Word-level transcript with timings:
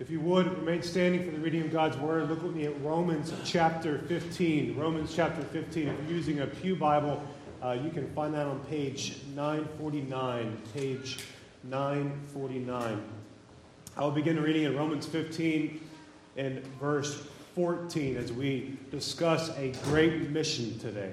If 0.00 0.08
you 0.08 0.18
would, 0.20 0.46
remain 0.56 0.82
standing 0.82 1.26
for 1.26 1.30
the 1.30 1.38
reading 1.38 1.60
of 1.60 1.70
God's 1.70 1.98
Word. 1.98 2.30
Look 2.30 2.42
with 2.42 2.56
me 2.56 2.64
at 2.64 2.82
Romans 2.82 3.34
chapter 3.44 3.98
15. 3.98 4.74
Romans 4.74 5.14
chapter 5.14 5.42
15. 5.42 5.88
If 5.88 5.94
you're 6.08 6.16
using 6.16 6.40
a 6.40 6.46
Pew 6.46 6.74
Bible, 6.74 7.22
uh, 7.62 7.72
you 7.72 7.90
can 7.90 8.10
find 8.14 8.32
that 8.32 8.46
on 8.46 8.60
page 8.60 9.18
949. 9.34 10.56
Page 10.72 11.18
949. 11.64 13.02
I 13.94 14.00
will 14.00 14.10
begin 14.10 14.42
reading 14.42 14.62
in 14.62 14.74
Romans 14.74 15.04
15 15.04 15.78
and 16.38 16.64
verse 16.80 17.22
14 17.54 18.16
as 18.16 18.32
we 18.32 18.78
discuss 18.90 19.50
a 19.58 19.72
great 19.84 20.30
mission 20.30 20.78
today. 20.78 21.12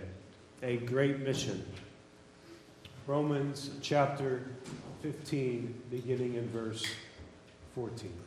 A 0.63 0.77
great 0.77 1.19
mission. 1.19 1.65
Romans 3.05 3.71
chapter 3.81 4.45
15, 5.01 5.75
beginning 5.91 6.35
in 6.35 6.47
verse 6.51 6.85
14. 7.75 8.26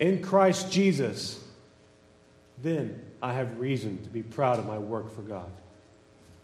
in 0.00 0.22
Christ 0.22 0.72
Jesus, 0.72 1.38
then 2.62 3.00
I 3.22 3.34
have 3.34 3.60
reason 3.60 4.02
to 4.02 4.08
be 4.08 4.22
proud 4.22 4.58
of 4.58 4.66
my 4.66 4.78
work 4.78 5.14
for 5.14 5.22
God. 5.22 5.50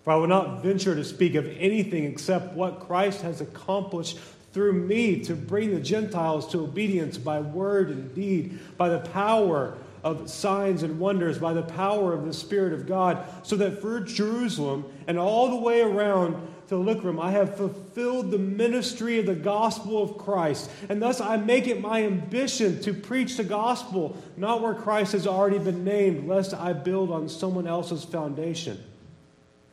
For 0.05 0.13
I 0.13 0.17
will 0.17 0.29
not 0.29 0.63
venture 0.63 0.95
to 0.95 1.05
speak 1.05 1.35
of 1.35 1.47
anything 1.59 2.05
except 2.05 2.55
what 2.55 2.81
Christ 2.81 3.23
has 3.23 3.41
accomplished 3.41 4.19
through 4.53 4.75
me 4.75 5.21
to 5.25 5.35
bring 5.35 5.75
the 5.75 5.81
Gentiles 5.81 6.47
to 6.53 6.61
obedience 6.61 7.19
by 7.19 7.41
word 7.41 7.91
and 7.91 8.15
deed, 8.15 8.59
by 8.77 8.89
the 8.89 9.01
power 9.01 9.77
of 10.05 10.31
signs 10.31 10.83
and 10.83 11.01
wonders, 11.01 11.39
by 11.39 11.53
the 11.53 11.63
power 11.63 12.13
of 12.13 12.25
the 12.25 12.33
Spirit 12.33 12.73
of 12.73 12.87
God, 12.87 13.25
so 13.43 13.57
that 13.57 13.81
for 13.81 14.01
Jerusalem 14.01 14.85
and 15.09 15.19
all 15.19 15.51
the 15.51 15.57
way 15.57 15.81
around, 15.81 16.37
Illyricum, 16.73 17.21
I 17.21 17.31
have 17.31 17.57
fulfilled 17.57 18.31
the 18.31 18.39
ministry 18.39 19.19
of 19.19 19.27
the 19.27 19.35
gospel 19.35 20.03
of 20.03 20.19
Christ. 20.19 20.71
And 20.89 21.01
thus 21.01 21.21
I 21.21 21.37
make 21.37 21.67
it 21.67 21.81
my 21.81 22.05
ambition 22.05 22.81
to 22.83 22.93
preach 22.93 23.37
the 23.37 23.45
gospel, 23.45 24.17
not 24.37 24.63
where 24.63 24.75
Christ 24.75 25.13
has 25.13 25.27
already 25.27 25.59
been 25.59 25.85
named, 25.85 26.29
lest 26.29 26.55
I 26.55 26.73
build 26.73 27.11
on 27.11 27.29
someone 27.29 27.67
else's 27.67 28.05
foundation. 28.05 28.83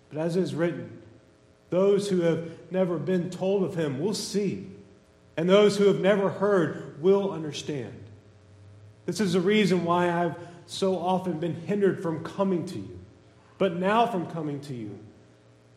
But 0.09 0.19
as 0.19 0.35
it 0.35 0.41
is 0.41 0.53
written, 0.53 1.01
those 1.69 2.09
who 2.09 2.21
have 2.21 2.51
never 2.69 2.99
been 2.99 3.29
told 3.29 3.63
of 3.63 3.75
him 3.75 3.99
will 3.99 4.13
see, 4.13 4.67
and 5.35 5.49
those 5.49 5.77
who 5.77 5.85
have 5.85 5.99
never 5.99 6.29
heard 6.29 7.01
will 7.01 7.31
understand. 7.31 7.93
This 9.05 9.19
is 9.19 9.33
the 9.33 9.41
reason 9.41 9.83
why 9.83 10.11
I've 10.11 10.35
so 10.67 10.97
often 10.97 11.39
been 11.39 11.55
hindered 11.55 12.03
from 12.03 12.23
coming 12.23 12.65
to 12.67 12.77
you, 12.77 12.99
but 13.57 13.75
now 13.75 14.05
from 14.05 14.27
coming 14.27 14.59
to 14.61 14.73
you 14.73 14.99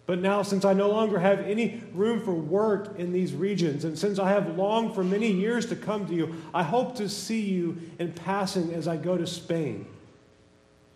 but 0.06 0.20
now, 0.20 0.42
since 0.42 0.64
I 0.64 0.72
no 0.72 0.88
longer 0.88 1.18
have 1.18 1.40
any 1.40 1.82
room 1.92 2.22
for 2.24 2.32
work 2.32 2.96
in 2.96 3.12
these 3.12 3.34
regions, 3.34 3.84
and 3.84 3.98
since 3.98 4.20
I 4.20 4.28
have 4.28 4.56
longed 4.56 4.94
for 4.94 5.02
many 5.02 5.32
years 5.32 5.66
to 5.66 5.76
come 5.76 6.06
to 6.06 6.14
you, 6.14 6.36
I 6.54 6.62
hope 6.62 6.94
to 6.96 7.08
see 7.08 7.40
you 7.40 7.76
in 7.98 8.12
passing 8.12 8.72
as 8.72 8.86
I 8.86 8.98
go 8.98 9.16
to 9.16 9.26
Spain, 9.26 9.84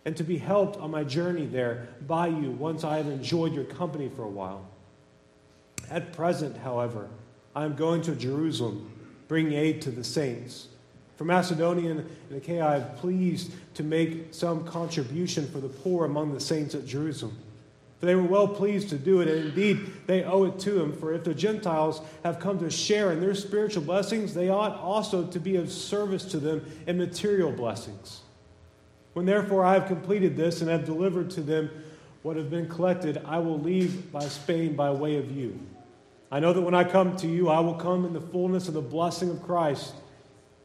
and 0.05 0.15
to 0.15 0.23
be 0.23 0.37
helped 0.37 0.77
on 0.77 0.91
my 0.91 1.03
journey 1.03 1.45
there 1.45 1.89
by 2.07 2.27
you 2.27 2.51
once 2.51 2.85
I 2.85 2.97
have 2.97 3.07
enjoyed 3.07 3.53
your 3.53 3.65
company 3.65 4.09
for 4.15 4.23
a 4.23 4.29
while. 4.29 4.65
At 5.89 6.13
present, 6.13 6.55
however, 6.55 7.09
I 7.53 7.65
am 7.65 7.75
going 7.75 8.01
to 8.03 8.15
Jerusalem, 8.15 8.89
bringing 9.27 9.53
aid 9.53 9.81
to 9.81 9.91
the 9.91 10.05
saints. 10.05 10.69
For 11.17 11.25
Macedonia 11.25 11.91
and 11.91 12.09
Achaia, 12.33 12.65
I 12.65 12.75
am 12.77 12.95
pleased 12.95 13.51
to 13.73 13.83
make 13.83 14.33
some 14.33 14.65
contribution 14.65 15.47
for 15.51 15.59
the 15.59 15.67
poor 15.67 16.05
among 16.05 16.33
the 16.33 16.39
saints 16.39 16.75
at 16.75 16.85
Jerusalem. 16.85 17.37
For 18.01 18.07
they 18.07 18.15
were 18.15 18.23
well 18.23 18.47
pleased 18.47 18.89
to 18.89 18.97
do 18.97 19.21
it, 19.21 19.27
and 19.27 19.49
indeed 19.49 20.07
they 20.07 20.23
owe 20.23 20.45
it 20.45 20.57
to 20.61 20.81
him. 20.81 20.91
For 20.91 21.13
if 21.13 21.23
the 21.23 21.35
Gentiles 21.35 22.01
have 22.23 22.39
come 22.39 22.57
to 22.57 22.69
share 22.71 23.11
in 23.11 23.19
their 23.19 23.35
spiritual 23.35 23.83
blessings, 23.83 24.33
they 24.33 24.49
ought 24.49 24.75
also 24.79 25.27
to 25.27 25.39
be 25.39 25.55
of 25.57 25.71
service 25.71 26.25
to 26.25 26.39
them 26.39 26.65
in 26.87 26.97
material 26.97 27.51
blessings. 27.51 28.21
When 29.13 29.27
therefore 29.27 29.63
I 29.63 29.75
have 29.75 29.85
completed 29.85 30.35
this 30.35 30.61
and 30.61 30.69
have 30.71 30.83
delivered 30.83 31.29
to 31.31 31.41
them 31.41 31.69
what 32.23 32.37
have 32.37 32.49
been 32.49 32.67
collected, 32.67 33.21
I 33.23 33.37
will 33.37 33.59
leave 33.59 34.11
by 34.11 34.21
Spain 34.21 34.75
by 34.75 34.89
way 34.89 35.17
of 35.17 35.29
you. 35.29 35.59
I 36.31 36.39
know 36.39 36.53
that 36.53 36.61
when 36.61 36.73
I 36.73 36.83
come 36.83 37.15
to 37.17 37.27
you, 37.27 37.49
I 37.49 37.59
will 37.59 37.75
come 37.75 38.05
in 38.05 38.13
the 38.13 38.21
fullness 38.21 38.67
of 38.67 38.73
the 38.73 38.81
blessing 38.81 39.29
of 39.29 39.43
Christ. 39.43 39.93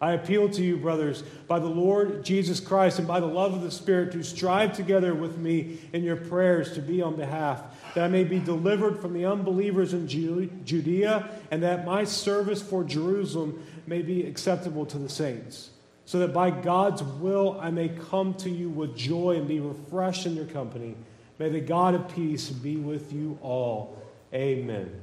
I 0.01 0.13
appeal 0.13 0.51
to 0.51 0.63
you, 0.63 0.77
brothers, 0.77 1.23
by 1.49 1.59
the 1.59 1.67
Lord 1.67 2.23
Jesus 2.23 2.61
Christ 2.61 2.99
and 2.99 3.09
by 3.09 3.19
the 3.19 3.27
love 3.27 3.55
of 3.55 3.63
the 3.63 3.71
Spirit, 3.71 4.13
to 4.13 4.23
strive 4.23 4.75
together 4.75 5.15
with 5.15 5.39
me 5.39 5.79
in 5.95 6.05
your 6.05 6.17
prayers 6.17 6.75
to 6.75 6.83
be 6.83 7.01
on 7.01 7.17
behalf, 7.17 7.63
that 7.95 8.05
I 8.05 8.09
may 8.09 8.25
be 8.25 8.39
delivered 8.39 9.01
from 9.01 9.15
the 9.15 9.25
unbelievers 9.25 9.95
in 9.95 10.07
Judea, 10.07 11.31
and 11.51 11.63
that 11.63 11.87
my 11.87 12.05
service 12.05 12.61
for 12.61 12.85
Jerusalem 12.85 13.65
may 13.87 14.03
be 14.03 14.27
acceptable 14.27 14.85
to 14.85 14.99
the 14.99 15.09
saints, 15.09 15.71
so 16.05 16.19
that 16.19 16.35
by 16.35 16.51
God's 16.51 17.03
will 17.03 17.59
I 17.59 17.71
may 17.71 17.89
come 17.89 18.35
to 18.35 18.51
you 18.51 18.69
with 18.69 18.95
joy 18.97 19.37
and 19.37 19.49
be 19.49 19.61
refreshed 19.61 20.27
in 20.27 20.37
your 20.37 20.45
company. 20.45 20.95
May 21.39 21.49
the 21.49 21.61
God 21.61 21.95
of 21.95 22.15
peace 22.15 22.51
be 22.51 22.77
with 22.77 23.15
you 23.15 23.39
all. 23.41 24.03
Amen. 24.35 25.01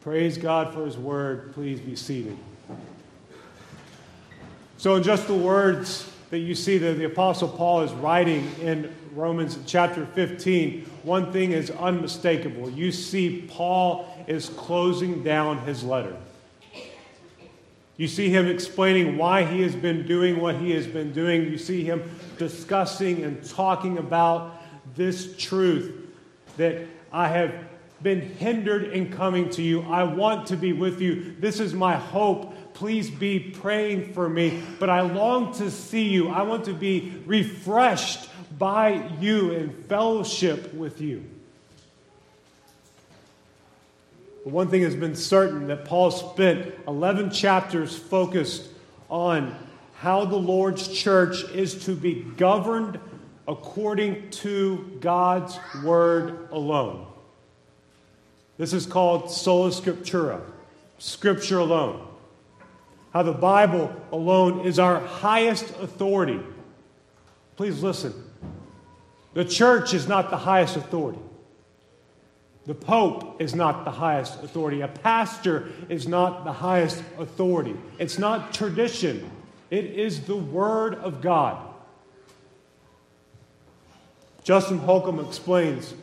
Praise 0.00 0.36
God 0.36 0.74
for 0.74 0.84
his 0.84 0.98
word. 0.98 1.54
Please 1.54 1.80
be 1.80 1.96
seated. 1.96 2.36
So, 4.84 4.96
in 4.96 5.02
just 5.02 5.26
the 5.28 5.34
words 5.34 6.06
that 6.28 6.40
you 6.40 6.54
see 6.54 6.76
that 6.76 6.98
the 6.98 7.04
Apostle 7.04 7.48
Paul 7.48 7.80
is 7.84 7.92
writing 7.92 8.46
in 8.60 8.94
Romans 9.14 9.58
chapter 9.64 10.04
15, 10.04 10.84
one 11.04 11.32
thing 11.32 11.52
is 11.52 11.70
unmistakable. 11.70 12.68
You 12.68 12.92
see, 12.92 13.48
Paul 13.50 14.06
is 14.26 14.50
closing 14.50 15.22
down 15.22 15.60
his 15.60 15.82
letter. 15.82 16.14
You 17.96 18.06
see 18.06 18.28
him 18.28 18.46
explaining 18.46 19.16
why 19.16 19.44
he 19.44 19.62
has 19.62 19.74
been 19.74 20.06
doing 20.06 20.38
what 20.38 20.56
he 20.56 20.72
has 20.72 20.86
been 20.86 21.14
doing. 21.14 21.44
You 21.44 21.56
see 21.56 21.82
him 21.82 22.02
discussing 22.36 23.24
and 23.24 23.42
talking 23.42 23.96
about 23.96 24.62
this 24.94 25.34
truth 25.38 25.94
that 26.58 26.82
I 27.10 27.28
have 27.28 27.54
been 28.02 28.20
hindered 28.20 28.92
in 28.92 29.10
coming 29.10 29.48
to 29.48 29.62
you. 29.62 29.80
I 29.84 30.02
want 30.02 30.46
to 30.48 30.56
be 30.58 30.74
with 30.74 31.00
you. 31.00 31.34
This 31.40 31.58
is 31.58 31.72
my 31.72 31.96
hope 31.96 32.54
please 32.74 33.08
be 33.08 33.38
praying 33.38 34.12
for 34.12 34.28
me. 34.28 34.62
But 34.78 34.90
I 34.90 35.00
long 35.00 35.54
to 35.54 35.70
see 35.70 36.08
you. 36.08 36.28
I 36.28 36.42
want 36.42 36.64
to 36.66 36.74
be 36.74 37.14
refreshed 37.24 38.28
by 38.58 39.10
you 39.20 39.52
in 39.52 39.70
fellowship 39.84 40.74
with 40.74 41.00
you. 41.00 41.24
But 44.42 44.52
one 44.52 44.68
thing 44.68 44.82
has 44.82 44.94
been 44.94 45.16
certain 45.16 45.68
that 45.68 45.84
Paul 45.84 46.10
spent 46.10 46.74
11 46.86 47.30
chapters 47.30 47.96
focused 47.96 48.68
on 49.08 49.56
how 49.94 50.24
the 50.24 50.36
Lord's 50.36 50.88
church 50.88 51.44
is 51.50 51.84
to 51.86 51.94
be 51.94 52.14
governed 52.36 52.98
according 53.46 54.30
to 54.30 54.98
God's 55.00 55.58
word 55.82 56.48
alone. 56.50 57.06
This 58.58 58.72
is 58.72 58.86
called 58.86 59.30
sola 59.30 59.70
scriptura, 59.70 60.40
scripture 60.98 61.58
alone 61.58 62.06
how 63.14 63.22
the 63.22 63.32
Bible 63.32 63.94
alone 64.10 64.66
is 64.66 64.80
our 64.80 64.98
highest 64.98 65.70
authority. 65.80 66.40
Please 67.56 67.80
listen. 67.80 68.12
The 69.34 69.44
church 69.44 69.94
is 69.94 70.08
not 70.08 70.30
the 70.30 70.36
highest 70.36 70.76
authority. 70.76 71.20
The 72.66 72.74
Pope 72.74 73.40
is 73.40 73.54
not 73.54 73.84
the 73.84 73.90
highest 73.92 74.42
authority. 74.42 74.80
A 74.80 74.88
pastor 74.88 75.70
is 75.88 76.08
not 76.08 76.44
the 76.44 76.52
highest 76.52 77.04
authority. 77.16 77.76
It's 78.00 78.18
not 78.18 78.52
tradition, 78.52 79.30
it 79.70 79.84
is 79.84 80.22
the 80.22 80.36
Word 80.36 80.96
of 80.96 81.20
God. 81.20 81.64
Justin 84.42 84.78
Holcomb 84.78 85.20
explains 85.20 85.94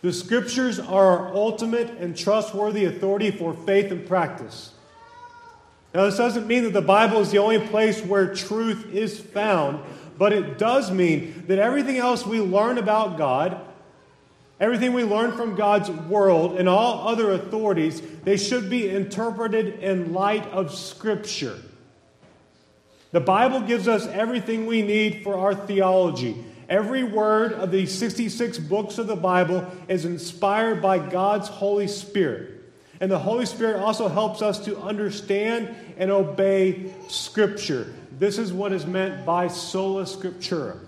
the 0.00 0.12
Scriptures 0.12 0.78
are 0.78 1.18
our 1.18 1.34
ultimate 1.34 1.90
and 1.98 2.16
trustworthy 2.16 2.84
authority 2.84 3.32
for 3.32 3.52
faith 3.52 3.90
and 3.90 4.06
practice. 4.06 4.73
Now, 5.94 6.06
this 6.06 6.16
doesn't 6.16 6.46
mean 6.46 6.64
that 6.64 6.72
the 6.72 6.82
Bible 6.82 7.20
is 7.20 7.30
the 7.30 7.38
only 7.38 7.60
place 7.60 8.02
where 8.02 8.34
truth 8.34 8.92
is 8.92 9.20
found, 9.20 9.80
but 10.18 10.32
it 10.32 10.58
does 10.58 10.90
mean 10.90 11.44
that 11.46 11.58
everything 11.58 11.98
else 11.98 12.26
we 12.26 12.40
learn 12.40 12.78
about 12.78 13.16
God, 13.16 13.60
Everything 14.60 14.92
we 14.92 15.02
learn 15.02 15.32
from 15.32 15.56
God's 15.56 15.90
world 15.90 16.58
and 16.58 16.68
all 16.68 17.08
other 17.08 17.32
authorities, 17.32 18.00
they 18.22 18.36
should 18.36 18.70
be 18.70 18.88
interpreted 18.88 19.80
in 19.80 20.12
light 20.12 20.46
of 20.46 20.72
Scripture. 20.72 21.58
The 23.10 23.20
Bible 23.20 23.60
gives 23.60 23.88
us 23.88 24.06
everything 24.06 24.66
we 24.66 24.82
need 24.82 25.24
for 25.24 25.36
our 25.36 25.54
theology. 25.54 26.36
Every 26.68 27.02
word 27.02 27.52
of 27.52 27.72
the 27.72 27.86
66 27.86 28.58
books 28.58 28.98
of 28.98 29.06
the 29.06 29.16
Bible 29.16 29.66
is 29.88 30.04
inspired 30.04 30.80
by 30.80 30.98
God's 30.98 31.48
Holy 31.48 31.88
Spirit. 31.88 32.62
And 33.00 33.10
the 33.10 33.18
Holy 33.18 33.46
Spirit 33.46 33.80
also 33.80 34.08
helps 34.08 34.40
us 34.40 34.64
to 34.64 34.78
understand 34.78 35.74
and 35.96 36.10
obey 36.10 36.92
Scripture. 37.08 37.92
This 38.18 38.38
is 38.38 38.52
what 38.52 38.72
is 38.72 38.86
meant 38.86 39.26
by 39.26 39.48
sola 39.48 40.04
scriptura. 40.04 40.78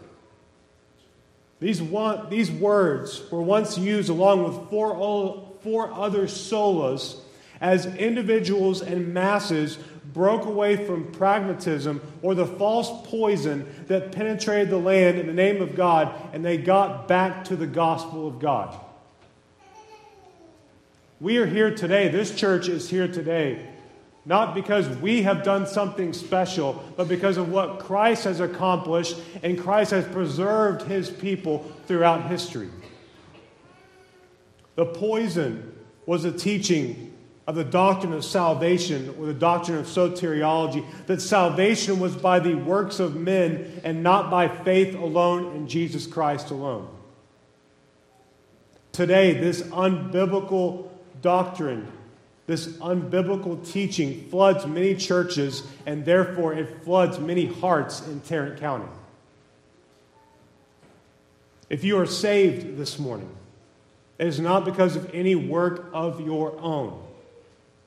These, 1.58 1.81
one, 1.81 2.29
these 2.29 2.50
words 2.50 3.23
were 3.31 3.43
once 3.43 3.79
used 3.79 4.11
along 4.11 4.44
with 4.44 4.70
four, 4.70 5.56
four 5.62 5.93
other 5.93 6.26
solas 6.26 7.17
as 7.61 7.87
individuals 7.87 8.82
and 8.82 9.14
masses 9.14 9.79
broke 10.12 10.44
away 10.44 10.76
from 10.85 11.11
pragmatism 11.12 12.00
or 12.23 12.35
the 12.35 12.47
false 12.47 12.91
poison 13.09 13.67
that 13.87 14.12
penetrated 14.12 14.70
the 14.70 14.76
land 14.76 15.19
in 15.19 15.26
the 15.26 15.32
name 15.32 15.62
of 15.62 15.75
God, 15.75 16.14
and 16.32 16.44
they 16.44 16.56
got 16.56 17.09
back 17.09 17.44
to 17.44 17.56
the 17.56 17.67
gospel 17.67 18.29
of 18.29 18.38
God. 18.38 18.79
We 21.20 21.38
are 21.38 21.47
here 21.47 21.75
today, 21.75 22.09
this 22.09 22.35
church 22.35 22.69
is 22.69 22.91
here 22.91 23.09
today, 23.09 23.67
not 24.26 24.55
because 24.55 24.88
we 24.99 25.23
have 25.23 25.44
done 25.44 25.67
something 25.67 26.12
special, 26.12 26.84
but 26.96 27.08
because 27.08 27.37
of 27.37 27.49
what 27.49 27.78
Christ 27.78 28.25
has 28.25 28.40
accomplished 28.40 29.17
and 29.43 29.58
Christ 29.58 29.93
has 29.93 30.05
preserved 30.06 30.82
his 30.82 31.08
people 31.08 31.70
throughout 31.87 32.28
history. 32.28 32.69
The 34.75 34.84
poison 34.84 35.73
was 36.05 36.25
a 36.25 36.32
teaching 36.32 37.14
of 37.46 37.55
the 37.55 37.64
doctrine 37.64 38.12
of 38.12 38.25
salvation 38.25 39.14
or 39.19 39.26
the 39.26 39.34
doctrine 39.34 39.78
of 39.78 39.87
soteriology, 39.87 40.84
that 41.06 41.20
salvation 41.20 42.00
was 42.00 42.17
by 42.17 42.40
the 42.40 42.55
works 42.55 42.99
of 42.99 43.14
men 43.14 43.81
and 43.84 44.02
not 44.02 44.31
by 44.31 44.49
faith 44.49 44.96
alone 44.96 45.55
in 45.55 45.69
Jesus 45.69 46.06
Christ 46.06 46.50
alone. 46.50 46.88
Today, 48.90 49.34
this 49.34 49.62
unbiblical 49.62 50.88
doctrine, 51.23 51.87
this 52.47 52.69
unbiblical 52.79 53.67
teaching 53.71 54.29
floods 54.29 54.67
many 54.67 54.95
churches, 54.95 55.63
and 55.85 56.05
therefore 56.05 56.55
it 56.55 56.83
floods 56.85 57.19
many 57.19 57.47
hearts 57.47 58.07
in 58.07 58.21
Tarrant 58.21 58.61
County. 58.61 58.89
If 61.69 61.83
you 61.83 61.99
are 61.99 62.07
saved 62.07 62.77
this 62.77 62.99
morning, 62.99 63.31
it 64.19 64.27
is 64.27 64.39
not 64.39 64.65
because 64.65 64.97
of 64.97 65.13
any 65.13 65.35
work 65.35 65.91
of 65.93 66.21
your 66.21 66.59
own 66.61 67.03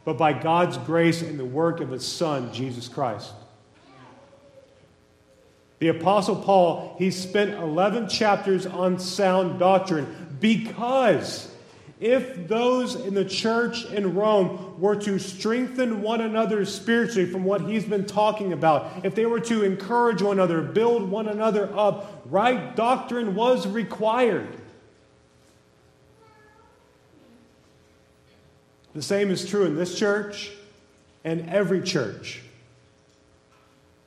but 0.10 0.18
by 0.18 0.34
God's 0.34 0.76
grace 0.78 1.22
and 1.22 1.38
the 1.38 1.46
work 1.46 1.82
of 1.82 1.92
His 1.92 2.04
Son, 2.04 2.52
Jesus 2.52 2.88
Christ. 2.88 3.32
The 5.78 5.90
Apostle 5.90 6.38
Paul, 6.38 6.96
he 6.98 7.12
spent 7.12 7.52
11 7.52 8.10
chapters 8.10 8.66
on 8.66 8.98
sound 8.98 9.60
doctrine 9.60 10.36
because 10.40 11.54
if 12.00 12.48
those 12.48 12.96
in 12.96 13.14
the 13.14 13.26
church 13.26 13.86
in 13.86 14.16
Rome 14.16 14.80
were 14.80 14.96
to 14.96 15.20
strengthen 15.20 16.02
one 16.02 16.22
another 16.22 16.64
spiritually 16.64 17.30
from 17.30 17.44
what 17.44 17.62
he's 17.62 17.84
been 17.84 18.06
talking 18.06 18.54
about, 18.54 19.06
if 19.06 19.16
they 19.16 19.26
were 19.26 19.42
to 19.42 19.64
encourage 19.64 20.22
one 20.22 20.38
another, 20.38 20.62
build 20.62 21.10
one 21.10 21.28
another 21.28 21.70
up, 21.78 22.22
right 22.26 22.74
doctrine 22.76 23.36
was 23.36 23.68
required. 23.68 24.48
The 28.96 29.02
same 29.02 29.30
is 29.30 29.48
true 29.48 29.66
in 29.66 29.76
this 29.76 30.00
church 30.00 30.52
and 31.26 31.50
every 31.50 31.82
church. 31.82 32.42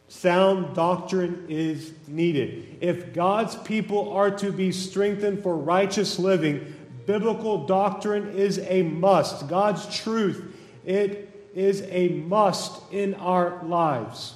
Sound 0.08 0.74
doctrine 0.74 1.46
is 1.48 1.92
needed. 2.06 2.78
If 2.80 3.12
God's 3.12 3.54
people 3.56 4.12
are 4.12 4.30
to 4.38 4.52
be 4.52 4.72
strengthened 4.72 5.42
for 5.42 5.56
righteous 5.56 6.18
living, 6.18 6.74
biblical 7.06 7.66
doctrine 7.66 8.34
is 8.34 8.58
a 8.58 8.82
must. 8.82 9.48
God's 9.48 9.86
truth, 9.94 10.54
it 10.84 11.50
is 11.54 11.82
a 11.88 12.08
must 12.08 12.80
in 12.92 13.14
our 13.14 13.62
lives. 13.64 14.34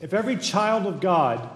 If 0.00 0.14
every 0.14 0.36
child 0.36 0.86
of 0.86 1.00
God 1.00 1.48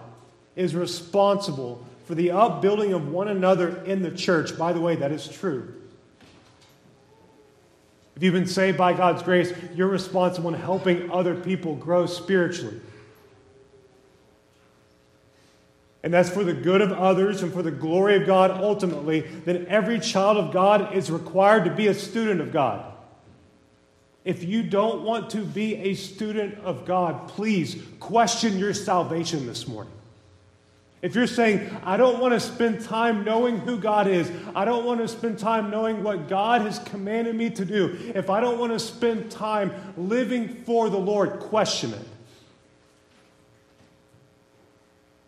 is 0.55 0.75
responsible 0.75 1.85
for 2.05 2.15
the 2.15 2.31
upbuilding 2.31 2.93
of 2.93 3.09
one 3.09 3.29
another 3.29 3.83
in 3.85 4.03
the 4.03 4.11
church, 4.11 4.57
by 4.59 4.73
the 4.73 4.81
way, 4.81 4.97
that 4.97 5.11
is 5.11 5.27
true. 5.27 5.75
If 8.17 8.23
you've 8.23 8.35
been 8.35 8.47
saved 8.47 8.79
by 8.79 8.93
God's 8.93 9.23
grace, 9.23 9.53
you're 9.75 9.89
responsible 9.89 10.55
in 10.55 10.61
helping 10.61 11.11
other 11.11 11.35
people 11.35 11.75
grow 11.75 12.07
spiritually. 12.07 12.81
And 16.05 16.13
that's 16.13 16.29
for 16.29 16.45
the 16.45 16.53
good 16.53 16.83
of 16.83 16.93
others 16.93 17.43
and 17.43 17.51
for 17.51 17.63
the 17.63 17.71
glory 17.71 18.17
of 18.17 18.27
God 18.27 18.51
ultimately, 18.51 19.23
then 19.47 19.65
every 19.71 19.99
child 19.99 20.37
of 20.37 20.53
God 20.53 20.95
is 20.95 21.11
required 21.11 21.65
to 21.65 21.71
be 21.71 21.87
a 21.87 21.95
student 21.95 22.43
of 22.43 22.53
God. 22.53 22.93
If 24.23 24.45
you 24.45 24.63
don't 24.63 25.01
want 25.01 25.31
to 25.31 25.39
be 25.39 25.77
a 25.77 25.95
student 25.95 26.59
of 26.59 26.85
God, 26.85 27.29
please 27.29 27.83
question 28.01 28.59
your 28.59 28.75
salvation 28.75 29.47
this 29.47 29.67
morning. 29.67 29.95
If 31.01 31.15
you're 31.15 31.27
saying, 31.27 31.75
I 31.85 31.97
don't 31.97 32.21
want 32.21 32.35
to 32.35 32.41
spend 32.41 32.83
time 32.83 33.25
knowing 33.25 33.59
who 33.61 33.79
God 33.79 34.07
is, 34.07 34.31
I 34.55 34.67
don't 34.67 34.85
want 34.85 35.01
to 35.01 35.09
spend 35.09 35.39
time 35.39 35.71
knowing 35.71 36.03
what 36.03 36.29
God 36.29 36.61
has 36.61 36.81
commanded 36.81 37.35
me 37.35 37.49
to 37.49 37.65
do, 37.65 38.13
if 38.15 38.29
I 38.29 38.41
don't 38.41 38.59
want 38.59 38.73
to 38.73 38.79
spend 38.79 39.31
time 39.31 39.73
living 39.97 40.49
for 40.49 40.91
the 40.91 40.99
Lord, 40.99 41.41
question 41.41 41.95
it. 41.95 42.09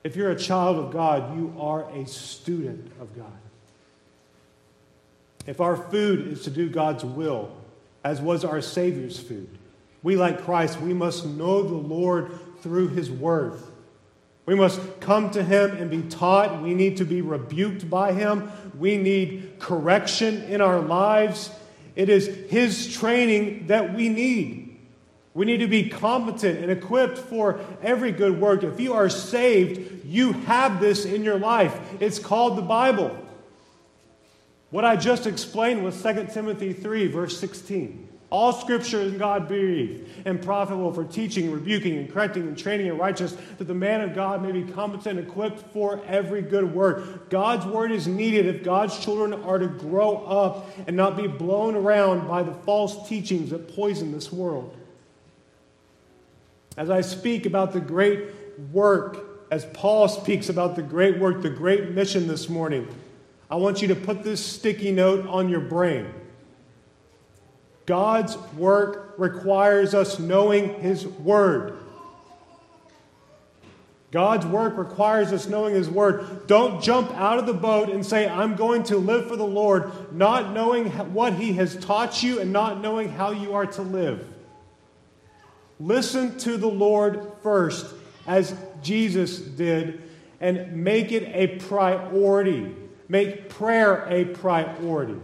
If 0.06 0.14
you're 0.14 0.30
a 0.30 0.38
child 0.38 0.78
of 0.78 0.92
God, 0.92 1.36
you 1.36 1.52
are 1.58 1.90
a 1.90 2.06
student 2.06 2.92
of 3.00 3.16
God. 3.16 3.26
If 5.48 5.60
our 5.60 5.76
food 5.76 6.28
is 6.28 6.44
to 6.44 6.50
do 6.50 6.68
God's 6.68 7.04
will, 7.04 7.50
as 8.04 8.20
was 8.20 8.44
our 8.44 8.60
Savior's 8.60 9.18
food, 9.18 9.48
we, 10.04 10.14
like 10.14 10.44
Christ, 10.44 10.80
we 10.80 10.94
must 10.94 11.26
know 11.26 11.64
the 11.64 11.74
Lord 11.74 12.30
through 12.60 12.90
His 12.90 13.10
Word. 13.10 13.58
We 14.46 14.54
must 14.54 14.80
come 15.00 15.30
to 15.30 15.42
Him 15.42 15.72
and 15.72 15.90
be 15.90 16.02
taught. 16.02 16.62
We 16.62 16.72
need 16.72 16.98
to 16.98 17.04
be 17.04 17.20
rebuked 17.20 17.90
by 17.90 18.12
Him. 18.12 18.52
We 18.78 18.98
need 18.98 19.56
correction 19.58 20.44
in 20.44 20.60
our 20.60 20.78
lives. 20.78 21.50
It 21.96 22.08
is 22.10 22.28
His 22.48 22.94
training 22.94 23.66
that 23.66 23.92
we 23.92 24.08
need. 24.08 24.66
We 25.34 25.44
need 25.44 25.58
to 25.58 25.66
be 25.66 25.90
competent 25.90 26.60
and 26.60 26.70
equipped 26.70 27.18
for 27.18 27.60
every 27.82 28.10
good 28.10 28.40
work. 28.40 28.62
If 28.62 28.80
you 28.80 28.94
are 28.94 29.10
saved, 29.10 29.95
you 30.06 30.32
have 30.32 30.80
this 30.80 31.04
in 31.04 31.24
your 31.24 31.38
life. 31.38 31.78
It's 32.00 32.18
called 32.18 32.56
the 32.56 32.62
Bible. 32.62 33.16
What 34.70 34.84
I 34.84 34.96
just 34.96 35.26
explained 35.26 35.84
was 35.84 36.00
2 36.02 36.28
Timothy 36.32 36.72
3, 36.72 37.06
verse 37.08 37.38
16. 37.38 38.08
All 38.28 38.52
scripture 38.52 39.00
is 39.00 39.12
God 39.12 39.46
breathed 39.46 40.08
and 40.24 40.42
profitable 40.42 40.92
for 40.92 41.04
teaching, 41.04 41.52
rebuking, 41.52 41.96
and 41.96 42.12
correcting, 42.12 42.42
and 42.42 42.58
training 42.58 42.88
in 42.88 42.98
righteousness, 42.98 43.40
that 43.58 43.66
the 43.66 43.74
man 43.74 44.00
of 44.00 44.14
God 44.14 44.42
may 44.42 44.50
be 44.50 44.64
competent 44.64 45.18
and 45.18 45.28
equipped 45.28 45.60
for 45.72 46.04
every 46.06 46.42
good 46.42 46.74
work. 46.74 47.30
God's 47.30 47.64
word 47.66 47.92
is 47.92 48.08
needed 48.08 48.46
if 48.46 48.64
God's 48.64 48.98
children 48.98 49.32
are 49.44 49.58
to 49.58 49.68
grow 49.68 50.24
up 50.26 50.68
and 50.88 50.96
not 50.96 51.16
be 51.16 51.28
blown 51.28 51.76
around 51.76 52.26
by 52.26 52.42
the 52.42 52.52
false 52.52 53.08
teachings 53.08 53.50
that 53.50 53.74
poison 53.74 54.10
this 54.10 54.32
world. 54.32 54.76
As 56.76 56.90
I 56.90 57.02
speak 57.02 57.46
about 57.46 57.72
the 57.72 57.80
great 57.80 58.24
work, 58.72 59.25
as 59.50 59.64
Paul 59.66 60.08
speaks 60.08 60.48
about 60.48 60.76
the 60.76 60.82
great 60.82 61.18
work, 61.18 61.42
the 61.42 61.50
great 61.50 61.90
mission 61.90 62.26
this 62.26 62.48
morning, 62.48 62.88
I 63.50 63.56
want 63.56 63.80
you 63.80 63.88
to 63.88 63.94
put 63.94 64.22
this 64.22 64.44
sticky 64.44 64.92
note 64.92 65.26
on 65.26 65.48
your 65.48 65.60
brain. 65.60 66.06
God's 67.86 68.36
work 68.54 69.14
requires 69.16 69.94
us 69.94 70.18
knowing 70.18 70.80
His 70.80 71.06
Word. 71.06 71.78
God's 74.10 74.46
work 74.46 74.76
requires 74.76 75.32
us 75.32 75.46
knowing 75.46 75.74
His 75.74 75.88
Word. 75.88 76.46
Don't 76.48 76.82
jump 76.82 77.12
out 77.12 77.38
of 77.38 77.46
the 77.46 77.54
boat 77.54 77.90
and 77.90 78.04
say, 78.04 78.28
I'm 78.28 78.56
going 78.56 78.82
to 78.84 78.96
live 78.96 79.28
for 79.28 79.36
the 79.36 79.46
Lord, 79.46 80.12
not 80.12 80.52
knowing 80.52 80.90
what 81.12 81.34
He 81.34 81.52
has 81.54 81.76
taught 81.76 82.22
you 82.22 82.40
and 82.40 82.52
not 82.52 82.80
knowing 82.80 83.08
how 83.08 83.30
you 83.30 83.54
are 83.54 83.66
to 83.66 83.82
live. 83.82 84.26
Listen 85.78 86.36
to 86.38 86.56
the 86.56 86.66
Lord 86.66 87.30
first, 87.42 87.86
as 88.26 88.56
Jesus 88.86 89.38
did, 89.38 90.02
and 90.40 90.84
make 90.84 91.10
it 91.10 91.24
a 91.34 91.58
priority. 91.58 92.74
Make 93.08 93.48
prayer 93.48 94.06
a 94.08 94.26
priority. 94.26 95.20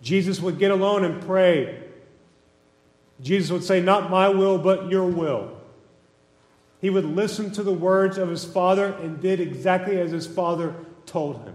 Jesus 0.00 0.40
would 0.40 0.58
get 0.58 0.70
alone 0.70 1.04
and 1.04 1.22
pray. 1.22 1.82
Jesus 3.20 3.50
would 3.50 3.64
say, 3.64 3.80
Not 3.80 4.10
my 4.10 4.28
will, 4.28 4.56
but 4.56 4.90
your 4.90 5.04
will. 5.04 5.56
He 6.80 6.88
would 6.88 7.04
listen 7.04 7.50
to 7.52 7.62
the 7.62 7.72
words 7.72 8.16
of 8.16 8.30
his 8.30 8.44
Father 8.44 8.94
and 9.02 9.20
did 9.20 9.38
exactly 9.38 10.00
as 10.00 10.12
his 10.12 10.26
Father 10.26 10.74
told 11.04 11.36
him. 11.44 11.54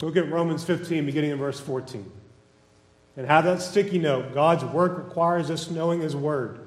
Look 0.00 0.16
at 0.16 0.30
Romans 0.30 0.64
15, 0.64 1.04
beginning 1.04 1.32
in 1.32 1.38
verse 1.38 1.60
14. 1.60 2.10
And 3.16 3.26
have 3.26 3.44
that 3.44 3.60
sticky 3.60 3.98
note. 3.98 4.32
God's 4.32 4.64
work 4.64 4.96
requires 4.96 5.50
us 5.50 5.70
knowing 5.70 6.00
His 6.00 6.16
word. 6.16 6.66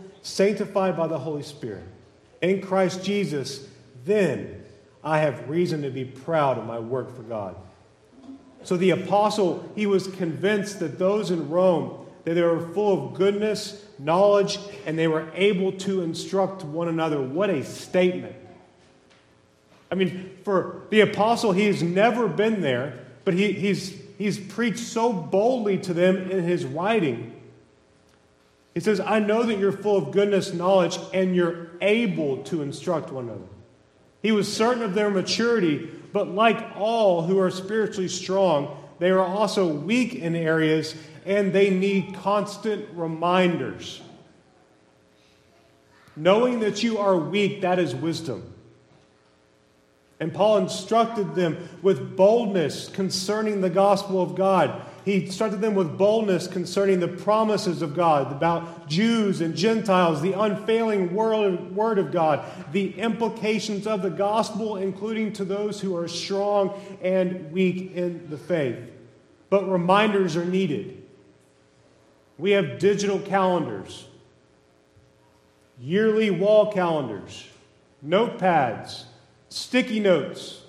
sanctified 0.21 0.95
by 0.95 1.07
the 1.07 1.19
Holy 1.19 1.43
Spirit. 1.43 1.83
In 2.41 2.61
Christ 2.61 3.03
Jesus, 3.03 3.67
then 4.05 4.63
I 5.03 5.19
have 5.19 5.49
reason 5.49 5.81
to 5.83 5.89
be 5.89 6.05
proud 6.05 6.57
of 6.57 6.65
my 6.65 6.79
work 6.79 7.15
for 7.15 7.23
God. 7.23 7.55
So 8.63 8.77
the 8.77 8.91
apostle, 8.91 9.69
he 9.75 9.87
was 9.87 10.07
convinced 10.07 10.79
that 10.79 10.99
those 10.99 11.31
in 11.31 11.49
Rome, 11.49 12.05
that 12.25 12.35
they 12.35 12.41
were 12.41 12.67
full 12.73 13.07
of 13.07 13.13
goodness, 13.15 13.83
knowledge, 13.97 14.59
and 14.85 14.97
they 14.97 15.07
were 15.07 15.27
able 15.33 15.71
to 15.71 16.01
instruct 16.01 16.63
one 16.63 16.87
another. 16.87 17.21
What 17.21 17.49
a 17.49 17.63
statement. 17.63 18.35
I 19.91 19.95
mean, 19.95 20.37
for 20.43 20.83
the 20.89 21.01
apostle, 21.01 21.51
he's 21.51 21.81
never 21.81 22.27
been 22.27 22.61
there, 22.61 22.99
but 23.25 23.33
he, 23.33 23.51
he's, 23.51 23.99
he's 24.17 24.39
preached 24.39 24.79
so 24.79 25.11
boldly 25.11 25.79
to 25.79 25.93
them 25.93 26.29
in 26.29 26.43
his 26.43 26.63
writing. 26.63 27.40
He 28.73 28.79
says, 28.79 28.99
I 28.99 29.19
know 29.19 29.43
that 29.43 29.57
you're 29.57 29.71
full 29.71 29.97
of 29.97 30.11
goodness, 30.11 30.53
knowledge, 30.53 30.97
and 31.13 31.35
you're 31.35 31.67
able 31.81 32.43
to 32.43 32.61
instruct 32.61 33.11
one 33.11 33.25
another. 33.25 33.41
He 34.21 34.31
was 34.31 34.51
certain 34.51 34.83
of 34.83 34.93
their 34.93 35.09
maturity, 35.09 35.89
but 36.13 36.29
like 36.29 36.75
all 36.75 37.23
who 37.23 37.39
are 37.39 37.51
spiritually 37.51 38.07
strong, 38.07 38.77
they 38.99 39.09
are 39.09 39.19
also 39.19 39.67
weak 39.67 40.13
in 40.13 40.35
areas 40.35 40.95
and 41.25 41.51
they 41.51 41.69
need 41.69 42.15
constant 42.15 42.87
reminders. 42.93 44.01
Knowing 46.15 46.59
that 46.59 46.83
you 46.83 46.97
are 46.97 47.17
weak, 47.17 47.61
that 47.61 47.79
is 47.79 47.95
wisdom. 47.95 48.53
And 50.19 50.33
Paul 50.33 50.59
instructed 50.59 51.33
them 51.33 51.67
with 51.81 52.15
boldness 52.15 52.89
concerning 52.89 53.61
the 53.61 53.69
gospel 53.71 54.21
of 54.21 54.35
God. 54.35 54.85
He 55.03 55.25
instructed 55.25 55.61
them 55.61 55.75
with 55.75 55.97
boldness 55.97 56.47
concerning 56.47 56.99
the 56.99 57.07
promises 57.07 57.81
of 57.81 57.95
God 57.95 58.31
about 58.31 58.87
Jews 58.87 59.41
and 59.41 59.55
Gentiles, 59.55 60.21
the 60.21 60.33
unfailing 60.33 61.13
word 61.15 61.97
of 61.97 62.11
God, 62.11 62.45
the 62.71 62.93
implications 62.99 63.87
of 63.87 64.01
the 64.01 64.09
gospel, 64.09 64.77
including 64.77 65.33
to 65.33 65.45
those 65.45 65.81
who 65.81 65.95
are 65.95 66.07
strong 66.07 66.79
and 67.01 67.51
weak 67.51 67.95
in 67.95 68.29
the 68.29 68.37
faith. 68.37 68.77
But 69.49 69.69
reminders 69.69 70.35
are 70.37 70.45
needed. 70.45 71.03
We 72.37 72.51
have 72.51 72.79
digital 72.79 73.19
calendars, 73.19 74.05
yearly 75.79 76.29
wall 76.29 76.71
calendars, 76.71 77.47
notepads 78.05 79.05
sticky 79.51 79.99
notes. 79.99 80.60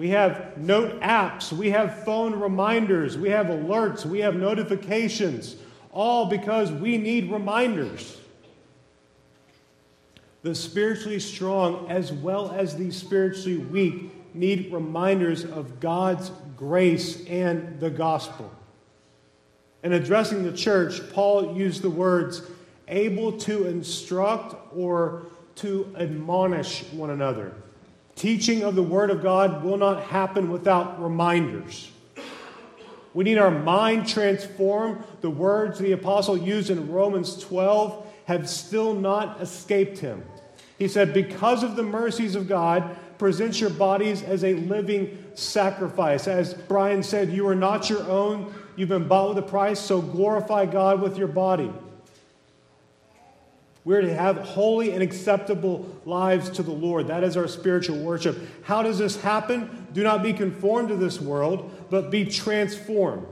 We 0.00 0.08
have 0.08 0.56
note 0.56 0.98
apps. 1.02 1.52
We 1.52 1.72
have 1.72 2.04
phone 2.06 2.40
reminders. 2.40 3.18
We 3.18 3.28
have 3.28 3.48
alerts. 3.48 4.06
We 4.06 4.20
have 4.20 4.34
notifications, 4.34 5.56
all 5.92 6.24
because 6.24 6.72
we 6.72 6.96
need 6.96 7.30
reminders. 7.30 8.18
The 10.40 10.54
spiritually 10.54 11.20
strong, 11.20 11.86
as 11.90 12.14
well 12.14 12.50
as 12.50 12.78
the 12.78 12.90
spiritually 12.90 13.58
weak, 13.58 14.34
need 14.34 14.72
reminders 14.72 15.44
of 15.44 15.80
God's 15.80 16.32
grace 16.56 17.22
and 17.26 17.78
the 17.78 17.90
gospel. 17.90 18.50
In 19.82 19.92
addressing 19.92 20.44
the 20.44 20.56
church, 20.56 21.12
Paul 21.12 21.54
used 21.54 21.82
the 21.82 21.90
words 21.90 22.40
able 22.88 23.32
to 23.40 23.66
instruct 23.66 24.74
or 24.74 25.24
to 25.56 25.94
admonish 25.98 26.84
one 26.84 27.10
another. 27.10 27.52
Teaching 28.20 28.64
of 28.64 28.74
the 28.74 28.82
Word 28.82 29.08
of 29.08 29.22
God 29.22 29.64
will 29.64 29.78
not 29.78 30.02
happen 30.02 30.50
without 30.50 31.02
reminders. 31.02 31.90
We 33.14 33.24
need 33.24 33.38
our 33.38 33.50
mind 33.50 34.06
transformed. 34.06 35.02
The 35.22 35.30
words 35.30 35.78
the 35.78 35.92
apostle 35.92 36.36
used 36.36 36.68
in 36.68 36.92
Romans 36.92 37.42
12 37.42 38.06
have 38.26 38.46
still 38.46 38.92
not 38.92 39.40
escaped 39.40 40.00
him. 40.00 40.22
He 40.78 40.86
said, 40.86 41.14
Because 41.14 41.62
of 41.62 41.76
the 41.76 41.82
mercies 41.82 42.34
of 42.34 42.46
God, 42.46 42.94
present 43.16 43.58
your 43.58 43.70
bodies 43.70 44.22
as 44.22 44.44
a 44.44 44.52
living 44.52 45.16
sacrifice. 45.32 46.28
As 46.28 46.52
Brian 46.52 47.02
said, 47.02 47.30
you 47.30 47.48
are 47.48 47.54
not 47.54 47.88
your 47.88 48.02
own. 48.02 48.52
You've 48.76 48.90
been 48.90 49.08
bought 49.08 49.30
with 49.30 49.38
a 49.38 49.48
price, 49.48 49.80
so 49.80 50.02
glorify 50.02 50.66
God 50.66 51.00
with 51.00 51.16
your 51.16 51.28
body. 51.28 51.72
We're 53.84 54.02
to 54.02 54.14
have 54.14 54.36
holy 54.38 54.92
and 54.92 55.02
acceptable 55.02 55.88
lives 56.04 56.50
to 56.50 56.62
the 56.62 56.70
Lord. 56.70 57.06
That 57.06 57.24
is 57.24 57.36
our 57.36 57.48
spiritual 57.48 57.98
worship. 57.98 58.38
How 58.62 58.82
does 58.82 58.98
this 58.98 59.20
happen? 59.20 59.86
Do 59.92 60.02
not 60.02 60.22
be 60.22 60.32
conformed 60.32 60.88
to 60.88 60.96
this 60.96 61.20
world, 61.20 61.70
but 61.88 62.10
be 62.10 62.26
transformed. 62.26 63.26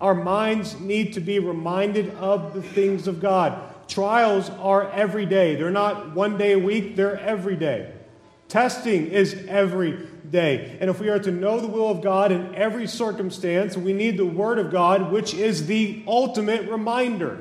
Our 0.00 0.14
minds 0.14 0.78
need 0.80 1.12
to 1.14 1.20
be 1.20 1.38
reminded 1.38 2.14
of 2.16 2.54
the 2.54 2.62
things 2.62 3.06
of 3.06 3.20
God. 3.20 3.88
Trials 3.88 4.50
are 4.50 4.90
every 4.90 5.26
day. 5.26 5.56
They're 5.56 5.70
not 5.70 6.14
one 6.14 6.38
day 6.38 6.52
a 6.52 6.58
week, 6.58 6.96
they're 6.96 7.18
every 7.18 7.56
day. 7.56 7.92
Testing 8.48 9.08
is 9.08 9.44
every 9.48 10.06
day. 10.30 10.76
And 10.80 10.90
if 10.90 11.00
we 11.00 11.08
are 11.08 11.18
to 11.18 11.30
know 11.30 11.60
the 11.60 11.68
will 11.68 11.90
of 11.90 12.02
God 12.02 12.32
in 12.32 12.54
every 12.54 12.86
circumstance, 12.86 13.76
we 13.76 13.92
need 13.92 14.16
the 14.16 14.26
Word 14.26 14.58
of 14.58 14.70
God, 14.70 15.10
which 15.10 15.34
is 15.34 15.66
the 15.66 16.02
ultimate 16.06 16.68
reminder. 16.68 17.38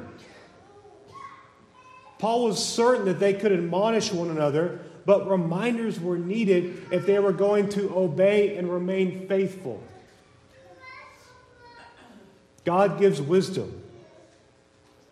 Paul 2.21 2.45
was 2.45 2.63
certain 2.63 3.05
that 3.05 3.19
they 3.19 3.33
could 3.33 3.51
admonish 3.51 4.13
one 4.13 4.29
another, 4.29 4.79
but 5.07 5.27
reminders 5.27 5.99
were 5.99 6.19
needed 6.19 6.85
if 6.91 7.07
they 7.07 7.17
were 7.17 7.33
going 7.33 7.67
to 7.69 7.97
obey 7.97 8.57
and 8.57 8.71
remain 8.71 9.27
faithful. 9.27 9.81
God 12.63 12.99
gives 12.99 13.19
wisdom, 13.19 13.81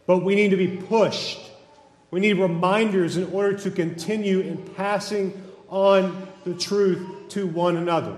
but 0.05 0.19
we 0.19 0.35
need 0.35 0.49
to 0.49 0.55
be 0.55 0.67
pushed. 0.67 1.39
We 2.11 2.19
need 2.19 2.33
reminders 2.33 3.17
in 3.17 3.33
order 3.33 3.57
to 3.57 3.71
continue 3.71 4.41
in 4.41 4.57
passing 4.75 5.33
on 5.67 6.27
the 6.43 6.53
truth 6.53 7.29
to 7.29 7.47
one 7.47 7.75
another. 7.75 8.17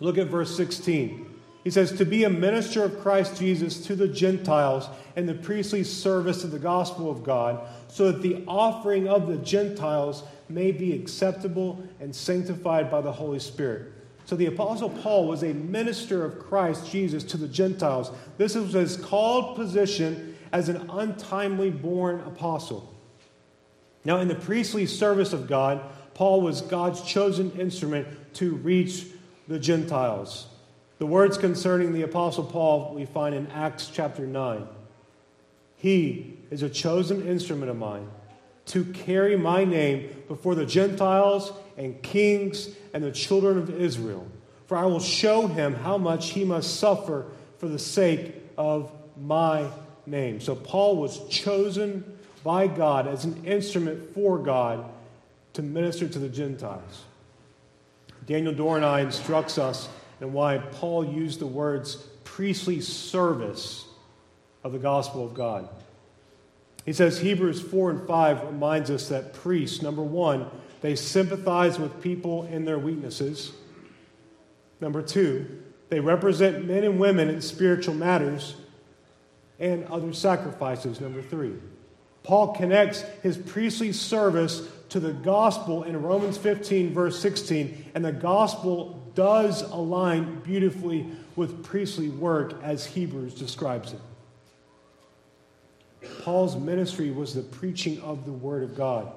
Look 0.00 0.18
at 0.18 0.26
verse 0.26 0.56
16. 0.56 1.29
He 1.64 1.70
says, 1.70 1.92
To 1.92 2.04
be 2.04 2.24
a 2.24 2.30
minister 2.30 2.84
of 2.84 3.00
Christ 3.00 3.38
Jesus 3.38 3.84
to 3.86 3.94
the 3.94 4.08
Gentiles 4.08 4.88
and 5.16 5.28
the 5.28 5.34
priestly 5.34 5.84
service 5.84 6.44
of 6.44 6.50
the 6.50 6.58
gospel 6.58 7.10
of 7.10 7.22
God, 7.22 7.66
so 7.88 8.10
that 8.10 8.22
the 8.22 8.42
offering 8.46 9.08
of 9.08 9.26
the 9.26 9.36
Gentiles 9.36 10.22
may 10.48 10.72
be 10.72 10.92
acceptable 10.94 11.82
and 12.00 12.14
sanctified 12.14 12.90
by 12.90 13.00
the 13.00 13.12
Holy 13.12 13.38
Spirit. 13.38 13.92
So 14.24 14.36
the 14.36 14.46
Apostle 14.46 14.90
Paul 14.90 15.26
was 15.26 15.42
a 15.42 15.52
minister 15.52 16.24
of 16.24 16.38
Christ 16.38 16.90
Jesus 16.90 17.24
to 17.24 17.36
the 17.36 17.48
Gentiles. 17.48 18.10
This 18.38 18.54
was 18.54 18.72
his 18.72 18.96
called 18.96 19.56
position 19.56 20.36
as 20.52 20.68
an 20.68 20.88
untimely 20.90 21.70
born 21.70 22.20
apostle. 22.20 22.94
Now, 24.04 24.18
in 24.18 24.28
the 24.28 24.34
priestly 24.34 24.86
service 24.86 25.32
of 25.32 25.46
God, 25.46 25.82
Paul 26.14 26.40
was 26.40 26.62
God's 26.62 27.02
chosen 27.02 27.50
instrument 27.52 28.06
to 28.34 28.54
reach 28.56 29.06
the 29.48 29.58
Gentiles. 29.58 30.46
The 31.00 31.06
words 31.06 31.38
concerning 31.38 31.94
the 31.94 32.02
Apostle 32.02 32.44
Paul 32.44 32.92
we 32.94 33.06
find 33.06 33.34
in 33.34 33.46
Acts 33.52 33.90
chapter 33.90 34.26
9. 34.26 34.68
He 35.76 36.36
is 36.50 36.62
a 36.62 36.68
chosen 36.68 37.26
instrument 37.26 37.70
of 37.70 37.78
mine 37.78 38.06
to 38.66 38.84
carry 38.84 39.34
my 39.34 39.64
name 39.64 40.10
before 40.28 40.54
the 40.54 40.66
Gentiles 40.66 41.54
and 41.78 42.02
kings 42.02 42.68
and 42.92 43.02
the 43.02 43.12
children 43.12 43.56
of 43.56 43.70
Israel. 43.70 44.26
For 44.66 44.76
I 44.76 44.84
will 44.84 45.00
show 45.00 45.46
him 45.46 45.72
how 45.72 45.96
much 45.96 46.32
he 46.32 46.44
must 46.44 46.78
suffer 46.78 47.24
for 47.56 47.66
the 47.66 47.78
sake 47.78 48.34
of 48.58 48.92
my 49.18 49.70
name. 50.04 50.38
So 50.38 50.54
Paul 50.54 50.98
was 50.98 51.26
chosen 51.30 52.04
by 52.44 52.66
God 52.66 53.08
as 53.08 53.24
an 53.24 53.46
instrument 53.46 54.12
for 54.12 54.36
God 54.36 54.84
to 55.54 55.62
minister 55.62 56.06
to 56.06 56.18
the 56.18 56.28
Gentiles. 56.28 57.04
Daniel 58.26 58.52
Doriani 58.52 59.04
instructs 59.04 59.56
us 59.56 59.88
and 60.20 60.32
why 60.32 60.58
Paul 60.58 61.04
used 61.04 61.40
the 61.40 61.46
words 61.46 61.96
priestly 62.24 62.80
service 62.80 63.86
of 64.62 64.72
the 64.72 64.78
gospel 64.78 65.24
of 65.24 65.34
God. 65.34 65.68
He 66.84 66.92
says 66.92 67.18
Hebrews 67.18 67.60
4 67.60 67.90
and 67.90 68.06
5 68.06 68.44
reminds 68.44 68.90
us 68.90 69.08
that 69.08 69.34
priests, 69.34 69.82
number 69.82 70.02
one, 70.02 70.46
they 70.80 70.96
sympathize 70.96 71.78
with 71.78 72.00
people 72.02 72.44
in 72.46 72.64
their 72.64 72.78
weaknesses. 72.78 73.52
Number 74.80 75.02
two, 75.02 75.62
they 75.90 76.00
represent 76.00 76.64
men 76.66 76.84
and 76.84 76.98
women 76.98 77.28
in 77.28 77.42
spiritual 77.42 77.94
matters 77.94 78.56
and 79.58 79.84
other 79.86 80.12
sacrifices. 80.12 81.00
Number 81.00 81.20
three, 81.20 81.54
Paul 82.22 82.54
connects 82.54 83.02
his 83.22 83.36
priestly 83.36 83.92
service 83.92 84.66
to 84.90 85.00
the 85.00 85.12
gospel 85.12 85.82
in 85.82 86.00
Romans 86.02 86.38
15, 86.38 86.94
verse 86.94 87.18
16, 87.20 87.92
and 87.94 88.04
the 88.04 88.12
gospel 88.12 88.99
does 89.14 89.62
align 89.62 90.40
beautifully 90.40 91.06
with 91.36 91.64
priestly 91.64 92.08
work 92.08 92.54
as 92.62 92.86
Hebrews 92.86 93.34
describes 93.34 93.92
it. 93.92 94.00
Paul's 96.22 96.56
ministry 96.56 97.10
was 97.10 97.34
the 97.34 97.42
preaching 97.42 98.00
of 98.00 98.24
the 98.24 98.32
Word 98.32 98.62
of 98.62 98.76
God. 98.76 99.12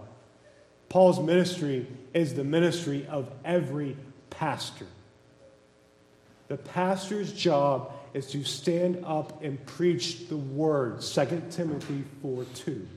Paul's 0.89 1.19
ministry 1.19 1.87
is 2.13 2.33
the 2.33 2.43
ministry 2.43 3.07
of 3.07 3.31
every 3.43 3.97
pastor. 4.29 4.85
The 6.49 6.57
pastor's 6.57 7.33
job 7.33 7.91
is 8.13 8.27
to 8.27 8.43
stand 8.43 9.03
up 9.05 9.43
and 9.43 9.63
preach 9.65 10.27
the 10.27 10.37
Word, 10.37 11.01
2 11.01 11.43
Timothy 11.49 12.03
4 12.21 12.45
2. 12.53 12.87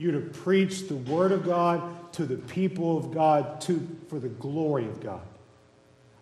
You're 0.00 0.12
to 0.12 0.20
preach 0.20 0.88
the 0.88 0.96
Word 0.96 1.30
of 1.30 1.44
God 1.44 2.10
to 2.14 2.24
the 2.24 2.38
people 2.38 2.96
of 2.96 3.12
God 3.12 3.60
to, 3.62 3.86
for 4.08 4.18
the 4.18 4.30
glory 4.30 4.86
of 4.86 4.98
God. 5.02 5.20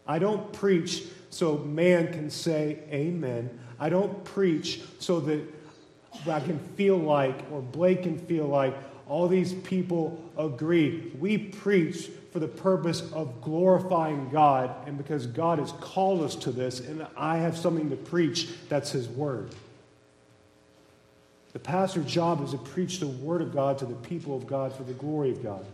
I 0.05 0.19
don't 0.19 0.53
preach 0.53 1.05
so 1.31 1.59
man 1.59 2.13
can 2.13 2.29
say 2.29 2.81
amen. 2.91 3.57
I 3.79 3.89
don't 3.89 4.25
preach 4.25 4.81
so 4.99 5.21
that 5.21 5.43
I 6.29 6.41
can 6.41 6.59
feel 6.75 6.97
like, 6.97 7.37
or 7.53 7.63
Blake 7.63 8.03
can 8.03 8.19
feel 8.19 8.47
like, 8.47 8.77
all 9.07 9.29
these 9.29 9.53
people 9.53 10.29
agree. 10.37 11.13
We 11.17 11.39
preach 11.39 12.11
for 12.33 12.41
the 12.41 12.49
purpose 12.49 13.13
of 13.13 13.41
glorifying 13.41 14.29
God, 14.31 14.75
and 14.89 14.99
because 14.99 15.29
God 15.29 15.61
has 15.61 15.71
called 15.71 16.23
us 16.23 16.35
to 16.35 16.51
this, 16.51 16.81
and 16.81 17.07
I 17.17 17.37
have 17.37 17.57
something 17.57 17.91
to 17.91 17.97
preach, 17.97 18.49
that's 18.69 18.91
His 18.91 19.09
Word. 19.09 19.55
The 21.53 21.59
pastor's 21.59 22.07
job 22.07 22.43
is 22.45 22.51
to 22.51 22.59
preach 22.59 23.01
the 23.01 23.09
Word 23.09 23.41
of 23.41 23.53
God 23.53 23.79
to 23.79 23.87
the 23.87 23.95
people 23.95 24.37
of 24.37 24.47
God 24.47 24.75
for 24.75 24.83
the 24.83 24.93
glory 24.93 25.31
of 25.31 25.43
God. 25.43 25.65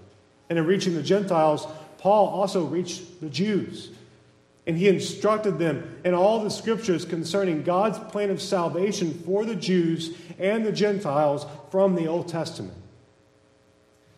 And 0.49 0.59
in 0.59 0.67
reaching 0.67 0.95
the 0.95 1.03
Gentiles, 1.03 1.67
Paul 1.99 2.29
also 2.29 2.65
reached 2.65 3.21
the 3.21 3.31
Jews. 3.31 3.91
And 4.67 4.79
he 4.79 4.89
instructed 4.89 5.59
them 5.59 6.01
in 6.05 6.15
all 6.15 6.43
the 6.43 6.51
scriptures 6.51 7.05
concerning 7.05 7.65
God's 7.65 7.99
plan 8.11 8.31
of 8.31 8.41
salvation 8.41 9.13
for 9.27 9.45
the 9.45 9.55
Jews 9.55 10.17
and 10.39 10.65
the 10.65 10.73
Gentiles 10.73 11.45
from 11.71 11.95
the 11.95 12.07
Old 12.07 12.29
Testament. 12.29 12.75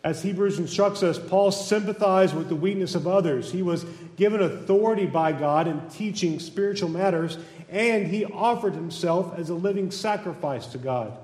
As 0.03 0.23
Hebrews 0.23 0.57
instructs 0.57 1.03
us, 1.03 1.19
Paul 1.19 1.51
sympathized 1.51 2.33
with 2.33 2.47
the 2.47 2.55
weakness 2.55 2.95
of 2.95 3.07
others. 3.07 3.51
He 3.51 3.61
was 3.61 3.83
given 4.15 4.41
authority 4.41 5.05
by 5.05 5.33
God 5.33 5.67
in 5.67 5.81
teaching 5.89 6.39
spiritual 6.39 6.87
matters, 6.87 7.37
and 7.69 8.07
he 8.07 8.23
offered 8.23 8.73
himself 8.73 9.37
as 9.37 9.49
a 9.49 9.53
living 9.53 9.91
sacrifice 9.91 10.67
to 10.67 10.77
God. 10.77 11.17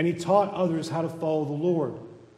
And 0.00 0.06
he 0.06 0.14
taught 0.14 0.54
others 0.54 0.88
how 0.88 1.02
to 1.02 1.10
follow 1.10 1.44
the 1.44 1.52
Lord. 1.52 1.92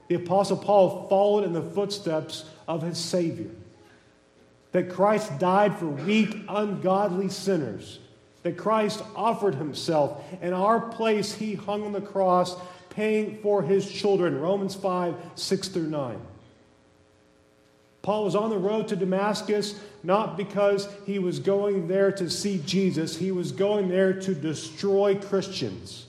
The 0.08 0.16
Apostle 0.16 0.56
Paul 0.56 1.06
followed 1.08 1.44
in 1.44 1.52
the 1.52 1.62
footsteps 1.62 2.44
of 2.66 2.82
his 2.82 2.98
Savior 2.98 3.50
that 4.72 4.90
Christ 4.90 5.38
died 5.38 5.78
for 5.78 5.86
weak, 5.86 6.34
ungodly 6.48 7.28
sinners, 7.28 8.00
that 8.42 8.58
Christ 8.58 9.00
offered 9.14 9.54
himself. 9.54 10.24
In 10.42 10.52
our 10.52 10.80
place, 10.80 11.34
he 11.34 11.54
hung 11.54 11.84
on 11.84 11.92
the 11.92 12.00
cross, 12.00 12.56
paying 12.90 13.38
for 13.42 13.62
his 13.62 13.88
children. 13.88 14.40
Romans 14.40 14.74
5 14.74 15.14
6 15.36 15.68
through 15.68 15.88
9. 15.88 16.20
Paul 18.02 18.24
was 18.24 18.34
on 18.34 18.50
the 18.50 18.58
road 18.58 18.88
to 18.88 18.96
Damascus 18.96 19.78
not 20.02 20.36
because 20.36 20.88
he 21.06 21.20
was 21.20 21.38
going 21.38 21.86
there 21.86 22.10
to 22.10 22.28
see 22.28 22.60
Jesus, 22.66 23.16
he 23.16 23.30
was 23.30 23.52
going 23.52 23.88
there 23.88 24.14
to 24.14 24.34
destroy 24.34 25.14
Christians. 25.14 26.06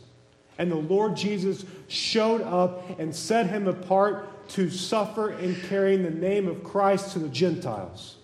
And 0.58 0.72
the 0.72 0.76
Lord 0.76 1.16
Jesus 1.16 1.66
showed 1.88 2.42
up 2.42 3.00
and 3.00 3.16
set 3.16 3.48
him 3.48 3.68
apart 3.68 4.50
to 4.50 4.70
suffer 4.70 5.34
in 5.34 5.56
carrying 5.68 6.04
the 6.04 6.12
name 6.12 6.48
of 6.48 6.64
Christ 6.64 7.14
to 7.14 7.20
the 7.20 7.30
Gentiles. 7.30 8.18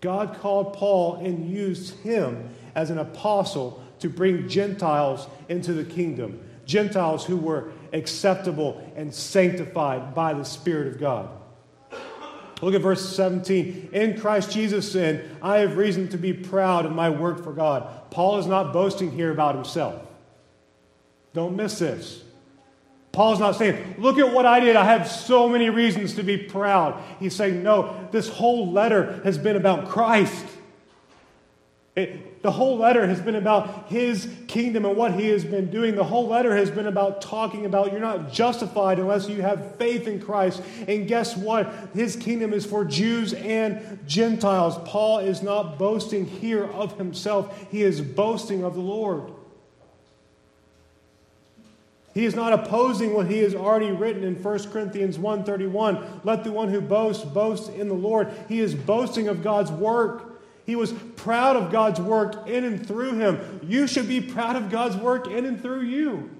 God 0.00 0.36
called 0.40 0.72
Paul 0.72 1.16
and 1.16 1.48
used 1.48 1.94
him 2.00 2.48
as 2.74 2.90
an 2.90 2.98
apostle 2.98 3.82
to 4.00 4.08
bring 4.08 4.48
Gentiles 4.48 5.28
into 5.48 5.72
the 5.72 5.84
kingdom. 5.84 6.42
Gentiles 6.66 7.24
who 7.24 7.36
were 7.36 7.70
acceptable 7.92 8.92
and 8.96 9.14
sanctified 9.14 10.14
by 10.14 10.34
the 10.34 10.44
Spirit 10.44 10.88
of 10.88 10.98
God. 10.98 11.28
Look 12.60 12.74
at 12.74 12.80
verse 12.80 13.14
17. 13.16 13.90
In 13.92 14.20
Christ 14.20 14.52
Jesus, 14.52 14.92
then, 14.92 15.36
I 15.42 15.58
have 15.58 15.76
reason 15.76 16.08
to 16.08 16.16
be 16.16 16.32
proud 16.32 16.86
of 16.86 16.92
my 16.92 17.10
work 17.10 17.42
for 17.42 17.52
God. 17.52 18.10
Paul 18.10 18.38
is 18.38 18.46
not 18.46 18.72
boasting 18.72 19.10
here 19.10 19.32
about 19.32 19.56
himself. 19.56 20.00
Don't 21.32 21.56
miss 21.56 21.78
this. 21.78 22.22
Paul's 23.12 23.40
not 23.40 23.56
saying, 23.56 23.96
look 23.98 24.18
at 24.18 24.32
what 24.32 24.46
I 24.46 24.60
did. 24.60 24.74
I 24.74 24.84
have 24.84 25.06
so 25.06 25.48
many 25.48 25.68
reasons 25.68 26.14
to 26.14 26.22
be 26.22 26.38
proud. 26.38 27.00
He's 27.20 27.36
saying, 27.36 27.62
no, 27.62 28.08
this 28.10 28.28
whole 28.28 28.72
letter 28.72 29.20
has 29.22 29.36
been 29.36 29.56
about 29.56 29.88
Christ. 29.88 30.46
It, 31.94 32.42
the 32.42 32.50
whole 32.50 32.78
letter 32.78 33.06
has 33.06 33.20
been 33.20 33.36
about 33.36 33.88
his 33.88 34.28
kingdom 34.48 34.86
and 34.86 34.96
what 34.96 35.12
he 35.12 35.28
has 35.28 35.44
been 35.44 35.70
doing. 35.70 35.94
The 35.94 36.04
whole 36.04 36.26
letter 36.26 36.56
has 36.56 36.70
been 36.70 36.86
about 36.86 37.20
talking 37.20 37.66
about 37.66 37.92
you're 37.92 38.00
not 38.00 38.32
justified 38.32 38.98
unless 38.98 39.28
you 39.28 39.42
have 39.42 39.76
faith 39.76 40.08
in 40.08 40.18
Christ. 40.18 40.62
And 40.88 41.06
guess 41.06 41.36
what? 41.36 41.72
His 41.92 42.16
kingdom 42.16 42.54
is 42.54 42.64
for 42.64 42.84
Jews 42.84 43.34
and 43.34 43.98
Gentiles. 44.06 44.78
Paul 44.86 45.18
is 45.18 45.42
not 45.42 45.78
boasting 45.78 46.24
here 46.24 46.64
of 46.64 46.96
himself, 46.96 47.66
he 47.70 47.82
is 47.82 48.00
boasting 48.00 48.64
of 48.64 48.74
the 48.74 48.80
Lord. 48.80 49.30
He 52.14 52.26
is 52.26 52.34
not 52.34 52.52
opposing 52.52 53.14
what 53.14 53.28
he 53.28 53.38
has 53.38 53.54
already 53.54 53.90
written 53.90 54.22
in 54.22 54.34
1 54.36 54.70
Corinthians 54.70 55.18
1:31. 55.18 56.20
Let 56.24 56.44
the 56.44 56.52
one 56.52 56.68
who 56.68 56.80
boasts 56.80 57.24
boast 57.24 57.72
in 57.72 57.88
the 57.88 57.94
Lord. 57.94 58.28
He 58.48 58.60
is 58.60 58.74
boasting 58.74 59.28
of 59.28 59.42
God's 59.42 59.72
work. 59.72 60.40
He 60.64 60.76
was 60.76 60.92
proud 61.16 61.56
of 61.56 61.72
God's 61.72 62.00
work 62.00 62.46
in 62.46 62.64
and 62.64 62.86
through 62.86 63.14
him. 63.14 63.60
You 63.62 63.86
should 63.86 64.08
be 64.08 64.20
proud 64.20 64.56
of 64.56 64.70
God's 64.70 64.96
work 64.96 65.26
in 65.26 65.44
and 65.44 65.60
through 65.60 65.82
you. 65.82 66.30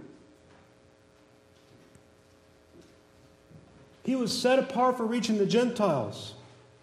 He 4.04 4.14
was 4.14 4.36
set 4.36 4.58
apart 4.58 4.96
for 4.96 5.06
reaching 5.06 5.38
the 5.38 5.46
Gentiles. 5.46 6.34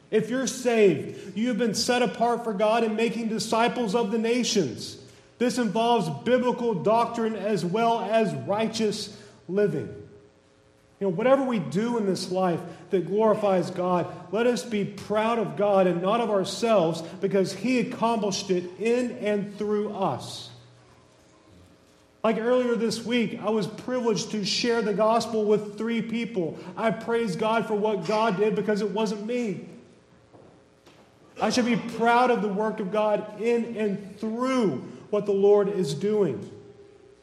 If 0.09 0.29
you're 0.29 0.47
saved, 0.47 1.37
you 1.37 1.49
have 1.49 1.57
been 1.57 1.75
set 1.75 2.01
apart 2.01 2.43
for 2.43 2.53
God 2.53 2.83
and 2.83 2.95
making 2.95 3.27
disciples 3.27 3.93
of 3.93 4.11
the 4.11 4.17
nations. 4.17 4.98
This 5.39 5.57
involves 5.57 6.09
biblical 6.23 6.75
doctrine 6.75 7.35
as 7.35 7.65
well 7.65 8.01
as 8.01 8.33
righteous 8.33 9.17
living. 9.47 9.87
You 10.99 11.07
know, 11.07 11.09
whatever 11.09 11.43
we 11.43 11.59
do 11.59 11.97
in 11.97 12.05
this 12.05 12.29
life 12.29 12.59
that 12.89 13.07
glorifies 13.07 13.71
God, 13.71 14.05
let 14.33 14.45
us 14.45 14.63
be 14.63 14.83
proud 14.83 15.39
of 15.39 15.55
God 15.55 15.87
and 15.87 16.01
not 16.01 16.19
of 16.19 16.29
ourselves 16.29 17.01
because 17.21 17.53
He 17.53 17.79
accomplished 17.79 18.51
it 18.51 18.65
in 18.79 19.11
and 19.19 19.57
through 19.57 19.95
us. 19.95 20.49
Like 22.21 22.37
earlier 22.37 22.75
this 22.75 23.05
week, 23.05 23.39
I 23.41 23.49
was 23.49 23.65
privileged 23.65 24.31
to 24.31 24.43
share 24.43 24.81
the 24.81 24.93
gospel 24.93 25.45
with 25.45 25.77
three 25.77 26.01
people. 26.01 26.59
I 26.75 26.91
praise 26.91 27.37
God 27.37 27.65
for 27.65 27.75
what 27.75 28.05
God 28.05 28.35
did 28.35 28.55
because 28.55 28.81
it 28.81 28.91
wasn't 28.91 29.25
me. 29.25 29.69
I 31.41 31.49
should 31.49 31.63
be 31.63 31.77
proud 31.77 32.29
of 32.29 32.41
the 32.41 32.49
work 32.49 32.81
of 32.81 32.91
God 32.91 33.41
in 33.41 33.77
and 33.77 34.19
through 34.19 34.83
what 35.09 35.25
the 35.25 35.31
Lord 35.31 35.69
is 35.69 35.93
doing. 35.93 36.49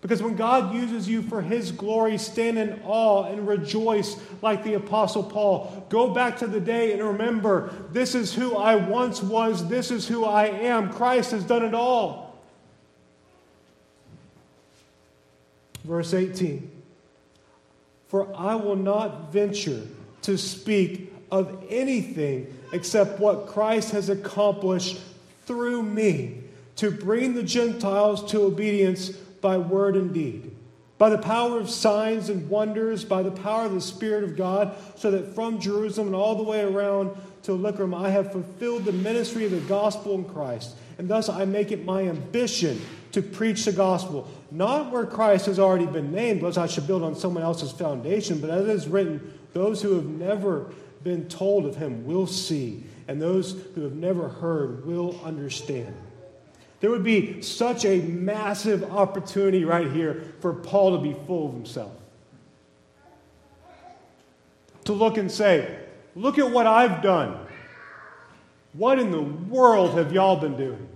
Because 0.00 0.22
when 0.22 0.36
God 0.36 0.74
uses 0.74 1.08
you 1.08 1.22
for 1.22 1.42
His 1.42 1.72
glory, 1.72 2.16
stand 2.18 2.58
in 2.58 2.80
awe 2.84 3.24
and 3.24 3.48
rejoice 3.48 4.16
like 4.40 4.62
the 4.62 4.74
Apostle 4.74 5.24
Paul. 5.24 5.86
Go 5.88 6.10
back 6.10 6.38
to 6.38 6.46
the 6.46 6.60
day 6.60 6.92
and 6.92 7.02
remember 7.02 7.72
this 7.90 8.14
is 8.14 8.32
who 8.32 8.56
I 8.56 8.76
once 8.76 9.22
was, 9.22 9.68
this 9.68 9.90
is 9.90 10.06
who 10.06 10.24
I 10.24 10.46
am. 10.46 10.92
Christ 10.92 11.32
has 11.32 11.42
done 11.42 11.64
it 11.64 11.74
all. 11.74 12.38
Verse 15.82 16.14
18 16.14 16.70
For 18.08 18.32
I 18.36 18.54
will 18.54 18.76
not 18.76 19.32
venture 19.32 19.82
to 20.22 20.36
speak 20.36 21.12
of 21.32 21.64
anything 21.68 22.54
except 22.72 23.18
what 23.18 23.46
Christ 23.46 23.90
has 23.90 24.08
accomplished 24.08 25.00
through 25.46 25.82
me 25.82 26.42
to 26.76 26.90
bring 26.90 27.34
the 27.34 27.42
Gentiles 27.42 28.30
to 28.30 28.42
obedience 28.42 29.10
by 29.10 29.58
word 29.58 29.96
and 29.96 30.12
deed, 30.12 30.54
by 30.98 31.10
the 31.10 31.18
power 31.18 31.58
of 31.58 31.68
signs 31.70 32.28
and 32.28 32.48
wonders, 32.48 33.04
by 33.04 33.22
the 33.22 33.30
power 33.30 33.66
of 33.66 33.72
the 33.72 33.80
Spirit 33.80 34.24
of 34.24 34.36
God, 34.36 34.74
so 34.96 35.10
that 35.10 35.34
from 35.34 35.60
Jerusalem 35.60 36.08
and 36.08 36.16
all 36.16 36.36
the 36.36 36.42
way 36.42 36.62
around 36.62 37.16
to 37.42 37.52
Illyricum 37.52 37.94
I 37.94 38.10
have 38.10 38.32
fulfilled 38.32 38.84
the 38.84 38.92
ministry 38.92 39.44
of 39.44 39.52
the 39.52 39.60
gospel 39.60 40.14
in 40.14 40.24
Christ, 40.24 40.76
And 40.98 41.08
thus 41.08 41.28
I 41.28 41.44
make 41.44 41.72
it 41.72 41.84
my 41.84 42.08
ambition 42.08 42.80
to 43.12 43.22
preach 43.22 43.64
the 43.64 43.72
gospel, 43.72 44.28
not 44.50 44.90
where 44.90 45.06
Christ 45.06 45.46
has 45.46 45.58
already 45.58 45.86
been 45.86 46.12
named, 46.12 46.42
lest 46.42 46.58
I 46.58 46.66
should 46.66 46.86
build 46.86 47.02
on 47.02 47.14
someone 47.14 47.42
else's 47.42 47.72
foundation, 47.72 48.40
but 48.40 48.50
as 48.50 48.68
it 48.68 48.70
is 48.70 48.88
written, 48.88 49.32
those 49.52 49.80
who 49.80 49.94
have 49.94 50.06
never 50.06 50.70
been 51.02 51.28
told 51.28 51.64
of 51.66 51.76
him 51.76 52.04
will 52.04 52.26
see, 52.26 52.84
and 53.08 53.22
those 53.22 53.56
who 53.74 53.82
have 53.82 53.94
never 53.94 54.28
heard 54.28 54.84
will 54.84 55.18
understand. 55.24 55.94
There 56.80 56.90
would 56.90 57.04
be 57.04 57.40
such 57.42 57.84
a 57.84 58.00
massive 58.00 58.84
opportunity 58.92 59.64
right 59.64 59.90
here 59.90 60.34
for 60.40 60.52
Paul 60.52 60.96
to 60.96 61.02
be 61.02 61.16
full 61.26 61.48
of 61.48 61.54
himself. 61.54 61.92
To 64.84 64.92
look 64.92 65.16
and 65.16 65.30
say, 65.30 65.80
Look 66.16 66.38
at 66.38 66.50
what 66.50 66.66
I've 66.66 67.02
done. 67.02 67.36
What 68.72 68.98
in 68.98 69.10
the 69.10 69.20
world 69.20 69.98
have 69.98 70.12
y'all 70.12 70.36
been 70.36 70.56
doing? 70.56 70.88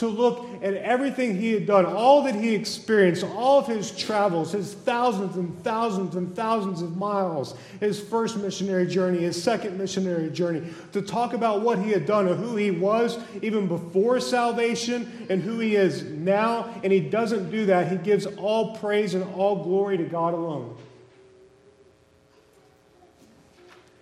To 0.00 0.08
look 0.08 0.46
at 0.62 0.72
everything 0.76 1.38
he 1.38 1.52
had 1.52 1.66
done, 1.66 1.84
all 1.84 2.22
that 2.22 2.34
he 2.34 2.54
experienced, 2.54 3.22
all 3.22 3.58
of 3.58 3.66
his 3.66 3.90
travels, 3.90 4.52
his 4.52 4.72
thousands 4.72 5.36
and 5.36 5.62
thousands 5.62 6.16
and 6.16 6.34
thousands 6.34 6.80
of 6.80 6.96
miles, 6.96 7.54
his 7.80 8.00
first 8.00 8.38
missionary 8.38 8.86
journey, 8.86 9.18
his 9.18 9.40
second 9.40 9.76
missionary 9.76 10.30
journey, 10.30 10.62
to 10.94 11.02
talk 11.02 11.34
about 11.34 11.60
what 11.60 11.78
he 11.78 11.90
had 11.90 12.06
done 12.06 12.26
and 12.28 12.42
who 12.42 12.56
he 12.56 12.70
was 12.70 13.18
even 13.42 13.66
before 13.66 14.18
salvation 14.20 15.26
and 15.28 15.42
who 15.42 15.58
he 15.58 15.76
is 15.76 16.02
now. 16.02 16.72
And 16.82 16.90
he 16.90 17.00
doesn't 17.00 17.50
do 17.50 17.66
that. 17.66 17.92
He 17.92 17.98
gives 17.98 18.24
all 18.24 18.76
praise 18.76 19.12
and 19.12 19.24
all 19.34 19.62
glory 19.62 19.98
to 19.98 20.04
God 20.04 20.32
alone. 20.32 20.78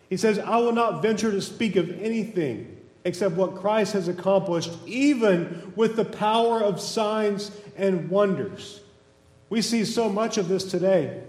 He 0.09 0.17
says, 0.17 0.39
I 0.39 0.59
will 0.59 0.73
not 0.73 1.03
venture 1.03 1.33
to 1.33 1.43
speak 1.43 1.75
of 1.75 1.91
anything 2.01 2.78
except 3.09 3.35
what 3.37 3.57
Christ 3.57 3.95
has 3.95 4.07
accomplished, 4.07 4.71
even 4.87 5.73
with 5.75 5.97
the 5.97 6.05
power 6.05 6.63
of 6.63 6.79
signs 6.79 7.51
and 7.77 8.11
wonders. 8.11 8.81
We 9.49 9.63
see 9.63 9.87
so 9.87 10.11
much 10.11 10.37
of 10.37 10.49
this 10.49 10.65
today. 10.65 11.23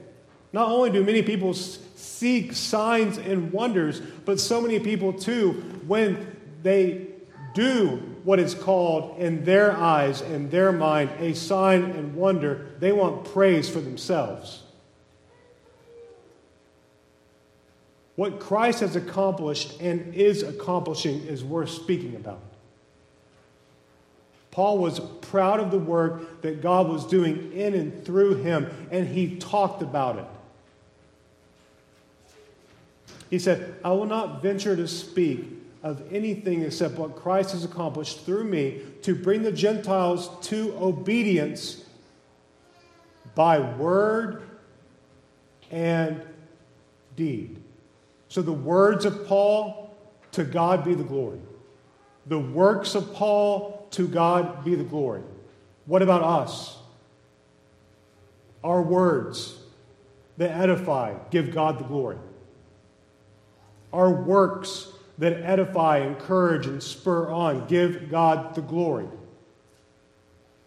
Not 0.51 0.67
only 0.69 0.89
do 0.89 1.03
many 1.03 1.21
people 1.21 1.53
seek 1.53 2.51
signs 2.51 3.17
and 3.17 3.53
wonders, 3.53 4.01
but 4.25 4.41
so 4.41 4.59
many 4.59 4.79
people 4.79 5.13
too, 5.13 5.51
when 5.87 6.35
they 6.63 7.07
do 7.53 8.03
what 8.25 8.39
is 8.39 8.53
called 8.53 9.17
in 9.17 9.45
their 9.45 9.71
eyes 9.71 10.19
and 10.21 10.51
their 10.51 10.73
mind 10.73 11.09
a 11.19 11.33
sign 11.33 11.83
and 11.83 12.13
wonder, 12.13 12.67
they 12.79 12.91
want 12.91 13.23
praise 13.31 13.69
for 13.69 13.79
themselves. 13.79 14.63
What 18.19 18.41
Christ 18.41 18.81
has 18.81 18.97
accomplished 18.97 19.79
and 19.79 20.13
is 20.13 20.43
accomplishing 20.43 21.21
is 21.21 21.41
worth 21.41 21.69
speaking 21.69 22.17
about. 22.17 22.41
Paul 24.51 24.79
was 24.79 24.99
proud 25.21 25.61
of 25.61 25.71
the 25.71 25.79
work 25.79 26.41
that 26.41 26.61
God 26.61 26.89
was 26.89 27.05
doing 27.05 27.53
in 27.53 27.73
and 27.73 28.03
through 28.03 28.43
him, 28.43 28.69
and 28.91 29.07
he 29.07 29.37
talked 29.37 29.81
about 29.81 30.17
it. 30.17 30.25
He 33.29 33.39
said, 33.39 33.75
I 33.85 33.91
will 33.91 34.05
not 34.05 34.41
venture 34.41 34.75
to 34.75 34.85
speak 34.85 35.45
of 35.81 36.03
anything 36.11 36.63
except 36.63 36.95
what 36.95 37.15
Christ 37.15 37.53
has 37.53 37.63
accomplished 37.63 38.25
through 38.25 38.43
me 38.43 38.81
to 39.03 39.15
bring 39.15 39.43
the 39.43 39.51
Gentiles 39.53 40.29
to 40.49 40.75
obedience 40.77 41.85
by 43.33 43.61
word 43.61 44.43
and 45.71 46.21
deed. 47.15 47.58
So 48.29 48.43
the 48.43 48.53
words 48.53 49.05
of 49.05 49.27
Paul, 49.27 49.97
to 50.33 50.43
God 50.43 50.85
be 50.85 50.93
the 50.93 51.03
glory. 51.03 51.39
The 52.27 52.39
works 52.39 52.93
of 52.93 53.13
Paul, 53.13 53.87
to 53.91 54.07
God 54.07 54.63
be 54.63 54.75
the 54.75 54.83
glory. 54.83 55.23
What 55.87 56.03
about 56.03 56.21
us? 56.21 56.77
Our 58.63 58.83
words 58.83 59.57
that 60.37 60.51
edify, 60.51 61.15
give 61.31 61.51
God 61.51 61.79
the 61.79 61.85
glory. 61.85 62.17
Our 63.91 64.11
works 64.11 64.89
that 65.17 65.33
edify, 65.33 65.99
encourage, 65.99 66.67
and 66.67 66.81
spur 66.81 67.31
on, 67.31 67.65
give 67.67 68.11
God 68.11 68.53
the 68.53 68.61
glory. 68.61 69.07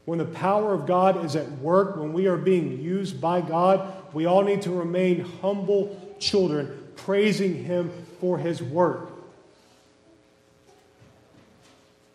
When 0.04 0.18
the 0.18 0.24
power 0.24 0.74
of 0.74 0.84
God 0.84 1.24
is 1.24 1.36
at 1.36 1.48
work, 1.58 1.96
when 1.96 2.12
we 2.12 2.26
are 2.26 2.36
being 2.36 2.80
used 2.80 3.20
by 3.20 3.40
God, 3.40 4.12
we 4.12 4.26
all 4.26 4.42
need 4.42 4.62
to 4.62 4.72
remain 4.72 5.20
humble 5.40 6.16
children 6.18 6.81
praising 7.04 7.64
him 7.64 7.90
for 8.20 8.38
his 8.38 8.62
work. 8.62 9.10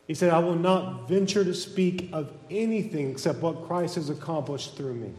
He 0.07 0.13
said, 0.13 0.29
I 0.29 0.39
will 0.39 0.55
not 0.55 1.07
venture 1.07 1.43
to 1.43 1.53
speak 1.53 2.09
of 2.13 2.31
anything 2.49 3.11
except 3.11 3.39
what 3.39 3.67
Christ 3.67 3.95
has 3.95 4.09
accomplished 4.09 4.75
through 4.75 4.93
me. 4.93 5.11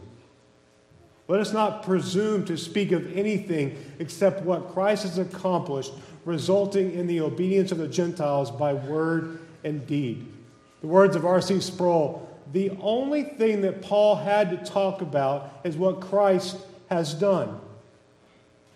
Let 1.27 1.39
us 1.39 1.53
not 1.53 1.83
presume 1.83 2.43
to 2.45 2.57
speak 2.57 2.91
of 2.91 3.15
anything 3.15 3.77
except 3.99 4.41
what 4.41 4.73
Christ 4.73 5.03
has 5.03 5.19
accomplished, 5.19 5.91
resulting 6.25 6.91
in 6.93 7.05
the 7.05 7.21
obedience 7.21 7.71
of 7.71 7.77
the 7.77 7.87
Gentiles 7.87 8.49
by 8.49 8.73
word 8.73 9.39
and 9.63 9.85
deed. 9.85 10.25
The 10.81 10.87
words 10.87 11.15
of 11.15 11.25
R.C. 11.25 11.61
Sproul 11.61 12.29
the 12.51 12.71
only 12.81 13.23
thing 13.23 13.61
that 13.61 13.81
Paul 13.81 14.15
had 14.15 14.49
to 14.49 14.71
talk 14.71 15.01
about 15.01 15.59
is 15.63 15.77
what 15.77 16.01
Christ 16.01 16.57
has 16.89 17.13
done. 17.13 17.59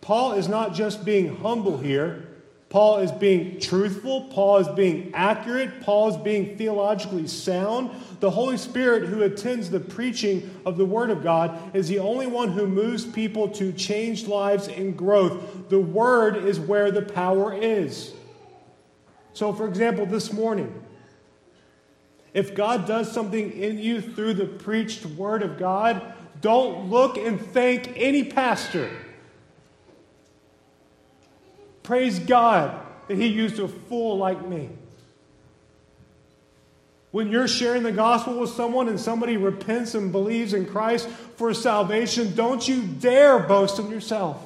Paul 0.04 0.34
is 0.34 0.50
not 0.50 0.74
just 0.74 1.06
being 1.06 1.38
humble 1.38 1.78
here. 1.78 2.28
Paul 2.68 2.98
is 2.98 3.12
being 3.12 3.58
truthful. 3.62 4.26
Paul 4.26 4.58
is 4.58 4.68
being 4.68 5.12
accurate. 5.14 5.80
Paul 5.80 6.10
is 6.10 6.18
being 6.18 6.58
theologically 6.58 7.26
sound. 7.26 7.90
The 8.20 8.30
Holy 8.30 8.58
Spirit, 8.58 9.08
who 9.08 9.22
attends 9.22 9.70
the 9.70 9.80
preaching 9.80 10.54
of 10.66 10.76
the 10.76 10.84
Word 10.84 11.10
of 11.10 11.24
God, 11.24 11.74
is 11.74 11.88
the 11.88 12.00
only 12.00 12.28
one 12.28 12.50
who 12.50 12.68
moves 12.68 13.06
people 13.06 13.48
to 13.52 13.72
changed 13.72 14.28
lives 14.28 14.68
and 14.68 14.98
growth. 14.98 15.70
The 15.70 15.80
Word 15.80 16.36
is 16.36 16.60
where 16.60 16.92
the 16.92 17.04
power 17.04 17.54
is. 17.54 18.14
So, 19.32 19.54
for 19.54 19.70
example, 19.70 20.06
this 20.06 20.34
morning, 20.34 20.84
if 22.34 22.54
God 22.54 22.86
does 22.86 23.10
something 23.10 23.54
in 23.54 23.80
you 23.80 24.02
through 24.02 24.34
the 24.34 24.48
preached 24.48 25.06
Word 25.06 25.44
of 25.44 25.58
God, 25.58 26.14
don't 26.42 26.90
look 26.90 27.16
and 27.16 27.40
thank 27.40 27.94
any 27.96 28.26
pastor. 28.26 28.90
Praise 31.84 32.20
God 32.20 32.80
that 33.08 33.18
He 33.18 33.28
used 33.28 33.60
a 33.60 33.68
fool 33.68 34.18
like 34.18 34.48
me. 34.48 34.70
When 37.12 37.30
you're 37.30 37.48
sharing 37.48 37.84
the 37.84 37.92
gospel 37.92 38.40
with 38.40 38.50
someone 38.50 38.90
and 38.90 39.00
somebody 39.00 39.38
repents 39.38 39.94
and 39.94 40.12
believes 40.12 40.54
in 40.54 40.66
Christ 40.66 41.08
for 41.38 41.54
salvation, 41.54 42.34
don't 42.34 42.68
you 42.68 42.82
dare 42.82 43.38
boast 43.38 43.78
of 43.78 43.92
yourself. 43.92 44.42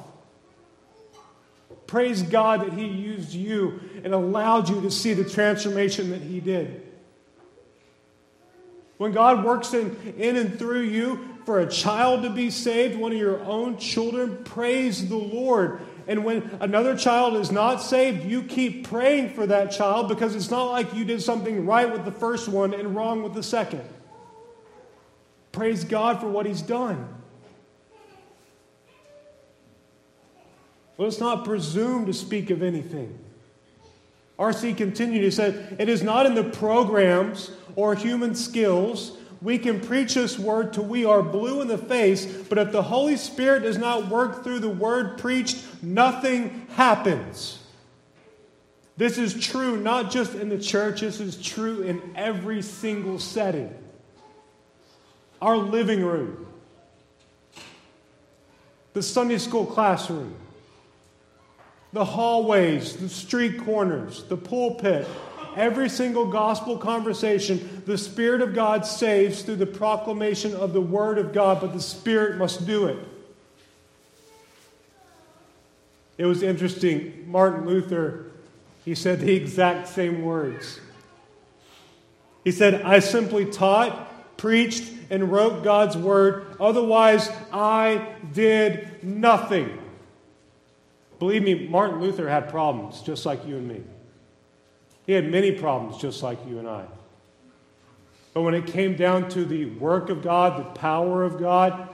Praise 1.86 2.20
God 2.20 2.60
that 2.60 2.74
He 2.74 2.84
used 2.84 3.32
you 3.32 3.80
and 4.04 4.12
allowed 4.12 4.68
you 4.68 4.82
to 4.82 4.90
see 4.90 5.14
the 5.14 5.24
transformation 5.24 6.10
that 6.10 6.20
He 6.20 6.40
did. 6.40 6.82
When 8.98 9.12
God 9.12 9.44
works 9.44 9.72
in, 9.72 9.96
in 10.18 10.36
and 10.36 10.58
through 10.58 10.82
you 10.82 11.38
for 11.46 11.60
a 11.60 11.70
child 11.70 12.24
to 12.24 12.30
be 12.30 12.50
saved, 12.50 12.98
one 12.98 13.12
of 13.12 13.18
your 13.18 13.42
own 13.44 13.78
children, 13.78 14.44
praise 14.44 15.08
the 15.08 15.16
Lord 15.16 15.80
and 16.08 16.24
when 16.24 16.56
another 16.60 16.96
child 16.96 17.36
is 17.36 17.52
not 17.52 17.82
saved, 17.82 18.24
you 18.24 18.42
keep 18.42 18.88
praying 18.88 19.34
for 19.34 19.46
that 19.46 19.70
child 19.70 20.08
because 20.08 20.34
it's 20.34 20.50
not 20.50 20.70
like 20.70 20.94
you 20.94 21.04
did 21.04 21.22
something 21.22 21.66
right 21.66 21.92
with 21.92 22.06
the 22.06 22.10
first 22.10 22.48
one 22.48 22.72
and 22.72 22.96
wrong 22.96 23.22
with 23.22 23.34
the 23.34 23.42
second. 23.42 23.82
Praise 25.52 25.84
God 25.84 26.18
for 26.18 26.28
what 26.28 26.46
He's 26.46 26.62
done. 26.62 27.06
Let 30.96 31.08
us 31.08 31.20
not 31.20 31.44
presume 31.44 32.06
to 32.06 32.14
speak 32.14 32.48
of 32.48 32.62
anything. 32.62 33.16
R.C. 34.38 34.72
continued, 34.74 35.22
he 35.22 35.30
said, 35.30 35.76
It 35.78 35.90
is 35.90 36.02
not 36.02 36.24
in 36.24 36.34
the 36.34 36.44
programs 36.44 37.50
or 37.76 37.94
human 37.94 38.34
skills 38.34 39.12
we 39.40 39.58
can 39.58 39.80
preach 39.80 40.14
this 40.14 40.38
word 40.38 40.72
till 40.72 40.84
we 40.84 41.04
are 41.04 41.22
blue 41.22 41.60
in 41.62 41.68
the 41.68 41.78
face, 41.78 42.26
but 42.26 42.58
if 42.58 42.72
the 42.72 42.82
Holy 42.82 43.16
Spirit 43.16 43.62
does 43.62 43.78
not 43.78 44.08
work 44.08 44.42
through 44.42 44.58
the 44.58 44.68
word 44.68 45.18
preached, 45.18 45.64
nothing 45.82 46.66
happens. 46.70 47.58
This 48.96 49.16
is 49.16 49.34
true 49.34 49.76
not 49.76 50.10
just 50.10 50.34
in 50.34 50.48
the 50.48 50.58
church, 50.58 51.02
this 51.02 51.20
is 51.20 51.40
true 51.40 51.82
in 51.82 52.02
every 52.16 52.62
single 52.62 53.20
setting. 53.20 53.72
Our 55.40 55.56
living 55.56 56.04
room, 56.04 56.48
the 58.92 59.02
Sunday 59.02 59.38
school 59.38 59.66
classroom, 59.66 60.34
the 61.92 62.04
hallways, 62.04 62.96
the 62.96 63.08
street 63.08 63.64
corners, 63.64 64.24
the 64.24 64.36
pulpit, 64.36 65.06
every 65.58 65.88
single 65.88 66.26
gospel 66.26 66.78
conversation, 66.78 67.82
the 67.84 67.98
Spirit 67.98 68.40
of 68.40 68.54
God 68.54 68.86
saves 68.86 69.42
through 69.42 69.56
the 69.56 69.66
proclamation 69.66 70.54
of 70.54 70.72
the 70.72 70.80
Word 70.80 71.18
of 71.18 71.32
God, 71.32 71.60
but 71.60 71.74
the 71.74 71.82
Spirit 71.82 72.38
must 72.38 72.66
do 72.66 72.86
it. 72.86 72.98
It 76.16 76.26
was 76.26 76.42
interesting. 76.42 77.24
Martin 77.26 77.66
Luther, 77.66 78.30
he 78.84 78.94
said 78.94 79.20
the 79.20 79.34
exact 79.34 79.88
same 79.88 80.22
words. 80.22 80.80
He 82.44 82.52
said, 82.52 82.82
I 82.82 83.00
simply 83.00 83.44
taught, 83.44 84.36
preached, 84.36 84.92
and 85.10 85.30
wrote 85.30 85.64
God's 85.64 85.96
word. 85.96 86.56
Otherwise, 86.60 87.30
I 87.52 88.14
did 88.32 89.02
nothing. 89.02 89.78
Believe 91.18 91.42
me, 91.42 91.66
Martin 91.68 92.00
Luther 92.00 92.28
had 92.28 92.48
problems 92.48 93.02
just 93.02 93.26
like 93.26 93.46
you 93.46 93.56
and 93.56 93.68
me. 93.68 93.82
He 95.08 95.14
had 95.14 95.30
many 95.30 95.52
problems 95.52 95.96
just 95.96 96.22
like 96.22 96.38
you 96.46 96.58
and 96.58 96.68
I. 96.68 96.84
But 98.34 98.42
when 98.42 98.52
it 98.52 98.66
came 98.66 98.94
down 98.94 99.30
to 99.30 99.46
the 99.46 99.64
work 99.64 100.10
of 100.10 100.20
God, 100.20 100.60
the 100.60 100.78
power 100.78 101.24
of 101.24 101.40
God, 101.40 101.88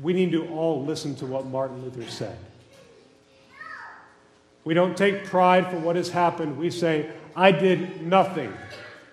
we 0.00 0.12
need 0.12 0.30
to 0.30 0.48
all 0.50 0.84
listen 0.84 1.16
to 1.16 1.26
what 1.26 1.46
Martin 1.46 1.82
Luther 1.82 2.08
said. 2.08 2.38
We 4.62 4.72
don't 4.72 4.96
take 4.96 5.24
pride 5.24 5.68
for 5.68 5.80
what 5.80 5.96
has 5.96 6.10
happened. 6.10 6.58
We 6.58 6.70
say, 6.70 7.10
I 7.34 7.50
did 7.50 8.06
nothing 8.06 8.52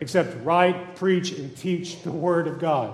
except 0.01 0.45
write, 0.45 0.95
preach, 0.95 1.31
and 1.31 1.57
teach 1.57 2.03
the 2.03 2.11
Word 2.11 2.47
of 2.47 2.59
God. 2.59 2.93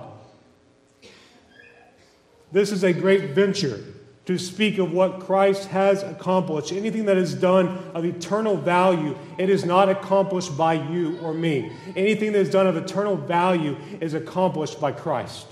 This 2.52 2.72
is 2.72 2.84
a 2.84 2.92
great 2.94 3.32
venture 3.32 3.84
to 4.26 4.38
speak 4.38 4.78
of 4.78 4.92
what 4.92 5.20
Christ 5.20 5.68
has 5.68 6.02
accomplished. 6.02 6.72
Anything 6.72 7.04
that 7.06 7.18
is 7.18 7.34
done 7.34 7.78
of 7.94 8.04
eternal 8.04 8.56
value, 8.56 9.16
it 9.36 9.50
is 9.50 9.64
not 9.64 9.88
accomplished 9.88 10.56
by 10.56 10.74
you 10.74 11.18
or 11.18 11.34
me. 11.34 11.70
Anything 11.94 12.32
that 12.32 12.38
is 12.38 12.50
done 12.50 12.66
of 12.66 12.76
eternal 12.76 13.16
value 13.16 13.76
is 14.00 14.14
accomplished 14.14 14.80
by 14.80 14.92
Christ. 14.92 15.46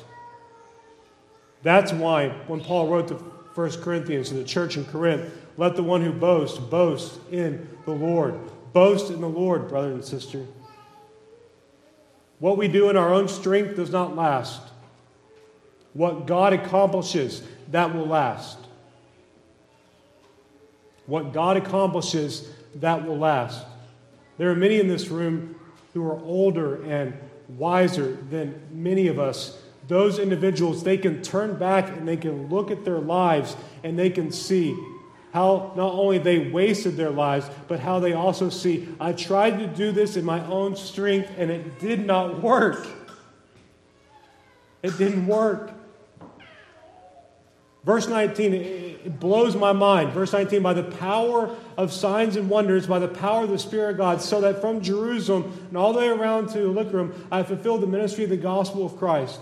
That's 1.62 1.92
why 1.92 2.30
when 2.46 2.60
Paul 2.60 2.88
wrote 2.88 3.08
to 3.08 3.14
1 3.14 3.82
Corinthians 3.82 4.30
to 4.30 4.34
the 4.34 4.44
church 4.44 4.76
in 4.76 4.86
Corinth, 4.86 5.30
let 5.58 5.76
the 5.76 5.82
one 5.82 6.02
who 6.02 6.12
boasts 6.12 6.58
boast 6.58 7.20
in 7.30 7.68
the 7.84 7.92
Lord. 7.92 8.38
Boast 8.72 9.12
in 9.12 9.20
the 9.20 9.28
Lord, 9.28 9.68
brother 9.68 9.92
and 9.92 10.02
sister. 10.02 10.46
What 12.38 12.56
we 12.56 12.68
do 12.68 12.88
in 12.88 12.96
our 12.96 13.12
own 13.12 13.28
strength 13.28 13.76
does 13.76 13.90
not 13.90 14.16
last. 14.16 14.62
What 15.92 16.26
God 16.26 16.54
accomplishes, 16.54 17.42
that 17.70 17.94
will 17.94 18.06
last. 18.06 18.58
What 21.06 21.32
God 21.32 21.56
accomplishes, 21.56 22.48
that 22.76 23.06
will 23.06 23.18
last. 23.18 23.64
There 24.38 24.50
are 24.50 24.56
many 24.56 24.80
in 24.80 24.88
this 24.88 25.08
room 25.08 25.56
who 25.94 26.04
are 26.06 26.18
older 26.20 26.82
and 26.84 27.14
wiser 27.48 28.16
than 28.30 28.60
many 28.70 29.08
of 29.08 29.18
us. 29.18 29.58
Those 29.88 30.18
individuals, 30.18 30.84
they 30.84 30.96
can 30.96 31.22
turn 31.22 31.58
back 31.58 31.88
and 31.88 32.06
they 32.06 32.16
can 32.16 32.48
look 32.48 32.70
at 32.70 32.84
their 32.84 33.00
lives 33.00 33.56
and 33.82 33.98
they 33.98 34.10
can 34.10 34.30
see 34.32 34.76
how 35.32 35.72
not 35.76 35.92
only 35.92 36.18
they 36.18 36.50
wasted 36.50 36.96
their 36.96 37.10
lives, 37.10 37.48
but 37.66 37.80
how 37.80 37.98
they 37.98 38.12
also 38.12 38.48
see, 38.48 38.88
I 39.00 39.12
tried 39.12 39.58
to 39.58 39.66
do 39.66 39.90
this 39.90 40.16
in 40.16 40.24
my 40.24 40.44
own 40.46 40.76
strength 40.76 41.30
and 41.38 41.50
it 41.50 41.78
did 41.80 42.06
not 42.06 42.42
work. 42.42 42.86
It 44.82 44.96
didn't 44.98 45.26
work. 45.26 45.72
Verse 47.84 48.06
19, 48.06 48.54
it 48.54 49.18
blows 49.18 49.56
my 49.56 49.72
mind. 49.72 50.12
Verse 50.12 50.32
19, 50.32 50.62
by 50.62 50.72
the 50.72 50.84
power 50.84 51.54
of 51.76 51.92
signs 51.92 52.36
and 52.36 52.48
wonders, 52.48 52.86
by 52.86 53.00
the 53.00 53.08
power 53.08 53.42
of 53.42 53.50
the 53.50 53.58
Spirit 53.58 53.92
of 53.92 53.96
God, 53.96 54.20
so 54.20 54.40
that 54.40 54.60
from 54.60 54.80
Jerusalem 54.80 55.52
and 55.68 55.76
all 55.76 55.92
the 55.92 55.98
way 55.98 56.08
around 56.08 56.50
to 56.50 56.60
Illyricum, 56.60 57.26
I 57.32 57.42
fulfilled 57.42 57.82
the 57.82 57.88
ministry 57.88 58.24
of 58.24 58.30
the 58.30 58.36
gospel 58.36 58.86
of 58.86 58.96
Christ. 58.96 59.40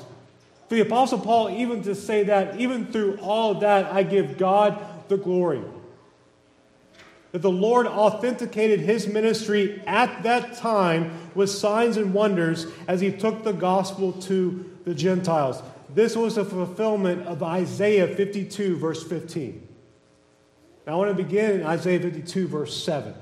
For 0.68 0.76
the 0.76 0.80
Apostle 0.82 1.18
Paul, 1.18 1.50
even 1.50 1.82
to 1.82 1.94
say 1.94 2.22
that, 2.24 2.58
even 2.58 2.86
through 2.86 3.18
all 3.18 3.56
that, 3.56 3.92
I 3.92 4.04
give 4.04 4.38
God 4.38 4.82
the 5.08 5.18
glory. 5.18 5.62
That 7.32 7.42
the 7.42 7.50
Lord 7.50 7.86
authenticated 7.86 8.80
his 8.80 9.06
ministry 9.06 9.82
at 9.86 10.22
that 10.22 10.56
time 10.56 11.12
with 11.34 11.50
signs 11.50 11.96
and 11.96 12.14
wonders 12.14 12.66
as 12.88 13.00
he 13.00 13.12
took 13.12 13.44
the 13.44 13.52
gospel 13.52 14.12
to 14.12 14.64
the 14.84 14.94
Gentiles. 14.94 15.62
This 15.94 16.16
was 16.16 16.36
a 16.36 16.44
fulfillment 16.44 17.26
of 17.26 17.42
Isaiah 17.42 18.06
52, 18.06 18.76
verse 18.76 19.02
15. 19.02 19.68
Now 20.86 20.94
I 20.94 20.96
want 20.96 21.16
to 21.16 21.22
begin 21.22 21.60
in 21.60 21.66
Isaiah 21.66 22.00
52, 22.00 22.48
verse 22.48 22.82
7. 22.82 23.14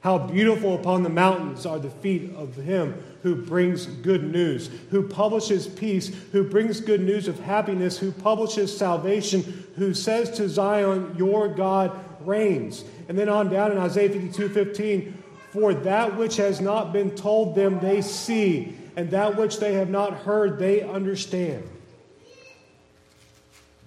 How 0.00 0.18
beautiful 0.18 0.76
upon 0.76 1.02
the 1.02 1.08
mountains 1.08 1.66
are 1.66 1.78
the 1.78 1.90
feet 1.90 2.32
of 2.36 2.54
him 2.54 3.02
who 3.22 3.34
brings 3.34 3.86
good 3.86 4.22
news, 4.22 4.70
who 4.90 5.08
publishes 5.08 5.66
peace, 5.66 6.14
who 6.32 6.44
brings 6.44 6.80
good 6.80 7.00
news 7.00 7.28
of 7.28 7.40
happiness, 7.40 7.98
who 7.98 8.12
publishes 8.12 8.76
salvation, 8.76 9.66
who 9.76 9.94
says 9.94 10.30
to 10.32 10.48
Zion, 10.48 11.14
Your 11.18 11.48
God 11.48 11.98
reigns. 12.20 12.84
And 13.08 13.18
then 13.18 13.28
on 13.28 13.50
down 13.50 13.72
in 13.72 13.78
Isaiah 13.78 14.10
52, 14.10 14.48
15, 14.50 15.22
for 15.50 15.74
that 15.74 16.16
which 16.16 16.36
has 16.36 16.60
not 16.60 16.92
been 16.92 17.10
told 17.12 17.54
them 17.54 17.80
they 17.80 18.02
see, 18.02 18.76
and 18.96 19.10
that 19.10 19.36
which 19.36 19.58
they 19.58 19.72
have 19.72 19.90
not 19.90 20.12
heard 20.14 20.58
they 20.58 20.82
understand. 20.82 21.68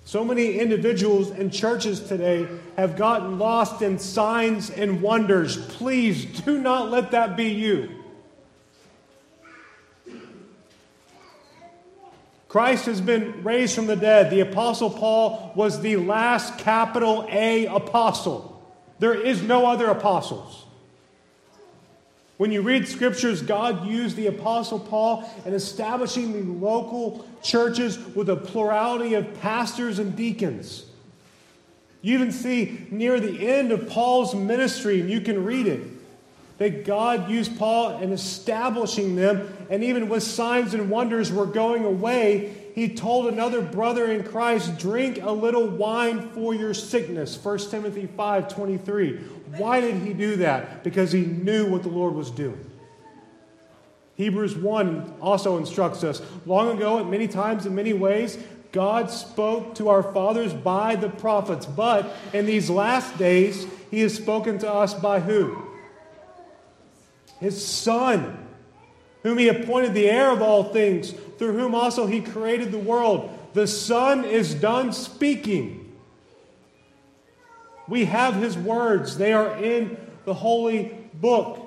So 0.09 0.25
many 0.25 0.57
individuals 0.57 1.29
and 1.29 1.53
churches 1.53 1.99
today 1.99 2.47
have 2.77 2.97
gotten 2.97 3.37
lost 3.37 3.83
in 3.83 3.99
signs 3.99 4.71
and 4.71 5.03
wonders. 5.03 5.55
Please 5.55 6.25
do 6.25 6.59
not 6.59 6.89
let 6.89 7.11
that 7.11 7.37
be 7.37 7.49
you. 7.49 7.91
Christ 12.47 12.87
has 12.87 12.99
been 13.01 13.43
raised 13.43 13.75
from 13.75 13.85
the 13.85 13.95
dead. 13.95 14.31
The 14.31 14.39
Apostle 14.39 14.89
Paul 14.89 15.51
was 15.53 15.79
the 15.81 15.97
last 15.97 16.57
capital 16.57 17.27
A 17.29 17.67
apostle. 17.67 18.67
There 18.97 19.13
is 19.13 19.43
no 19.43 19.67
other 19.67 19.91
apostles. 19.91 20.65
When 22.39 22.53
you 22.53 22.61
read 22.61 22.87
scriptures, 22.87 23.41
God 23.41 23.85
used 23.85 24.15
the 24.15 24.27
Apostle 24.27 24.79
Paul 24.79 25.29
in 25.43 25.53
establishing 25.53 26.31
the 26.31 26.65
local 26.65 27.27
churches 27.43 27.99
with 28.15 28.29
a 28.29 28.35
plurality 28.37 29.15
of 29.15 29.41
pastors 29.41 29.99
and 29.99 30.15
deacons. 30.15 30.85
You 32.01 32.13
even 32.13 32.31
see 32.31 32.87
near 32.91 33.19
the 33.19 33.45
end 33.45 33.73
of 33.73 33.89
Paul's 33.89 34.33
ministry, 34.33 35.01
and 35.01 35.09
you 35.09 35.19
can 35.19 35.43
read 35.43 35.67
it, 35.67 35.81
that 36.59 36.85
God 36.85 37.29
used 37.29 37.59
Paul 37.59 37.99
in 37.99 38.13
establishing 38.13 39.17
them, 39.17 39.53
and 39.69 39.83
even 39.83 40.07
with 40.07 40.23
signs 40.23 40.73
and 40.73 40.89
wonders 40.89 41.33
were 41.33 41.45
going 41.45 41.83
away, 41.83 42.55
he 42.73 42.95
told 42.95 43.27
another 43.27 43.61
brother 43.61 44.09
in 44.09 44.23
Christ, 44.23 44.77
drink 44.77 45.21
a 45.21 45.31
little 45.31 45.67
wine 45.67 46.29
for 46.29 46.53
your 46.53 46.73
sickness. 46.73 47.37
1 47.43 47.57
Timothy 47.69 48.07
5 48.07 48.47
23. 48.47 49.19
Why 49.57 49.81
did 49.81 49.95
he 49.95 50.13
do 50.13 50.37
that? 50.37 50.83
Because 50.83 51.11
he 51.11 51.21
knew 51.21 51.69
what 51.69 51.83
the 51.83 51.89
Lord 51.89 52.13
was 52.13 52.31
doing. 52.31 52.65
Hebrews 54.15 54.55
1 54.55 55.15
also 55.21 55.57
instructs 55.57 56.03
us 56.03 56.21
long 56.45 56.75
ago, 56.75 56.99
at 56.99 57.07
many 57.07 57.27
times, 57.27 57.65
in 57.65 57.73
many 57.73 57.93
ways, 57.93 58.37
God 58.71 59.09
spoke 59.09 59.75
to 59.75 59.89
our 59.89 60.03
fathers 60.03 60.53
by 60.53 60.95
the 60.95 61.09
prophets. 61.09 61.65
But 61.65 62.13
in 62.33 62.45
these 62.45 62.69
last 62.69 63.17
days, 63.17 63.65
he 63.89 64.01
has 64.01 64.13
spoken 64.13 64.59
to 64.59 64.71
us 64.71 64.93
by 64.93 65.19
who? 65.21 65.65
His 67.39 67.65
Son 67.65 68.45
whom 69.23 69.37
he 69.37 69.47
appointed 69.47 69.93
the 69.93 70.09
heir 70.09 70.31
of 70.31 70.41
all 70.41 70.63
things, 70.63 71.11
through 71.37 71.53
whom 71.53 71.75
also 71.75 72.05
he 72.07 72.21
created 72.21 72.71
the 72.71 72.77
world. 72.77 73.29
The 73.53 73.67
Son 73.67 74.23
is 74.23 74.53
done 74.53 74.93
speaking. 74.93 75.78
We 77.89 78.05
have 78.05 78.35
his 78.35 78.57
words, 78.57 79.17
they 79.17 79.33
are 79.33 79.57
in 79.57 79.97
the 80.25 80.33
holy 80.33 80.95
book. 81.15 81.65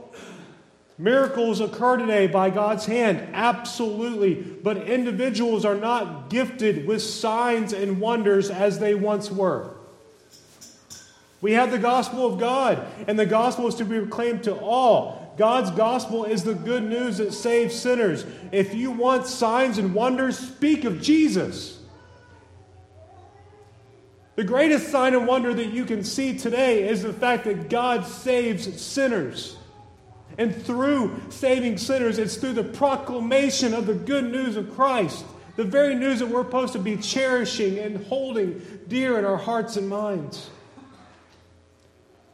Miracles 0.99 1.61
occur 1.61 1.97
today 1.97 2.29
by 2.29 2.51
God's 2.51 2.87
hand, 2.87 3.29
absolutely. 3.33 4.35
But 4.35 4.89
individuals 4.89 5.65
are 5.65 5.75
not 5.75 6.31
gifted 6.31 6.87
with 6.87 7.03
signs 7.03 7.73
and 7.73 8.01
wonders 8.01 8.51
as 8.51 8.79
they 8.79 8.95
once 8.95 9.31
were. 9.31 9.75
We 11.41 11.55
have 11.55 11.73
the 11.73 11.79
gospel 11.79 12.25
of 12.25 12.39
God, 12.39 12.87
and 13.09 13.19
the 13.19 13.27
gospel 13.27 13.67
is 13.67 13.75
to 13.77 13.85
be 13.85 13.99
proclaimed 13.99 14.45
to 14.45 14.55
all. 14.55 15.35
God's 15.37 15.73
gospel 15.73 16.25
is 16.25 16.45
the 16.45 16.55
good 16.55 16.85
news 16.85 17.19
that 17.19 17.33
saves 17.33 17.75
sinners. 17.75 18.25
If 18.53 18.75
you 18.75 18.93
want 18.93 19.27
signs 19.27 19.79
and 19.79 19.93
wonders, 19.93 20.39
speak 20.39 20.85
of 20.85 21.03
Jesus. 21.03 21.82
The 24.43 24.49
greatest 24.49 24.89
sign 24.89 25.15
and 25.15 25.25
wonder 25.25 25.55
that 25.55 25.69
you 25.69 25.85
can 25.85 26.03
see 26.03 26.37
today 26.37 26.89
is 26.89 27.03
the 27.03 27.13
fact 27.13 27.45
that 27.45 27.71
God 27.71 28.05
saves 28.05 28.83
sinners. 28.83 29.57
And 30.37 30.53
through 30.53 31.21
saving 31.29 31.79
sinners, 31.79 32.19
it's 32.19 32.35
through 32.35 32.55
the 32.55 32.65
proclamation 32.65 33.73
of 33.73 33.87
the 33.87 33.95
good 33.95 34.33
news 34.33 34.57
of 34.57 34.75
Christ, 34.75 35.25
the 35.55 35.63
very 35.63 35.95
news 35.95 36.19
that 36.19 36.27
we're 36.27 36.43
supposed 36.43 36.73
to 36.73 36.81
be 36.81 36.97
cherishing 36.97 37.79
and 37.79 38.05
holding 38.07 38.61
dear 38.89 39.17
in 39.17 39.25
our 39.25 39.37
hearts 39.37 39.77
and 39.77 39.89
minds 39.89 40.51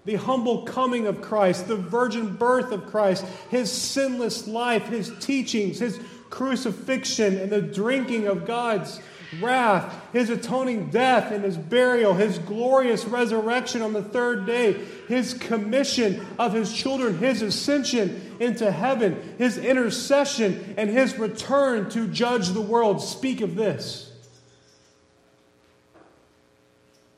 the 0.06 0.14
humble 0.14 0.62
coming 0.62 1.06
of 1.06 1.20
Christ, 1.20 1.68
the 1.68 1.76
virgin 1.76 2.36
birth 2.36 2.72
of 2.72 2.86
Christ, 2.86 3.26
his 3.50 3.70
sinless 3.70 4.48
life, 4.48 4.86
his 4.86 5.12
teachings, 5.20 5.80
his 5.80 6.00
crucifixion, 6.30 7.36
and 7.36 7.52
the 7.52 7.60
drinking 7.60 8.26
of 8.26 8.46
God's 8.46 9.02
wrath, 9.40 9.94
his 10.12 10.30
atoning 10.30 10.90
death 10.90 11.32
and 11.32 11.44
his 11.44 11.56
burial, 11.56 12.14
his 12.14 12.38
glorious 12.38 13.04
resurrection 13.04 13.82
on 13.82 13.92
the 13.92 14.02
third 14.02 14.46
day, 14.46 14.72
his 15.08 15.34
commission 15.34 16.26
of 16.38 16.52
his 16.52 16.72
children, 16.72 17.18
his 17.18 17.42
ascension 17.42 18.36
into 18.40 18.70
heaven, 18.70 19.34
his 19.38 19.58
intercession, 19.58 20.74
and 20.76 20.90
his 20.90 21.18
return 21.18 21.90
to 21.90 22.06
judge 22.08 22.48
the 22.50 22.60
world 22.60 23.02
speak 23.02 23.40
of 23.40 23.54
this. 23.54 24.10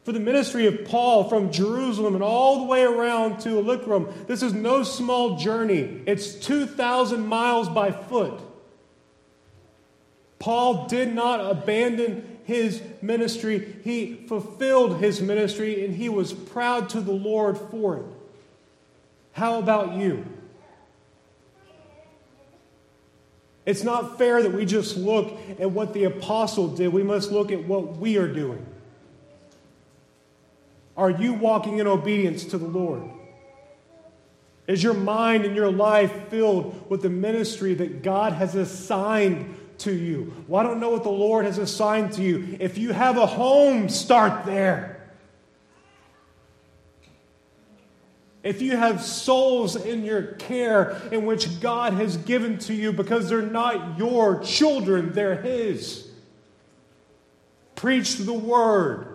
For 0.04 0.12
the 0.12 0.20
ministry 0.20 0.66
of 0.66 0.86
Paul 0.86 1.28
from 1.28 1.52
Jerusalem 1.52 2.14
and 2.14 2.24
all 2.24 2.60
the 2.60 2.64
way 2.64 2.82
around 2.82 3.38
to 3.40 3.58
Illyricum, 3.58 4.08
this 4.26 4.42
is 4.42 4.52
no 4.52 4.82
small 4.82 5.36
journey. 5.36 6.02
It's 6.06 6.34
2,000 6.34 7.26
miles 7.26 7.68
by 7.68 7.92
foot. 7.92 8.40
Paul 10.40 10.86
did 10.86 11.14
not 11.14 11.38
abandon 11.48 12.38
his 12.44 12.82
ministry. 13.00 13.76
He 13.84 14.14
fulfilled 14.26 14.98
his 14.98 15.20
ministry 15.20 15.84
and 15.84 15.94
he 15.94 16.08
was 16.08 16.32
proud 16.32 16.88
to 16.90 17.00
the 17.00 17.12
Lord 17.12 17.56
for 17.56 17.98
it. 17.98 18.04
How 19.32 19.58
about 19.58 19.94
you? 19.94 20.24
It's 23.66 23.84
not 23.84 24.18
fair 24.18 24.42
that 24.42 24.52
we 24.52 24.64
just 24.64 24.96
look 24.96 25.38
at 25.60 25.70
what 25.70 25.92
the 25.92 26.04
apostle 26.04 26.68
did. 26.68 26.88
We 26.88 27.02
must 27.02 27.30
look 27.30 27.52
at 27.52 27.64
what 27.64 27.98
we 27.98 28.16
are 28.16 28.26
doing. 28.26 28.66
Are 30.96 31.10
you 31.10 31.34
walking 31.34 31.78
in 31.78 31.86
obedience 31.86 32.44
to 32.46 32.58
the 32.58 32.66
Lord? 32.66 33.02
Is 34.66 34.82
your 34.82 34.94
mind 34.94 35.44
and 35.44 35.54
your 35.54 35.70
life 35.70 36.28
filled 36.28 36.90
with 36.90 37.02
the 37.02 37.10
ministry 37.10 37.74
that 37.74 38.02
God 38.02 38.32
has 38.32 38.54
assigned 38.54 39.54
to 39.80 39.92
you. 39.92 40.32
Well, 40.46 40.60
I 40.60 40.68
don't 40.68 40.80
know 40.80 40.90
what 40.90 41.02
the 41.02 41.10
Lord 41.10 41.44
has 41.44 41.58
assigned 41.58 42.12
to 42.14 42.22
you. 42.22 42.56
If 42.60 42.78
you 42.78 42.92
have 42.92 43.16
a 43.16 43.26
home, 43.26 43.88
start 43.88 44.44
there. 44.46 45.00
If 48.42 48.62
you 48.62 48.76
have 48.76 49.02
souls 49.02 49.76
in 49.76 50.04
your 50.04 50.22
care 50.22 51.00
in 51.12 51.26
which 51.26 51.60
God 51.60 51.92
has 51.94 52.16
given 52.16 52.58
to 52.60 52.74
you 52.74 52.92
because 52.92 53.28
they're 53.28 53.42
not 53.42 53.98
your 53.98 54.42
children, 54.42 55.12
they're 55.12 55.40
His, 55.40 56.08
preach 57.74 58.16
the 58.16 58.32
word. 58.32 59.10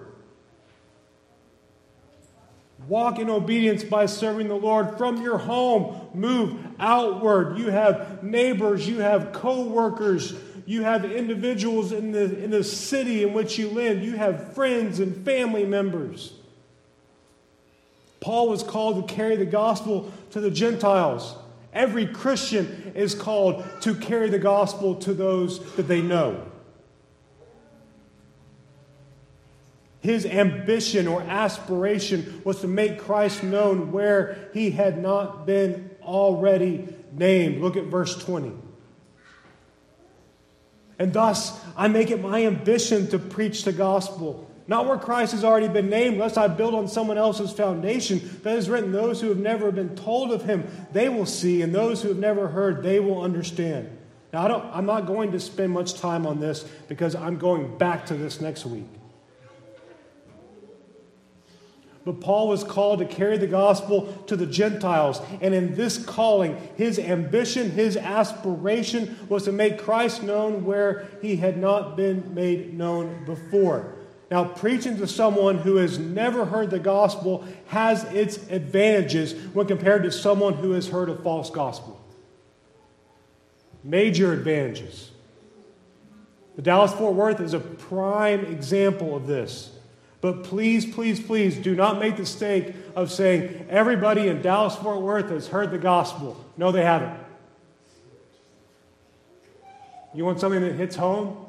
Walk 2.87 3.17
in 3.17 3.31
obedience 3.31 3.83
by 3.83 4.05
serving 4.05 4.47
the 4.47 4.55
Lord 4.55 4.97
from 4.97 5.21
your 5.21 5.39
home. 5.39 6.09
Move 6.13 6.59
outward. 6.79 7.57
You 7.57 7.71
have 7.71 8.23
neighbors, 8.23 8.87
you 8.87 8.99
have 8.99 9.33
co 9.33 9.63
workers, 9.63 10.35
you 10.65 10.81
have 10.81 11.05
individuals 11.05 11.91
in 11.91 12.11
the, 12.11 12.43
in 12.43 12.49
the 12.49 12.63
city 12.63 13.23
in 13.23 13.33
which 13.33 13.59
you 13.59 13.69
live. 13.69 14.03
You 14.03 14.17
have 14.17 14.53
friends 14.53 14.99
and 14.99 15.23
family 15.23 15.65
members. 15.65 16.33
Paul 18.19 18.49
was 18.49 18.63
called 18.63 19.07
to 19.07 19.13
carry 19.13 19.35
the 19.35 19.45
gospel 19.45 20.11
to 20.31 20.41
the 20.41 20.49
Gentiles. 20.49 21.35
Every 21.71 22.07
Christian 22.07 22.93
is 22.95 23.13
called 23.13 23.63
to 23.81 23.93
carry 23.93 24.29
the 24.29 24.39
gospel 24.39 24.95
to 24.95 25.13
those 25.13 25.59
that 25.75 25.87
they 25.87 26.01
know. 26.01 26.43
His 29.99 30.25
ambition 30.25 31.07
or 31.07 31.21
aspiration 31.21 32.41
was 32.43 32.61
to 32.61 32.67
make 32.67 32.99
Christ 32.99 33.43
known 33.43 33.91
where 33.91 34.49
he 34.53 34.71
had 34.71 35.01
not 35.01 35.45
been 35.45 35.91
already 36.01 36.87
named. 37.11 37.61
Look 37.61 37.75
at 37.75 37.85
verse 37.85 38.15
20. 38.23 38.64
And 40.97 41.11
thus, 41.13 41.59
I 41.75 41.87
make 41.87 42.11
it 42.11 42.21
my 42.21 42.45
ambition 42.45 43.07
to 43.09 43.19
preach 43.19 43.63
the 43.63 43.73
gospel. 43.73 44.49
Not 44.67 44.87
where 44.87 44.97
Christ 44.97 45.33
has 45.33 45.43
already 45.43 45.67
been 45.67 45.89
named, 45.89 46.17
lest 46.17 46.37
I 46.37 46.47
build 46.47 46.73
on 46.73 46.87
someone 46.87 47.17
else's 47.17 47.51
foundation. 47.51 48.39
That 48.43 48.57
is 48.57 48.69
written, 48.69 48.91
those 48.91 49.21
who 49.21 49.29
have 49.29 49.37
never 49.37 49.71
been 49.71 49.95
told 49.95 50.31
of 50.31 50.43
him, 50.43 50.67
they 50.91 51.07
will 51.07 51.27
see, 51.27 51.61
and 51.61 51.73
those 51.73 52.01
who 52.01 52.09
have 52.09 52.17
never 52.17 52.47
heard, 52.47 52.81
they 52.81 52.99
will 52.99 53.21
understand. 53.21 53.95
Now, 54.33 54.45
I 54.45 54.47
don't, 54.47 54.65
I'm 54.73 54.85
not 54.85 55.05
going 55.05 55.31
to 55.33 55.39
spend 55.39 55.71
much 55.71 55.93
time 55.93 56.25
on 56.25 56.39
this 56.39 56.63
because 56.87 57.13
I'm 57.15 57.37
going 57.37 57.77
back 57.77 58.07
to 58.07 58.15
this 58.15 58.41
next 58.41 58.65
week. 58.65 58.87
But 62.05 62.21
Paul 62.21 62.47
was 62.47 62.63
called 62.63 62.99
to 62.99 63.05
carry 63.05 63.37
the 63.37 63.47
gospel 63.47 64.23
to 64.27 64.35
the 64.35 64.45
Gentiles. 64.45 65.19
And 65.41 65.55
in 65.55 65.73
this 65.73 65.97
calling, 65.97 66.55
his 66.77 66.99
ambition, 66.99 67.71
his 67.71 67.97
aspiration 67.97 69.17
was 69.27 69.45
to 69.45 69.51
make 69.51 69.79
Christ 69.79 70.21
known 70.21 70.65
where 70.65 71.07
he 71.23 71.37
had 71.37 71.57
not 71.57 71.97
been 71.97 72.35
made 72.35 72.75
known 72.75 73.25
before. 73.25 73.95
Now, 74.29 74.45
preaching 74.45 74.97
to 74.97 75.07
someone 75.07 75.57
who 75.57 75.77
has 75.77 75.97
never 75.97 76.45
heard 76.45 76.69
the 76.69 76.79
gospel 76.79 77.43
has 77.67 78.03
its 78.05 78.37
advantages 78.49 79.33
when 79.53 79.65
compared 79.65 80.03
to 80.03 80.11
someone 80.11 80.53
who 80.53 80.71
has 80.71 80.87
heard 80.87 81.09
a 81.09 81.15
false 81.15 81.49
gospel. 81.49 81.99
Major 83.83 84.31
advantages. 84.31 85.11
The 86.55 86.61
Dallas 86.61 86.93
Fort 86.93 87.15
Worth 87.15 87.39
is 87.39 87.53
a 87.53 87.59
prime 87.59 88.45
example 88.45 89.15
of 89.15 89.27
this. 89.27 89.74
But 90.25 90.43
please, 90.43 90.91
please, 90.91 91.19
please 91.19 91.55
do 91.55 91.75
not 91.75 91.99
make 91.99 92.15
the 92.15 92.23
mistake 92.23 92.73
of 92.95 93.11
saying 93.11 93.67
everybody 93.69 94.27
in 94.27 94.41
Dallas 94.41 94.75
Fort 94.75 95.01
Worth 95.01 95.29
has 95.29 95.47
heard 95.47 95.69
the 95.69 95.77
gospel. 95.77 96.43
No, 96.57 96.71
they 96.71 96.81
haven't. 96.81 97.15
You 100.15 100.25
want 100.25 100.39
something 100.39 100.61
that 100.61 100.73
hits 100.73 100.95
home? 100.95 101.45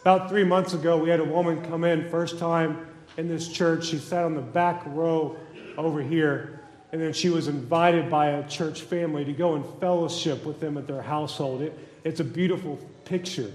About 0.00 0.30
three 0.30 0.42
months 0.42 0.72
ago, 0.72 0.96
we 0.96 1.10
had 1.10 1.20
a 1.20 1.24
woman 1.24 1.62
come 1.62 1.84
in, 1.84 2.08
first 2.08 2.38
time 2.38 2.86
in 3.18 3.28
this 3.28 3.46
church. 3.46 3.88
She 3.88 3.98
sat 3.98 4.24
on 4.24 4.34
the 4.34 4.40
back 4.40 4.82
row 4.86 5.36
over 5.76 6.00
here, 6.00 6.62
and 6.92 7.02
then 7.02 7.12
she 7.12 7.28
was 7.28 7.46
invited 7.46 8.08
by 8.08 8.28
a 8.28 8.48
church 8.48 8.80
family 8.80 9.22
to 9.26 9.34
go 9.34 9.54
and 9.54 9.66
fellowship 9.80 10.46
with 10.46 10.60
them 10.60 10.78
at 10.78 10.86
their 10.86 11.02
household. 11.02 11.60
It, 11.60 11.78
it's 12.04 12.20
a 12.20 12.24
beautiful 12.24 12.78
picture. 13.04 13.52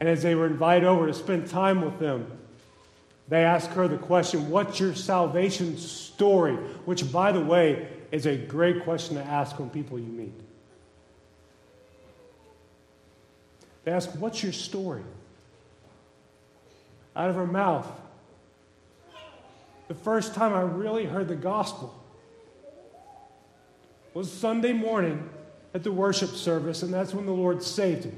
And 0.00 0.08
as 0.08 0.22
they 0.22 0.34
were 0.34 0.46
invited 0.46 0.86
over 0.86 1.06
to 1.06 1.14
spend 1.14 1.48
time 1.48 1.82
with 1.82 1.98
them, 1.98 2.38
they 3.28 3.44
asked 3.44 3.70
her 3.70 3.88
the 3.88 3.98
question, 3.98 4.48
What's 4.48 4.80
your 4.80 4.94
salvation 4.94 5.76
story? 5.76 6.54
Which, 6.84 7.10
by 7.12 7.32
the 7.32 7.40
way, 7.40 7.88
is 8.10 8.26
a 8.26 8.36
great 8.36 8.84
question 8.84 9.16
to 9.16 9.22
ask 9.22 9.58
when 9.58 9.70
people 9.70 9.98
you 9.98 10.06
meet. 10.06 10.32
They 13.84 13.92
ask, 13.92 14.10
What's 14.18 14.42
your 14.42 14.52
story? 14.52 15.02
Out 17.14 17.28
of 17.28 17.36
her 17.36 17.46
mouth. 17.46 17.86
The 19.88 19.94
first 19.94 20.34
time 20.34 20.54
I 20.54 20.60
really 20.60 21.06
heard 21.06 21.28
the 21.28 21.34
gospel 21.34 21.94
was 24.14 24.30
Sunday 24.30 24.72
morning 24.72 25.28
at 25.74 25.82
the 25.82 25.92
worship 25.92 26.30
service, 26.30 26.82
and 26.82 26.92
that's 26.92 27.14
when 27.14 27.26
the 27.26 27.32
Lord 27.32 27.62
saved 27.62 28.06
me. 28.06 28.12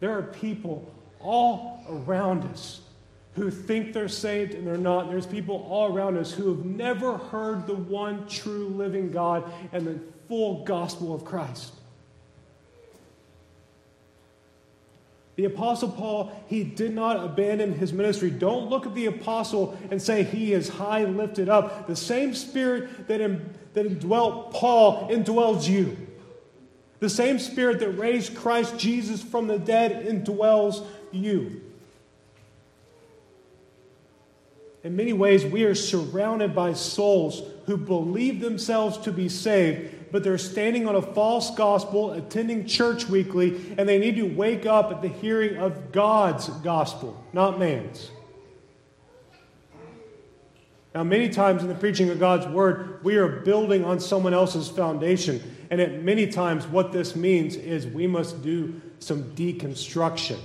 There 0.00 0.16
are 0.16 0.22
people 0.22 0.92
all 1.20 1.82
around 1.88 2.44
us 2.44 2.80
who 3.34 3.50
think 3.50 3.92
they're 3.92 4.08
saved 4.08 4.54
and 4.54 4.66
they're 4.66 4.76
not. 4.76 5.08
There's 5.08 5.26
people 5.26 5.66
all 5.70 5.92
around 5.92 6.16
us 6.16 6.32
who 6.32 6.54
have 6.54 6.64
never 6.64 7.16
heard 7.16 7.66
the 7.66 7.74
one 7.74 8.26
true 8.26 8.68
living 8.68 9.10
God 9.10 9.50
and 9.72 9.86
the 9.86 9.98
full 10.28 10.64
gospel 10.64 11.14
of 11.14 11.24
Christ. 11.24 11.72
The 15.36 15.44
Apostle 15.44 15.90
Paul, 15.90 16.32
he 16.48 16.64
did 16.64 16.92
not 16.92 17.24
abandon 17.24 17.72
his 17.72 17.92
ministry. 17.92 18.28
Don't 18.28 18.68
look 18.68 18.86
at 18.86 18.94
the 18.96 19.06
Apostle 19.06 19.78
and 19.88 20.02
say 20.02 20.24
he 20.24 20.52
is 20.52 20.68
high 20.68 21.04
lifted 21.04 21.48
up. 21.48 21.86
The 21.86 21.94
same 21.94 22.34
Spirit 22.34 23.06
that, 23.06 23.20
in, 23.20 23.48
that 23.74 23.86
indwelt 23.86 24.52
Paul 24.52 25.08
indwells 25.08 25.68
you. 25.68 26.07
The 27.00 27.08
same 27.08 27.38
Spirit 27.38 27.80
that 27.80 27.90
raised 27.90 28.36
Christ 28.36 28.78
Jesus 28.78 29.22
from 29.22 29.46
the 29.46 29.58
dead 29.58 30.06
indwells 30.06 30.84
you. 31.12 31.62
In 34.84 34.96
many 34.96 35.12
ways, 35.12 35.44
we 35.44 35.64
are 35.64 35.74
surrounded 35.74 36.54
by 36.54 36.72
souls 36.72 37.42
who 37.66 37.76
believe 37.76 38.40
themselves 38.40 38.96
to 38.98 39.12
be 39.12 39.28
saved, 39.28 40.12
but 40.12 40.24
they're 40.24 40.38
standing 40.38 40.88
on 40.88 40.94
a 40.96 41.02
false 41.02 41.54
gospel, 41.54 42.12
attending 42.12 42.66
church 42.66 43.06
weekly, 43.08 43.74
and 43.76 43.88
they 43.88 43.98
need 43.98 44.16
to 44.16 44.22
wake 44.22 44.66
up 44.66 44.90
at 44.90 45.02
the 45.02 45.08
hearing 45.08 45.56
of 45.56 45.92
God's 45.92 46.48
gospel, 46.48 47.22
not 47.32 47.58
man's. 47.58 48.10
Now, 50.94 51.04
many 51.04 51.28
times 51.28 51.62
in 51.62 51.68
the 51.68 51.74
preaching 51.74 52.08
of 52.10 52.18
God's 52.18 52.46
word, 52.46 53.04
we 53.04 53.16
are 53.16 53.28
building 53.28 53.84
on 53.84 54.00
someone 54.00 54.32
else's 54.32 54.68
foundation. 54.68 55.57
And 55.70 55.80
at 55.80 56.02
many 56.02 56.26
times, 56.26 56.66
what 56.66 56.92
this 56.92 57.14
means 57.14 57.56
is 57.56 57.86
we 57.86 58.06
must 58.06 58.42
do 58.42 58.80
some 59.00 59.24
deconstruction. 59.34 60.38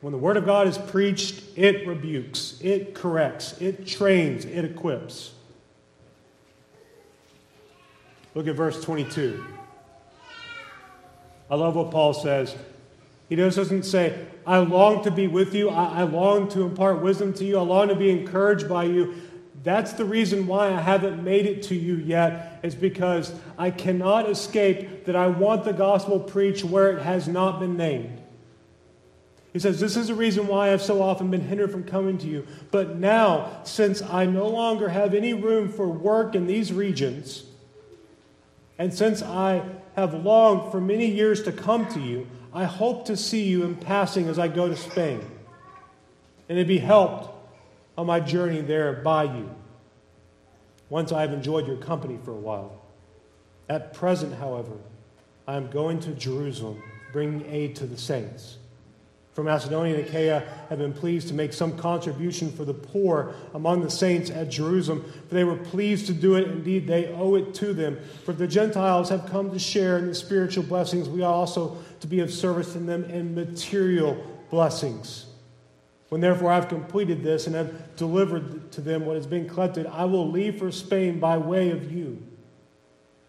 When 0.00 0.12
the 0.12 0.18
Word 0.18 0.36
of 0.36 0.44
God 0.44 0.66
is 0.66 0.76
preached, 0.76 1.42
it 1.56 1.86
rebukes, 1.86 2.60
it 2.60 2.94
corrects, 2.94 3.60
it 3.60 3.86
trains, 3.86 4.44
it 4.44 4.64
equips. 4.64 5.32
Look 8.34 8.48
at 8.48 8.56
verse 8.56 8.82
22. 8.82 9.44
I 11.50 11.54
love 11.54 11.76
what 11.76 11.90
Paul 11.90 12.12
says. 12.12 12.54
He 13.28 13.36
just 13.36 13.56
doesn't 13.56 13.84
say, 13.84 14.26
I 14.46 14.58
long 14.58 15.02
to 15.04 15.10
be 15.10 15.26
with 15.26 15.54
you. 15.54 15.70
I, 15.70 16.00
I, 16.00 16.02
long 16.02 16.48
to 16.50 16.62
impart 16.62 17.00
wisdom 17.00 17.32
to 17.34 17.44
you. 17.44 17.58
I 17.58 17.62
long 17.62 17.88
to 17.88 17.94
be 17.94 18.10
encouraged 18.10 18.68
by 18.68 18.84
you. 18.84 19.14
That's 19.64 19.94
the 19.94 20.04
reason 20.04 20.46
why 20.46 20.68
I 20.68 20.80
haven't 20.80 21.24
made 21.24 21.46
it 21.46 21.62
to 21.64 21.74
you 21.74 21.96
yet, 21.96 22.60
is 22.62 22.74
because 22.74 23.32
I 23.56 23.70
cannot 23.70 24.28
escape 24.28 25.06
that 25.06 25.16
I 25.16 25.28
want 25.28 25.64
the 25.64 25.72
gospel 25.72 26.20
preached 26.20 26.64
where 26.64 26.96
it 26.96 27.02
has 27.02 27.26
not 27.26 27.60
been 27.60 27.76
named. 27.78 28.20
He 29.54 29.58
says, 29.58 29.80
This 29.80 29.96
is 29.96 30.08
the 30.08 30.14
reason 30.14 30.48
why 30.48 30.70
I've 30.70 30.82
so 30.82 31.00
often 31.02 31.30
been 31.30 31.40
hindered 31.40 31.72
from 31.72 31.84
coming 31.84 32.18
to 32.18 32.26
you. 32.26 32.46
But 32.70 32.96
now, 32.96 33.62
since 33.64 34.02
I 34.02 34.26
no 34.26 34.48
longer 34.48 34.90
have 34.90 35.14
any 35.14 35.32
room 35.32 35.70
for 35.70 35.88
work 35.88 36.34
in 36.34 36.46
these 36.46 36.70
regions, 36.70 37.44
and 38.78 38.92
since 38.92 39.22
I 39.22 39.62
have 39.96 40.12
longed 40.12 40.72
for 40.72 40.80
many 40.80 41.06
years 41.06 41.42
to 41.44 41.52
come 41.52 41.86
to 41.94 42.00
you, 42.00 42.26
I 42.52 42.64
hope 42.64 43.06
to 43.06 43.16
see 43.16 43.44
you 43.44 43.62
in 43.62 43.76
passing 43.76 44.28
as 44.28 44.38
I 44.38 44.48
go 44.48 44.68
to 44.68 44.76
Spain, 44.76 45.22
and 46.50 46.58
to 46.58 46.66
be 46.66 46.78
helped 46.78 47.33
on 47.96 48.06
my 48.06 48.20
journey 48.20 48.60
there 48.60 48.92
by 48.92 49.24
you, 49.24 49.54
once 50.88 51.12
I 51.12 51.20
have 51.22 51.32
enjoyed 51.32 51.66
your 51.66 51.76
company 51.76 52.18
for 52.24 52.32
a 52.32 52.40
while. 52.40 52.82
At 53.68 53.94
present, 53.94 54.34
however, 54.34 54.76
I 55.46 55.56
am 55.56 55.70
going 55.70 56.00
to 56.00 56.12
Jerusalem, 56.12 56.82
bringing 57.12 57.46
aid 57.50 57.76
to 57.76 57.86
the 57.86 57.96
saints 57.96 58.58
for 59.34 59.42
Macedonia 59.42 59.96
and 59.96 60.06
Achaia 60.06 60.44
have 60.68 60.78
been 60.78 60.92
pleased 60.92 61.26
to 61.28 61.34
make 61.34 61.52
some 61.52 61.76
contribution 61.76 62.52
for 62.52 62.64
the 62.64 62.72
poor 62.72 63.34
among 63.52 63.82
the 63.82 63.90
saints 63.90 64.30
at 64.30 64.48
Jerusalem, 64.48 65.04
for 65.28 65.34
they 65.34 65.42
were 65.42 65.56
pleased 65.56 66.06
to 66.06 66.12
do 66.12 66.36
it. 66.36 66.46
Indeed, 66.46 66.86
they 66.86 67.08
owe 67.08 67.34
it 67.34 67.52
to 67.54 67.74
them. 67.74 67.98
For 68.24 68.32
the 68.32 68.46
Gentiles 68.46 69.08
have 69.08 69.26
come 69.26 69.50
to 69.50 69.58
share 69.58 69.98
in 69.98 70.06
the 70.06 70.14
spiritual 70.14 70.62
blessings, 70.62 71.08
we 71.08 71.22
are 71.22 71.32
also 71.32 71.76
to 71.98 72.06
be 72.06 72.20
of 72.20 72.32
service 72.32 72.74
to 72.74 72.78
them 72.78 73.04
in 73.04 73.34
material 73.34 74.24
blessings. 74.50 75.26
When 76.14 76.20
therefore 76.20 76.52
I 76.52 76.54
have 76.54 76.68
completed 76.68 77.24
this 77.24 77.48
and 77.48 77.56
have 77.56 77.96
delivered 77.96 78.70
to 78.70 78.80
them 78.80 79.04
what 79.04 79.16
has 79.16 79.26
been 79.26 79.48
collected, 79.48 79.84
I 79.88 80.04
will 80.04 80.30
leave 80.30 80.60
for 80.60 80.70
Spain 80.70 81.18
by 81.18 81.38
way 81.38 81.72
of 81.72 81.90
you. 81.90 82.22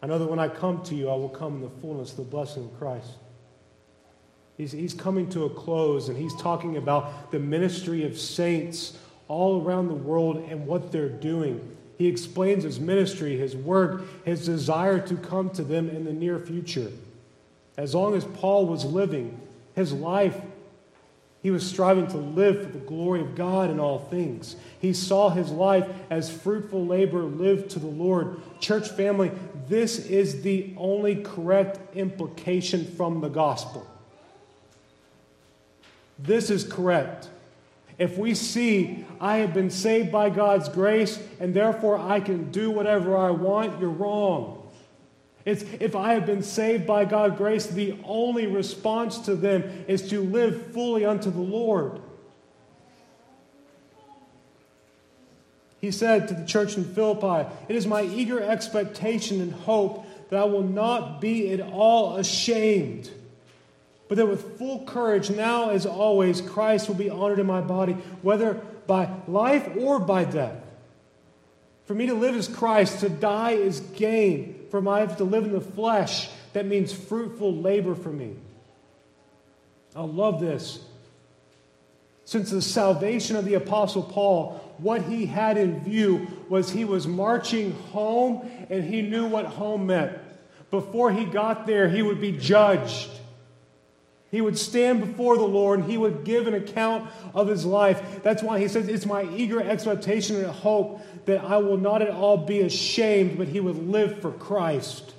I 0.04 0.06
know 0.06 0.20
that 0.20 0.28
when 0.28 0.38
I 0.38 0.50
come 0.50 0.84
to 0.84 0.94
you, 0.94 1.10
I 1.10 1.16
will 1.16 1.30
come 1.30 1.56
in 1.56 1.62
the 1.62 1.82
fullness 1.82 2.12
of 2.12 2.18
the 2.18 2.24
blessing 2.26 2.66
of 2.66 2.78
Christ. 2.78 3.10
He's, 4.56 4.72
he's 4.72 4.94
coming 4.94 5.28
to 5.30 5.46
a 5.46 5.50
close 5.50 6.10
and 6.10 6.16
he's 6.16 6.36
talking 6.36 6.78
about 6.78 7.32
the 7.32 7.40
ministry 7.40 8.04
of 8.04 8.20
saints 8.20 8.96
all 9.28 9.64
around 9.64 9.88
the 9.88 9.96
world 9.96 10.46
and 10.48 10.68
what 10.68 10.92
they're 10.92 11.10
doing. 11.10 11.76
He 11.98 12.06
explains 12.06 12.66
his 12.66 12.80
ministry, 12.80 13.36
his 13.36 13.56
work, 13.56 14.04
his 14.26 14.46
desire 14.46 15.00
to 15.08 15.18
come 15.18 15.50
to 15.56 15.64
them 15.64 15.90
in 15.90 16.06
the 16.06 16.14
near 16.14 16.38
future. 16.38 16.92
As 17.78 17.96
long 17.96 18.14
as 18.14 18.26
Paul 18.26 18.68
was 18.68 18.86
living, 18.86 19.42
his 19.74 19.92
life, 19.92 20.40
he 21.46 21.52
was 21.52 21.64
striving 21.64 22.08
to 22.08 22.18
live 22.18 22.64
for 22.64 22.70
the 22.70 22.80
glory 22.80 23.22
of 23.22 23.36
God 23.36 23.70
in 23.70 23.80
all 23.80 24.00
things. 24.00 24.56
He 24.80 24.94
saw 24.94 25.30
his 25.30 25.52
life 25.52 25.88
as 26.10 26.28
fruitful 26.28 26.88
labor 26.88 27.22
lived 27.22 27.70
to 27.70 27.80
the 27.80 27.86
Lord. 27.86 28.42
Church 28.60 28.90
family, 28.90 29.32
this 29.68 30.00
is 30.08 30.42
the 30.42 30.74
only 30.76 31.18
correct 31.18 31.96
implication 31.96 32.92
from 32.96 33.22
the 33.22 33.30
gospel. 33.30 33.86
This 36.18 36.50
is 36.50 36.64
correct. 36.64 37.30
If 38.00 38.18
we 38.18 38.34
see 38.34 39.06
I 39.22 39.38
have 39.38 39.54
been 39.54 39.70
saved 39.70 40.12
by 40.12 40.32
God's 40.32 40.68
grace 40.68 41.20
and 41.40 41.54
therefore 41.54 42.00
I 42.00 42.22
can 42.22 42.50
do 42.50 42.72
whatever 42.72 43.16
I 43.16 43.30
want, 43.30 43.80
you're 43.80 43.92
wrong. 43.92 44.65
It's 45.46 45.64
if 45.80 45.96
I 45.96 46.14
have 46.14 46.26
been 46.26 46.42
saved 46.42 46.88
by 46.88 47.06
God's 47.06 47.38
grace, 47.38 47.68
the 47.68 47.98
only 48.04 48.48
response 48.48 49.20
to 49.20 49.36
them 49.36 49.86
is 49.88 50.10
to 50.10 50.22
live 50.22 50.74
fully 50.74 51.06
unto 51.06 51.30
the 51.30 51.40
Lord. 51.42 52.02
He 55.80 55.92
said 55.92 56.28
to 56.30 56.34
the 56.34 56.46
church 56.46 56.78
in 56.78 56.84
Philippi, 56.84 57.48
It 57.70 57.76
is 57.76 57.86
my 57.86 58.02
eager 58.02 58.42
expectation 58.42 59.40
and 59.40 59.54
hope 59.54 60.08
that 60.30 60.40
I 60.40 60.46
will 60.46 60.64
not 60.64 61.22
be 61.22 61.54
at 61.54 61.62
all 61.62 62.18
ashamed 62.18 63.12
but 64.08 64.18
that 64.18 64.28
with 64.28 64.58
full 64.58 64.86
courage, 64.86 65.30
now 65.30 65.70
as 65.70 65.86
always, 65.86 66.42
Christ 66.42 66.88
will 66.88 66.96
be 66.96 67.10
honored 67.10 67.40
in 67.40 67.48
my 67.48 67.62
body, 67.62 67.94
whether 68.22 68.54
by 68.88 69.10
life 69.28 69.68
or 69.80 70.00
by 70.00 70.26
death. 70.26 70.62
For 71.86 71.96
me 71.96 72.08
to 72.08 72.14
live 72.14 72.36
is 72.36 72.48
Christ, 72.48 73.00
to 73.00 73.10
die 73.10 73.52
is 73.52 73.80
gain. 73.80 74.65
For 74.76 74.82
my 74.82 75.06
life 75.06 75.16
to 75.20 75.24
live 75.24 75.46
in 75.46 75.54
the 75.54 75.62
flesh, 75.62 76.28
that 76.52 76.66
means 76.66 76.92
fruitful 76.92 77.56
labor 77.56 77.96
for 77.96 78.10
me. 78.10 78.36
I 79.96 80.02
love 80.02 80.42
this. 80.42 80.84
Since 82.26 82.52
the 82.52 82.62
salvation 82.62 83.38
of 83.38 83.46
the 83.46 83.54
Apostle 83.54 84.04
Paul, 84.04 84.76
what 84.80 85.04
he 85.04 85.28
had 85.28 85.58
in 85.58 85.80
view 85.80 86.28
was 86.50 86.70
he 86.70 86.84
was 86.84 87.08
marching 87.08 87.72
home 87.94 88.52
and 88.70 88.84
he 88.84 89.02
knew 89.02 89.28
what 89.28 89.46
home 89.46 89.88
meant. 89.88 90.18
Before 90.72 91.10
he 91.10 91.24
got 91.24 91.66
there, 91.66 91.88
he 91.88 92.02
would 92.02 92.20
be 92.20 92.34
judged. 92.34 93.10
He 94.36 94.42
would 94.42 94.60
stand 94.60 95.00
before 95.00 95.38
the 95.38 95.48
Lord 95.48 95.80
and 95.80 95.90
he 95.90 95.98
would 95.98 96.26
give 96.26 96.46
an 96.46 96.56
account 96.56 97.10
of 97.34 97.48
his 97.48 97.66
life. 97.66 98.22
That's 98.22 98.44
why 98.44 98.60
he 98.60 98.68
says, 98.68 98.90
It's 98.90 99.06
my 99.06 99.24
eager 99.34 99.62
expectation 99.62 100.36
and 100.36 100.48
hope 100.48 101.00
that 101.24 101.42
I 101.46 101.56
will 101.56 101.78
not 101.78 102.02
at 102.02 102.10
all 102.10 102.36
be 102.36 102.60
ashamed, 102.60 103.38
but 103.38 103.48
he 103.48 103.62
would 103.62 103.88
live 103.88 104.20
for 104.20 104.34
Christ. 104.34 105.14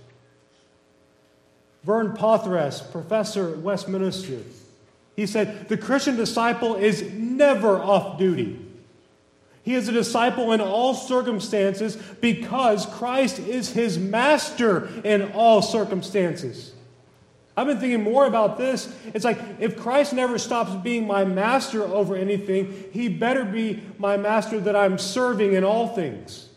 Vern 1.82 2.14
Poythress, 2.14 2.92
professor 2.92 3.54
at 3.54 3.60
Westminster, 3.60 4.42
he 5.16 5.26
said, 5.26 5.70
The 5.70 5.78
Christian 5.78 6.16
disciple 6.16 6.74
is 6.74 7.10
never 7.14 7.78
off 7.80 8.18
duty. 8.18 8.60
He 9.62 9.72
is 9.72 9.88
a 9.88 9.92
disciple 9.92 10.52
in 10.52 10.60
all 10.60 10.92
circumstances 10.92 11.96
because 12.20 12.84
Christ 12.84 13.38
is 13.38 13.72
his 13.72 13.96
master 13.96 14.90
in 15.04 15.32
all 15.32 15.62
circumstances. 15.62 16.74
I've 17.56 17.66
been 17.66 17.80
thinking 17.80 18.02
more 18.02 18.26
about 18.26 18.58
this. 18.58 18.94
It's 19.14 19.24
like 19.24 19.38
if 19.58 19.78
Christ 19.78 20.12
never 20.12 20.38
stops 20.38 20.74
being 20.82 21.06
my 21.06 21.24
master 21.24 21.82
over 21.82 22.14
anything, 22.14 22.84
he 22.92 23.08
better 23.08 23.44
be 23.44 23.82
my 23.96 24.18
master 24.18 24.60
that 24.60 24.76
I'm 24.76 24.98
serving 24.98 25.54
in 25.54 25.64
all 25.64 25.88
things. 25.88 26.50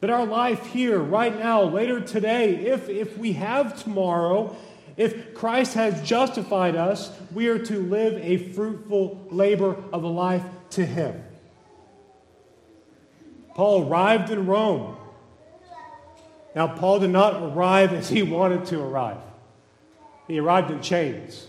That 0.00 0.10
our 0.10 0.24
life 0.24 0.64
here, 0.66 0.98
right 0.98 1.36
now, 1.38 1.64
later 1.64 2.00
today, 2.00 2.54
if, 2.54 2.88
if 2.88 3.18
we 3.18 3.32
have 3.32 3.82
tomorrow, 3.82 4.56
if 4.96 5.34
Christ 5.34 5.74
has 5.74 6.06
justified 6.06 6.74
us, 6.74 7.10
we 7.34 7.48
are 7.48 7.58
to 7.58 7.80
live 7.80 8.14
a 8.22 8.38
fruitful 8.52 9.26
labor 9.30 9.76
of 9.92 10.02
a 10.02 10.08
life 10.08 10.44
to 10.70 10.86
him. 10.86 11.22
Paul 13.54 13.88
arrived 13.88 14.30
in 14.30 14.46
Rome. 14.46 14.96
Now, 16.54 16.68
Paul 16.68 17.00
did 17.00 17.10
not 17.10 17.42
arrive 17.42 17.92
as 17.92 18.08
he 18.08 18.22
wanted 18.22 18.64
to 18.66 18.80
arrive. 18.80 19.18
He 20.28 20.38
arrived 20.38 20.70
in 20.70 20.80
chains 20.82 21.48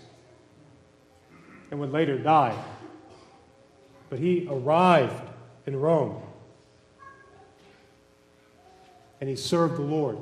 and 1.70 1.80
would 1.80 1.92
later 1.92 2.18
die. 2.18 2.58
But 4.10 4.20
he 4.20 4.48
arrived 4.50 5.22
in 5.68 5.80
Rome 5.80 6.22
and 9.22 9.30
he 9.30 9.36
served 9.36 9.76
the 9.76 9.84
Lord. 9.84 10.18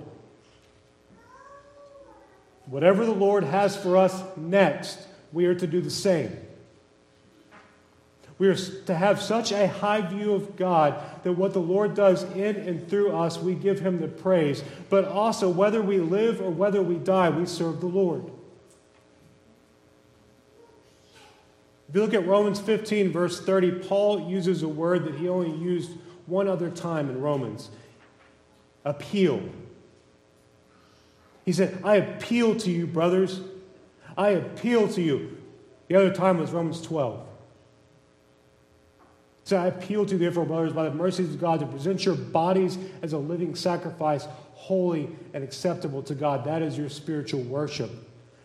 Whatever 2.65 3.05
the 3.05 3.13
Lord 3.13 3.43
has 3.43 3.77
for 3.77 3.95
us 3.95 4.21
next, 4.35 4.99
we 5.31 5.45
are 5.45 5.55
to 5.55 5.67
do 5.67 5.79
the 5.79 5.91
same. 5.91 6.35
We 8.39 8.49
are 8.49 8.55
to 8.55 8.93
have 8.93 9.21
such 9.21 9.51
a 9.51 9.67
high 9.67 10.01
view 10.01 10.33
of 10.33 10.57
God 10.57 11.01
that 11.23 11.33
what 11.33 11.53
the 11.53 11.59
Lord 11.59 11.95
does 11.95 12.23
in 12.23 12.55
and 12.55 12.87
through 12.87 13.15
us, 13.15 13.39
we 13.39 13.55
give 13.55 13.79
Him 13.79 13.99
the 13.99 14.07
praise. 14.07 14.63
But 14.89 15.05
also, 15.05 15.49
whether 15.49 15.81
we 15.81 15.99
live 15.99 16.41
or 16.41 16.51
whether 16.51 16.81
we 16.81 16.95
die, 16.95 17.29
we 17.29 17.45
serve 17.45 17.79
the 17.79 17.87
Lord. 17.87 18.23
You 21.97 22.03
look 22.03 22.13
at 22.13 22.27
Romans 22.27 22.59
15, 22.59 23.11
verse 23.11 23.41
30, 23.41 23.71
Paul 23.87 24.29
uses 24.29 24.61
a 24.61 24.67
word 24.67 25.05
that 25.05 25.15
he 25.15 25.27
only 25.27 25.51
used 25.51 25.91
one 26.27 26.47
other 26.47 26.69
time 26.69 27.09
in 27.09 27.19
Romans 27.19 27.69
appeal. 28.85 29.41
He 31.43 31.53
said, 31.53 31.79
I 31.83 31.95
appeal 31.95 32.55
to 32.57 32.69
you, 32.69 32.85
brothers. 32.85 33.41
I 34.17 34.29
appeal 34.29 34.87
to 34.89 35.01
you. 35.01 35.37
The 35.87 35.95
other 35.95 36.13
time 36.13 36.37
was 36.37 36.51
Romans 36.51 36.81
12. 36.81 37.25
So 39.45 39.57
I 39.57 39.67
appeal 39.67 40.05
to 40.05 40.11
you, 40.13 40.19
therefore, 40.19 40.45
brothers, 40.45 40.73
by 40.73 40.83
the 40.83 40.93
mercies 40.93 41.33
of 41.33 41.41
God, 41.41 41.61
to 41.61 41.65
present 41.65 42.05
your 42.05 42.15
bodies 42.15 42.77
as 43.01 43.13
a 43.13 43.17
living 43.17 43.55
sacrifice, 43.55 44.27
holy 44.53 45.09
and 45.33 45.43
acceptable 45.43 46.03
to 46.03 46.13
God. 46.13 46.43
That 46.43 46.61
is 46.61 46.77
your 46.77 46.89
spiritual 46.89 47.41
worship. 47.41 47.89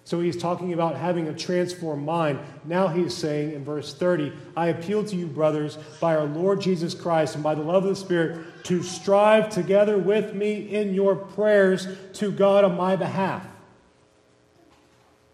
So 0.04 0.20
he's 0.20 0.36
talking 0.36 0.72
about 0.72 0.96
having 0.96 1.28
a 1.28 1.34
transformed 1.34 2.04
mind. 2.04 2.40
Now 2.64 2.88
he's 2.88 3.16
saying 3.16 3.52
in 3.52 3.64
verse 3.64 3.94
30, 3.94 4.32
I 4.56 4.68
appeal 4.68 5.04
to 5.04 5.16
you, 5.16 5.26
brothers, 5.26 5.78
by 6.00 6.16
our 6.16 6.24
Lord 6.24 6.60
Jesus 6.60 6.92
Christ 6.92 7.36
and 7.36 7.44
by 7.44 7.54
the 7.54 7.62
love 7.62 7.84
of 7.84 7.90
the 7.90 7.96
Spirit, 7.96 8.64
to 8.64 8.82
strive 8.82 9.48
together 9.50 9.98
with 9.98 10.34
me 10.34 10.74
in 10.74 10.92
your 10.92 11.14
prayers 11.14 11.86
to 12.14 12.32
God 12.32 12.64
on 12.64 12.76
my 12.76 12.96
behalf 12.96 13.46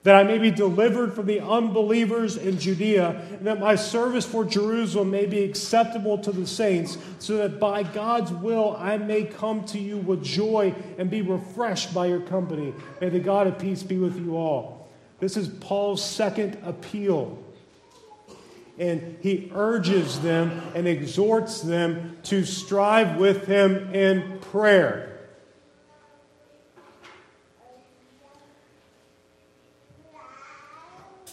that 0.05 0.14
I 0.14 0.22
may 0.22 0.38
be 0.38 0.51
delivered 0.51 1.12
from 1.12 1.26
the 1.26 1.40
unbelievers 1.40 2.36
in 2.36 2.59
Judea, 2.59 3.20
and 3.32 3.46
that 3.46 3.61
my 3.61 3.74
service 3.74 4.24
for 4.24 4.44
Jerusalem 4.44 5.11
may 5.11 5.26
be 5.26 5.42
acceptable 5.42 6.18
to 6.18 6.30
the 6.32 6.46
saints, 6.46 6.96
so 7.18 7.36
that 7.38 7.59
by 7.59 7.82
God's 7.82 8.30
will 8.30 8.76
I 8.78 8.96
may 8.96 9.24
come 9.24 9.64
to 9.66 9.78
you 9.78 9.99
with 9.99 10.22
joy 10.22 10.74
and 10.99 11.11
be 11.11 11.22
refreshed 11.22 11.92
by 11.92 12.07
your 12.07 12.20
company. 12.20 12.72
May 13.01 13.09
the 13.09 13.18
God 13.18 13.49
of 13.49 13.59
peace 13.59 13.82
be 13.82 13.99
with 13.99 14.16
you 14.16 14.36
all. 14.36 14.88
This 15.18 15.36
is 15.36 15.49
Paul's 15.49 16.05
second 16.05 16.59
appeal. 16.64 17.42
And 18.78 19.18
he 19.20 19.51
urges 19.53 20.20
them 20.20 20.62
and 20.76 20.86
exhorts 20.86 21.61
them 21.61 22.16
to 22.24 22.44
strive 22.44 23.16
with 23.16 23.46
him 23.46 23.92
in 23.92 24.38
prayer. 24.38 25.17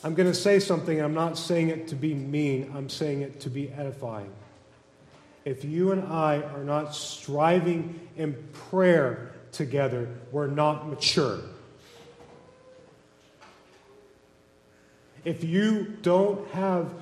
I'm 0.06 0.14
going 0.14 0.32
to 0.32 0.36
say 0.36 0.60
something. 0.60 1.02
I'm 1.02 1.16
not 1.16 1.36
saying 1.36 1.70
it 1.70 1.88
to 1.88 1.96
be 1.96 2.14
mean, 2.14 2.72
I'm 2.76 2.90
saying 2.90 3.22
it 3.22 3.40
to 3.40 3.50
be 3.50 3.72
edifying. 3.72 4.32
If 5.46 5.66
you 5.66 5.94
and 5.94 6.04
I 6.14 6.44
are 6.44 6.64
not 6.64 6.94
striving 6.94 8.00
in 8.16 8.36
prayer 8.70 9.32
together, 9.52 10.08
we're 10.32 10.46
not 10.46 10.88
mature. 10.88 11.40
If 15.24 15.44
you 15.44 15.98
don't 16.04 16.48
have 16.52 16.94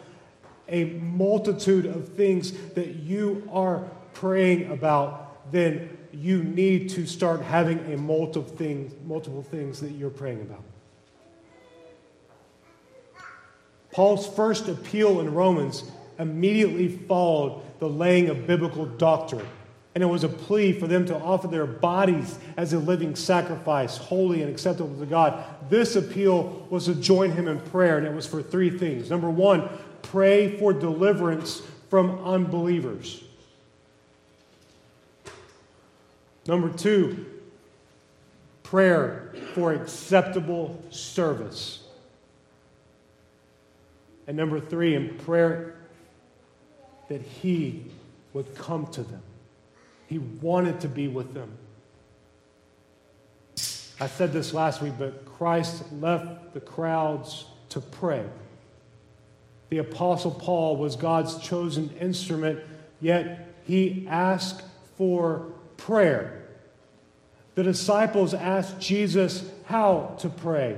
a 0.70 0.86
multitude 0.86 1.86
of 1.86 2.08
things 2.08 2.54
that 2.70 2.96
you 2.96 3.50
are 3.52 3.84
praying 4.14 4.72
about, 4.72 5.52
then 5.52 5.98
you 6.14 6.42
need 6.42 6.90
to 6.92 7.06
start 7.06 7.42
having 7.42 7.80
a 7.92 7.98
multiple 7.98 8.50
things, 8.50 8.94
multiple 9.06 9.44
things 9.44 9.82
that 9.82 9.92
you're 9.92 10.10
praying 10.10 10.40
about. 10.40 10.64
Paul's 13.94 14.28
first 14.28 14.68
appeal 14.68 15.20
in 15.20 15.34
Romans 15.34 15.84
immediately 16.20 16.90
followed 16.90 17.62
the 17.80 17.88
laying 17.88 18.30
of 18.30 18.46
biblical 18.48 18.86
doctrine. 18.86 19.46
And 19.96 20.04
it 20.04 20.08
was 20.08 20.24
a 20.24 20.30
plea 20.30 20.74
for 20.74 20.88
them 20.88 21.06
to 21.06 21.16
offer 21.16 21.48
their 21.48 21.68
bodies 21.68 22.40
as 22.58 22.74
a 22.74 22.80
living 22.80 23.16
sacrifice, 23.16 23.96
holy 23.98 24.42
and 24.42 24.50
acceptable 24.50 24.98
to 25.00 25.06
God. 25.06 25.44
This 25.70 25.96
appeal 25.96 26.66
was 26.72 26.86
to 26.86 26.96
join 26.96 27.32
him 27.32 27.48
in 27.48 27.60
prayer, 27.60 28.00
and 28.00 28.08
it 28.08 28.14
was 28.14 28.26
for 28.26 28.42
three 28.42 28.76
things. 28.76 29.12
Number 29.12 29.30
one, 29.30 29.70
pray 30.02 30.58
for 30.58 30.74
deliverance 30.74 31.62
from 31.90 32.24
unbelievers. 32.26 33.24
Number 36.48 36.76
two, 36.76 37.28
prayer 38.64 39.36
for 39.54 39.74
acceptable 39.74 40.84
service. 40.90 41.83
And 44.28 44.38
number 44.38 44.60
three, 44.60 44.96
in 44.96 45.18
prayer, 45.20 45.76
that 47.10 47.22
He 47.22 47.86
would 48.34 48.56
come 48.56 48.88
to 48.88 49.04
them. 49.04 49.22
He 50.08 50.20
wanted 50.20 50.82
to 50.82 50.88
be 50.88 51.08
with 51.08 51.34
them. 51.34 51.52
I 54.00 54.08
said 54.08 54.34
this 54.34 54.54
last 54.54 54.82
week, 54.82 54.94
but 54.98 55.26
Christ 55.26 55.84
left 55.94 56.54
the 56.54 56.60
crowds 56.60 57.46
to 57.70 57.80
pray. 57.80 58.26
The 59.70 59.78
Apostle 59.80 60.32
Paul 60.32 60.78
was 60.78 60.96
God's 60.96 61.38
chosen 61.40 61.90
instrument, 62.00 62.60
yet 63.02 63.56
he 63.66 64.06
asked 64.10 64.62
for 64.98 65.48
prayer. 65.78 66.44
The 67.56 67.64
disciples 67.64 68.34
asked 68.34 68.80
Jesus 68.80 69.50
how 69.66 70.16
to 70.20 70.30
pray. 70.30 70.78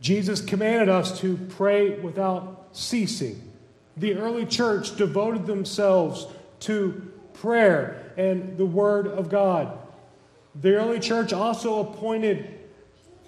Jesus 0.00 0.40
commanded 0.40 0.88
us 0.88 1.20
to 1.20 1.36
pray 1.36 1.90
without 2.00 2.68
ceasing. 2.72 3.52
The 3.96 4.14
early 4.14 4.46
church 4.46 4.96
devoted 4.96 5.46
themselves 5.46 6.26
to 6.60 7.12
prayer 7.34 8.12
and 8.16 8.56
the 8.56 8.66
Word 8.66 9.06
of 9.06 9.28
God. 9.28 9.76
The 10.60 10.74
early 10.74 11.00
church 11.00 11.32
also 11.32 11.80
appointed 11.80 12.58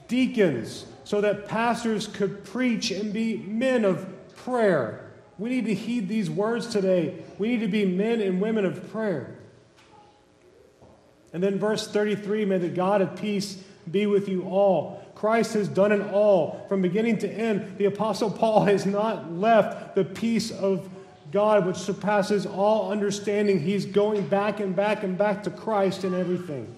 deacons 0.08 0.86
so 1.04 1.20
that 1.20 1.46
pastors 1.46 2.06
could 2.06 2.44
preach 2.44 2.90
and 2.90 3.12
be 3.12 3.36
men 3.36 3.84
of 3.84 4.06
prayer. 4.36 5.10
We 5.38 5.50
need 5.50 5.66
to 5.66 5.74
heed 5.74 6.08
these 6.08 6.30
words 6.30 6.66
today. 6.66 7.22
We 7.38 7.48
need 7.48 7.60
to 7.60 7.68
be 7.68 7.84
men 7.84 8.20
and 8.20 8.40
women 8.40 8.64
of 8.64 8.90
prayer. 8.92 9.36
And 11.32 11.42
then, 11.42 11.58
verse 11.58 11.88
33 11.88 12.44
May 12.44 12.58
the 12.58 12.68
God 12.68 13.00
of 13.00 13.16
peace 13.16 13.62
be 13.90 14.06
with 14.06 14.28
you 14.28 14.44
all. 14.44 15.01
Christ 15.22 15.54
has 15.54 15.68
done 15.68 15.92
it 15.92 16.12
all 16.12 16.66
from 16.68 16.82
beginning 16.82 17.18
to 17.18 17.30
end. 17.30 17.78
The 17.78 17.84
Apostle 17.84 18.28
Paul 18.28 18.64
has 18.64 18.86
not 18.86 19.30
left 19.30 19.94
the 19.94 20.04
peace 20.04 20.50
of 20.50 20.88
God, 21.30 21.64
which 21.64 21.76
surpasses 21.76 22.44
all 22.44 22.90
understanding. 22.90 23.60
He's 23.60 23.86
going 23.86 24.26
back 24.26 24.58
and 24.58 24.74
back 24.74 25.04
and 25.04 25.16
back 25.16 25.44
to 25.44 25.50
Christ 25.50 26.02
in 26.02 26.12
everything. 26.12 26.74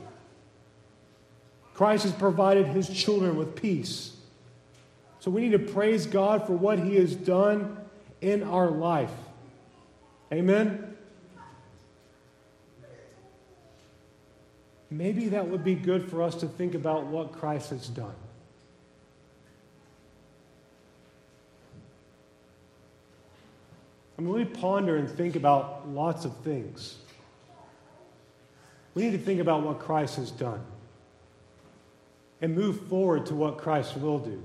Christ 1.72 2.04
has 2.04 2.12
provided 2.12 2.66
his 2.66 2.86
children 2.86 3.34
with 3.36 3.56
peace. 3.56 4.14
So 5.20 5.30
we 5.30 5.40
need 5.40 5.52
to 5.52 5.72
praise 5.72 6.04
God 6.04 6.46
for 6.46 6.52
what 6.52 6.78
he 6.78 6.96
has 6.96 7.14
done 7.16 7.78
in 8.20 8.42
our 8.42 8.70
life. 8.70 9.12
Amen. 10.30 10.94
maybe 14.90 15.30
that 15.30 15.48
would 15.48 15.64
be 15.64 15.74
good 15.74 16.08
for 16.08 16.22
us 16.22 16.36
to 16.36 16.46
think 16.46 16.74
about 16.74 17.06
what 17.06 17.32
Christ 17.32 17.70
has 17.70 17.88
done. 17.88 18.14
I 24.16 24.22
mean, 24.22 24.32
we 24.32 24.44
ponder 24.44 24.96
and 24.96 25.08
think 25.08 25.36
about 25.36 25.88
lots 25.88 26.24
of 26.24 26.36
things. 26.38 26.96
We 28.94 29.02
need 29.02 29.12
to 29.12 29.18
think 29.18 29.40
about 29.40 29.62
what 29.62 29.80
Christ 29.80 30.16
has 30.16 30.30
done 30.30 30.64
and 32.40 32.54
move 32.54 32.86
forward 32.88 33.26
to 33.26 33.34
what 33.34 33.58
Christ 33.58 33.96
will 33.96 34.18
do. 34.18 34.42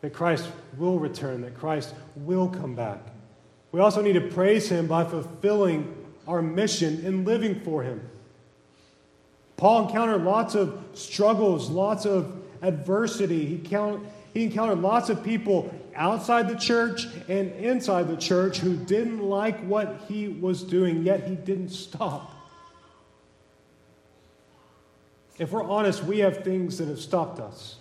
That 0.00 0.12
Christ 0.12 0.48
will 0.76 0.98
return, 0.98 1.42
that 1.42 1.56
Christ 1.56 1.94
will 2.16 2.48
come 2.48 2.74
back. 2.74 2.98
We 3.72 3.80
also 3.80 4.02
need 4.02 4.14
to 4.14 4.20
praise 4.22 4.68
Him 4.68 4.86
by 4.86 5.04
fulfilling 5.04 5.94
our 6.26 6.42
mission 6.42 7.04
and 7.06 7.24
living 7.24 7.60
for 7.60 7.82
Him. 7.82 8.08
Paul 9.56 9.86
encountered 9.86 10.22
lots 10.22 10.54
of 10.54 10.82
struggles, 10.94 11.70
lots 11.70 12.04
of 12.06 12.42
adversity. 12.62 13.46
He, 13.46 13.58
count, 13.58 14.06
he 14.34 14.44
encountered 14.44 14.80
lots 14.80 15.08
of 15.08 15.22
people 15.22 15.72
outside 15.96 16.48
the 16.48 16.56
church 16.56 17.06
and 17.28 17.52
inside 17.52 18.08
the 18.08 18.16
church 18.16 18.58
who 18.58 18.76
didn't 18.76 19.20
like 19.20 19.60
what 19.66 20.04
he 20.08 20.28
was 20.28 20.62
doing, 20.62 21.02
yet 21.02 21.24
he 21.24 21.34
didn't 21.34 21.70
stop. 21.70 22.32
If 25.38 25.52
we're 25.52 25.64
honest, 25.64 26.02
we 26.04 26.20
have 26.20 26.44
things 26.44 26.78
that 26.78 26.88
have 26.88 27.00
stopped 27.00 27.40
us. 27.40 27.76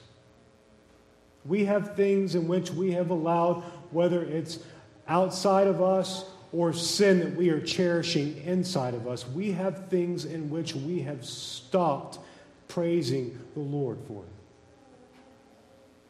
We 1.45 1.65
have 1.65 1.95
things 1.95 2.35
in 2.35 2.47
which 2.47 2.71
we 2.71 2.93
have 2.93 3.11
allowed, 3.11 3.61
whether 3.91 4.23
it's 4.23 4.59
outside 5.07 5.67
of 5.67 5.81
us 5.81 6.25
or 6.51 6.73
sin 6.73 7.19
that 7.19 7.35
we 7.35 7.49
are 7.49 7.61
cherishing 7.61 8.41
inside 8.45 8.93
of 8.93 9.07
us. 9.07 9.27
We 9.27 9.51
have 9.53 9.87
things 9.87 10.25
in 10.25 10.49
which 10.49 10.75
we 10.75 11.01
have 11.01 11.23
stopped 11.25 12.19
praising 12.67 13.39
the 13.53 13.61
Lord 13.61 13.99
for. 14.07 14.23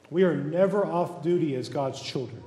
We 0.10 0.24
are 0.24 0.36
never 0.36 0.86
off 0.86 1.24
duty 1.24 1.56
as 1.56 1.70
God's 1.70 2.02
children. 2.02 2.44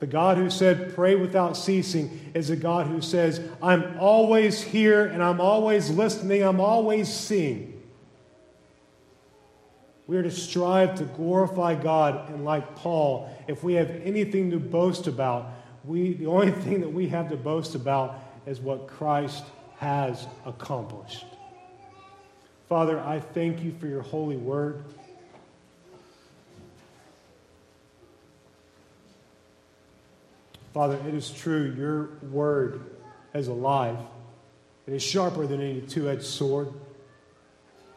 The 0.00 0.06
God 0.08 0.36
who 0.36 0.50
said, 0.50 0.94
pray 0.96 1.14
without 1.14 1.56
ceasing, 1.56 2.32
is 2.34 2.50
a 2.50 2.56
God 2.56 2.88
who 2.88 3.00
says, 3.00 3.40
I'm 3.62 3.98
always 4.00 4.60
here 4.60 5.04
and 5.04 5.22
I'm 5.22 5.40
always 5.40 5.90
listening, 5.90 6.42
I'm 6.42 6.60
always 6.60 7.08
seeing. 7.12 7.80
We 10.08 10.16
are 10.16 10.22
to 10.24 10.30
strive 10.30 10.96
to 10.96 11.04
glorify 11.04 11.76
God, 11.76 12.30
and 12.30 12.44
like 12.44 12.74
Paul, 12.74 13.30
if 13.46 13.62
we 13.62 13.74
have 13.74 13.90
anything 13.90 14.50
to 14.50 14.58
boast 14.58 15.06
about, 15.06 15.52
we, 15.84 16.14
the 16.14 16.26
only 16.26 16.50
thing 16.50 16.80
that 16.80 16.92
we 16.92 17.08
have 17.10 17.30
to 17.30 17.36
boast 17.36 17.76
about 17.76 18.18
is 18.44 18.60
what 18.60 18.88
Christ 18.88 19.44
has 19.78 20.26
accomplished. 20.44 21.26
Father, 22.72 23.00
I 23.00 23.20
thank 23.20 23.62
you 23.62 23.74
for 23.78 23.86
your 23.86 24.00
holy 24.00 24.38
word. 24.38 24.82
Father, 30.72 30.98
it 31.06 31.12
is 31.12 31.30
true, 31.30 31.74
your 31.76 32.08
word 32.30 32.80
is 33.34 33.48
alive. 33.48 33.98
It 34.86 34.94
is 34.94 35.02
sharper 35.02 35.46
than 35.46 35.60
any 35.60 35.82
two 35.82 36.08
edged 36.08 36.24
sword. 36.24 36.72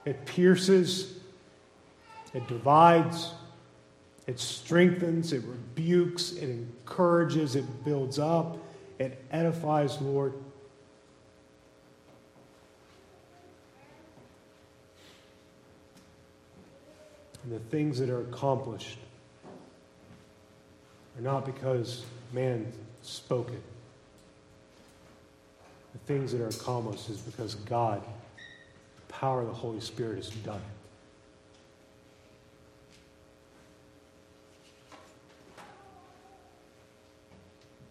It 0.04 0.26
pierces, 0.26 1.20
it 2.34 2.46
divides, 2.50 3.32
it 4.28 4.42
strengthens, 4.42 5.32
it 5.32 5.44
rebukes, 5.46 6.34
it 6.34 6.50
encourages, 6.50 7.56
it 7.56 7.86
builds 7.86 8.20
up, 8.20 8.58
it 9.00 9.24
edifies, 9.32 10.02
Lord. 10.02 10.34
And 17.46 17.54
the 17.54 17.60
things 17.70 18.00
that 18.00 18.10
are 18.10 18.22
accomplished 18.22 18.98
are 21.16 21.22
not 21.22 21.46
because 21.46 22.04
man 22.34 22.66
spoke 23.04 23.52
it. 23.52 23.62
The 25.94 26.00
things 26.00 26.32
that 26.32 26.42
are 26.42 26.48
accomplished 26.48 27.08
is 27.10 27.20
because 27.20 27.54
God, 27.56 28.02
the 28.02 29.14
power 29.14 29.42
of 29.42 29.48
the 29.48 29.54
Holy 29.54 29.80
Spirit, 29.80 30.16
has 30.16 30.30
done 30.30 30.58
it. 30.58 30.62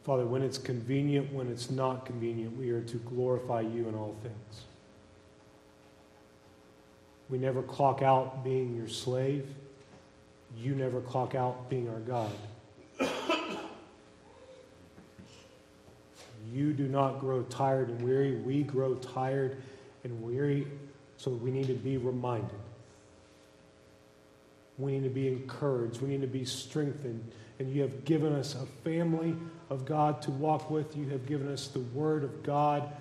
Father, 0.03 0.27
when 0.27 0.43
it's 0.43 0.59
convenient, 0.59 1.33
when 1.33 1.49
it's 1.49 1.71
not 1.71 2.05
convenient, 2.05 2.59
we 2.59 2.71
are 2.71 2.83
to 2.83 2.97
glorify 2.99 3.61
you 3.61 3.89
in 3.89 3.95
all 3.95 4.17
things. 4.23 4.65
We 7.35 7.41
never 7.41 7.63
clock 7.63 8.01
out 8.01 8.45
being 8.45 8.77
your 8.77 8.87
slave. 8.87 9.49
You 10.57 10.77
never 10.77 11.01
clock 11.01 11.35
out 11.35 11.69
being 11.69 11.89
our 11.89 11.99
God. 11.99 12.31
You 16.53 16.73
do 16.73 16.87
not 16.87 17.19
grow 17.19 17.43
tired 17.43 17.89
and 17.89 18.03
weary. 18.03 18.37
We 18.37 18.63
grow 18.63 18.95
tired 18.95 19.61
and 20.05 20.23
weary, 20.23 20.69
so 21.17 21.33
we 21.33 21.51
need 21.51 21.67
to 21.67 21.75
be 21.75 21.97
reminded. 21.97 22.55
We 24.79 24.93
need 24.93 25.03
to 25.03 25.13
be 25.13 25.27
encouraged. 25.27 26.01
We 26.03 26.11
need 26.11 26.21
to 26.21 26.29
be 26.29 26.45
strengthened. 26.45 27.33
And 27.59 27.69
you 27.69 27.83
have 27.83 28.05
given 28.05 28.33
us 28.33 28.55
a 28.55 28.67
family 28.89 29.35
of 29.71 29.85
God 29.85 30.23
to 30.23 30.31
walk 30.31 30.71
with. 30.71 30.97
You 30.97 31.09
have 31.09 31.27
given 31.27 31.49
us 31.49 31.67
the 31.67 31.81
Word 31.81 32.23
of 32.23 32.45
God 32.45 32.93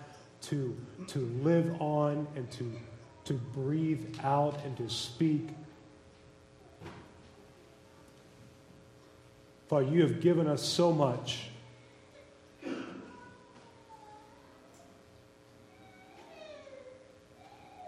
to, 0.44 0.76
to 1.10 1.20
live 1.44 1.80
on 1.80 2.26
and 2.36 2.50
to, 2.54 2.74
to 3.34 3.40
breathe 3.60 4.16
out 4.22 4.64
and 4.64 4.78
to 4.78 4.88
speak. 4.88 5.48
Father, 9.68 9.88
you 9.88 10.04
have 10.04 10.22
given 10.22 10.46
us 10.46 10.62
so 10.62 10.94
much. 10.94 11.50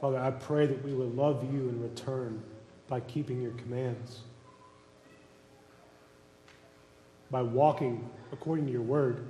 Father, 0.02 0.18
I 0.18 0.32
pray 0.32 0.66
that 0.66 0.84
we 0.84 0.94
would 0.94 1.16
love 1.16 1.44
you 1.54 1.70
in 1.70 1.80
return 1.80 2.42
by 2.88 3.02
keeping 3.02 3.40
your 3.40 3.52
commands, 3.52 4.22
by 7.30 7.44
walking 7.44 8.10
according 8.32 8.66
to 8.66 8.72
your 8.72 8.82
word. 8.82 9.28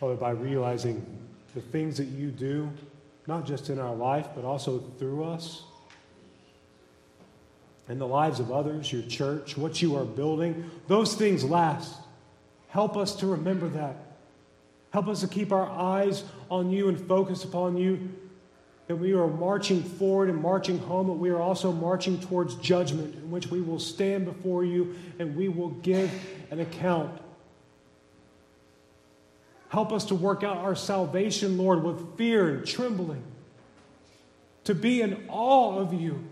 Father, 0.00 0.16
by 0.16 0.30
realizing 0.30 1.04
the 1.54 1.60
things 1.60 1.96
that 1.96 2.06
you 2.06 2.30
do, 2.30 2.70
not 3.26 3.46
just 3.46 3.70
in 3.70 3.78
our 3.78 3.94
life, 3.94 4.28
but 4.34 4.44
also 4.44 4.80
through 4.98 5.24
us, 5.24 5.62
and 7.88 8.00
the 8.00 8.06
lives 8.06 8.40
of 8.40 8.50
others, 8.50 8.92
your 8.92 9.02
church, 9.02 9.56
what 9.56 9.80
you 9.82 9.96
are 9.96 10.04
building, 10.04 10.70
those 10.88 11.14
things 11.14 11.44
last. 11.44 12.00
Help 12.68 12.96
us 12.96 13.14
to 13.16 13.26
remember 13.26 13.68
that. 13.68 13.96
Help 14.90 15.08
us 15.08 15.20
to 15.20 15.28
keep 15.28 15.52
our 15.52 15.68
eyes 15.68 16.24
on 16.50 16.70
you 16.70 16.88
and 16.88 17.00
focus 17.06 17.44
upon 17.44 17.76
you. 17.76 18.10
That 18.86 18.96
we 18.96 19.12
are 19.12 19.26
marching 19.26 19.82
forward 19.82 20.28
and 20.28 20.40
marching 20.40 20.78
home, 20.78 21.06
but 21.06 21.14
we 21.14 21.30
are 21.30 21.40
also 21.40 21.72
marching 21.72 22.20
towards 22.20 22.54
judgment, 22.56 23.14
in 23.14 23.30
which 23.30 23.48
we 23.48 23.60
will 23.60 23.78
stand 23.78 24.24
before 24.24 24.64
you 24.64 24.96
and 25.18 25.34
we 25.36 25.48
will 25.48 25.70
give 25.70 26.10
an 26.50 26.60
account. 26.60 27.10
Help 29.74 29.92
us 29.92 30.04
to 30.04 30.14
work 30.14 30.44
out 30.44 30.58
our 30.58 30.76
salvation, 30.76 31.58
Lord, 31.58 31.82
with 31.82 32.16
fear 32.16 32.48
and 32.48 32.64
trembling. 32.64 33.24
To 34.64 34.74
be 34.74 35.02
in 35.02 35.24
awe 35.28 35.76
of 35.80 35.92
you. 35.92 36.24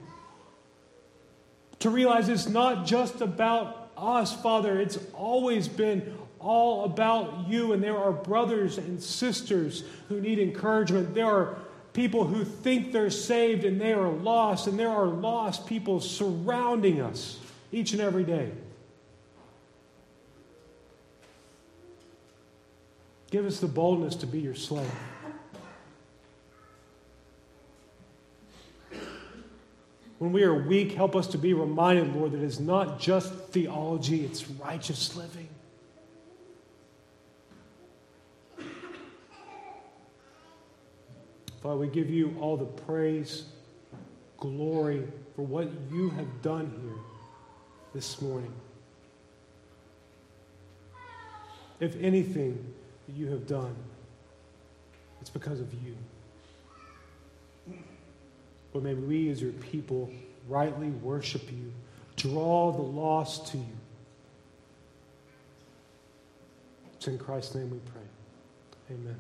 To 1.81 1.91
realize 1.91 2.29
it's 2.29 2.49
not 2.49 2.87
just 2.87 3.21
about 3.21 3.91
us, 3.97 4.33
Father. 4.33 4.81
It's 4.81 4.97
always 5.13 5.67
been 5.67 6.17
all 6.39 6.85
about 6.85 7.49
you, 7.49 7.73
and 7.73 7.83
there 7.83 7.99
are 7.99 8.13
brothers 8.13 8.79
and 8.79 9.03
sisters 9.03 9.83
who 10.09 10.21
need 10.21 10.39
encouragement. 10.39 11.13
There 11.13 11.27
are 11.27 11.59
people 11.95 12.25
who 12.25 12.45
think 12.45 12.93
they're 12.93 13.11
saved 13.11 13.65
and 13.65 13.81
they 13.81 13.93
are 13.93 14.09
lost, 14.09 14.69
and 14.69 14.79
there 14.79 14.89
are 14.89 15.07
lost 15.07 15.67
people 15.67 16.01
surrounding 16.01 17.01
us 17.01 17.41
each 17.73 17.93
and 17.93 18.01
every 18.01 18.23
day. 18.23 18.53
Give 23.33 23.47
us 23.47 23.61
the 23.61 23.67
boldness 23.67 24.15
to 24.17 24.27
be 24.27 24.41
your 24.41 24.55
slave. 24.55 24.93
When 30.19 30.33
we 30.33 30.43
are 30.43 30.53
weak, 30.53 30.93
help 30.93 31.17
us 31.17 31.27
to 31.29 31.39
be 31.39 31.55
reminded, 31.55 32.15
Lord, 32.15 32.33
that 32.33 32.43
it's 32.43 32.61
not 32.61 33.01
just 33.01 33.33
theology, 33.49 34.27
it's 34.27 34.47
righteous 34.51 35.17
living. 35.17 35.49
Father, 41.63 41.77
we 41.77 41.87
give 41.87 42.11
you 42.11 42.37
all 42.39 42.59
the 42.59 42.67
praise, 42.67 43.45
glory 44.37 45.09
for 45.35 45.43
what 45.43 45.71
you 45.91 46.11
have 46.11 46.43
done 46.43 46.71
here 46.83 47.03
this 47.95 48.21
morning. 48.21 48.53
If 51.81 51.97
anything 51.99 52.75
that 53.13 53.19
you 53.19 53.29
have 53.29 53.47
done, 53.47 53.75
it's 55.21 55.31
because 55.31 55.61
of 55.61 55.73
you. 55.85 55.97
But 58.73 58.83
may 58.83 58.95
we, 58.95 59.31
as 59.31 59.43
your 59.43 59.53
people, 59.53 60.11
rightly 60.49 60.89
worship 60.89 61.51
you, 61.51 61.73
draw 62.17 62.73
the 62.73 62.83
lost 62.83 63.49
to 63.49 63.59
you. 63.59 63.77
It's 66.95 67.07
in 67.07 67.19
Christ's 67.19 67.55
name 67.55 67.71
we 67.71 67.79
pray. 67.79 68.97
Amen. 68.97 69.17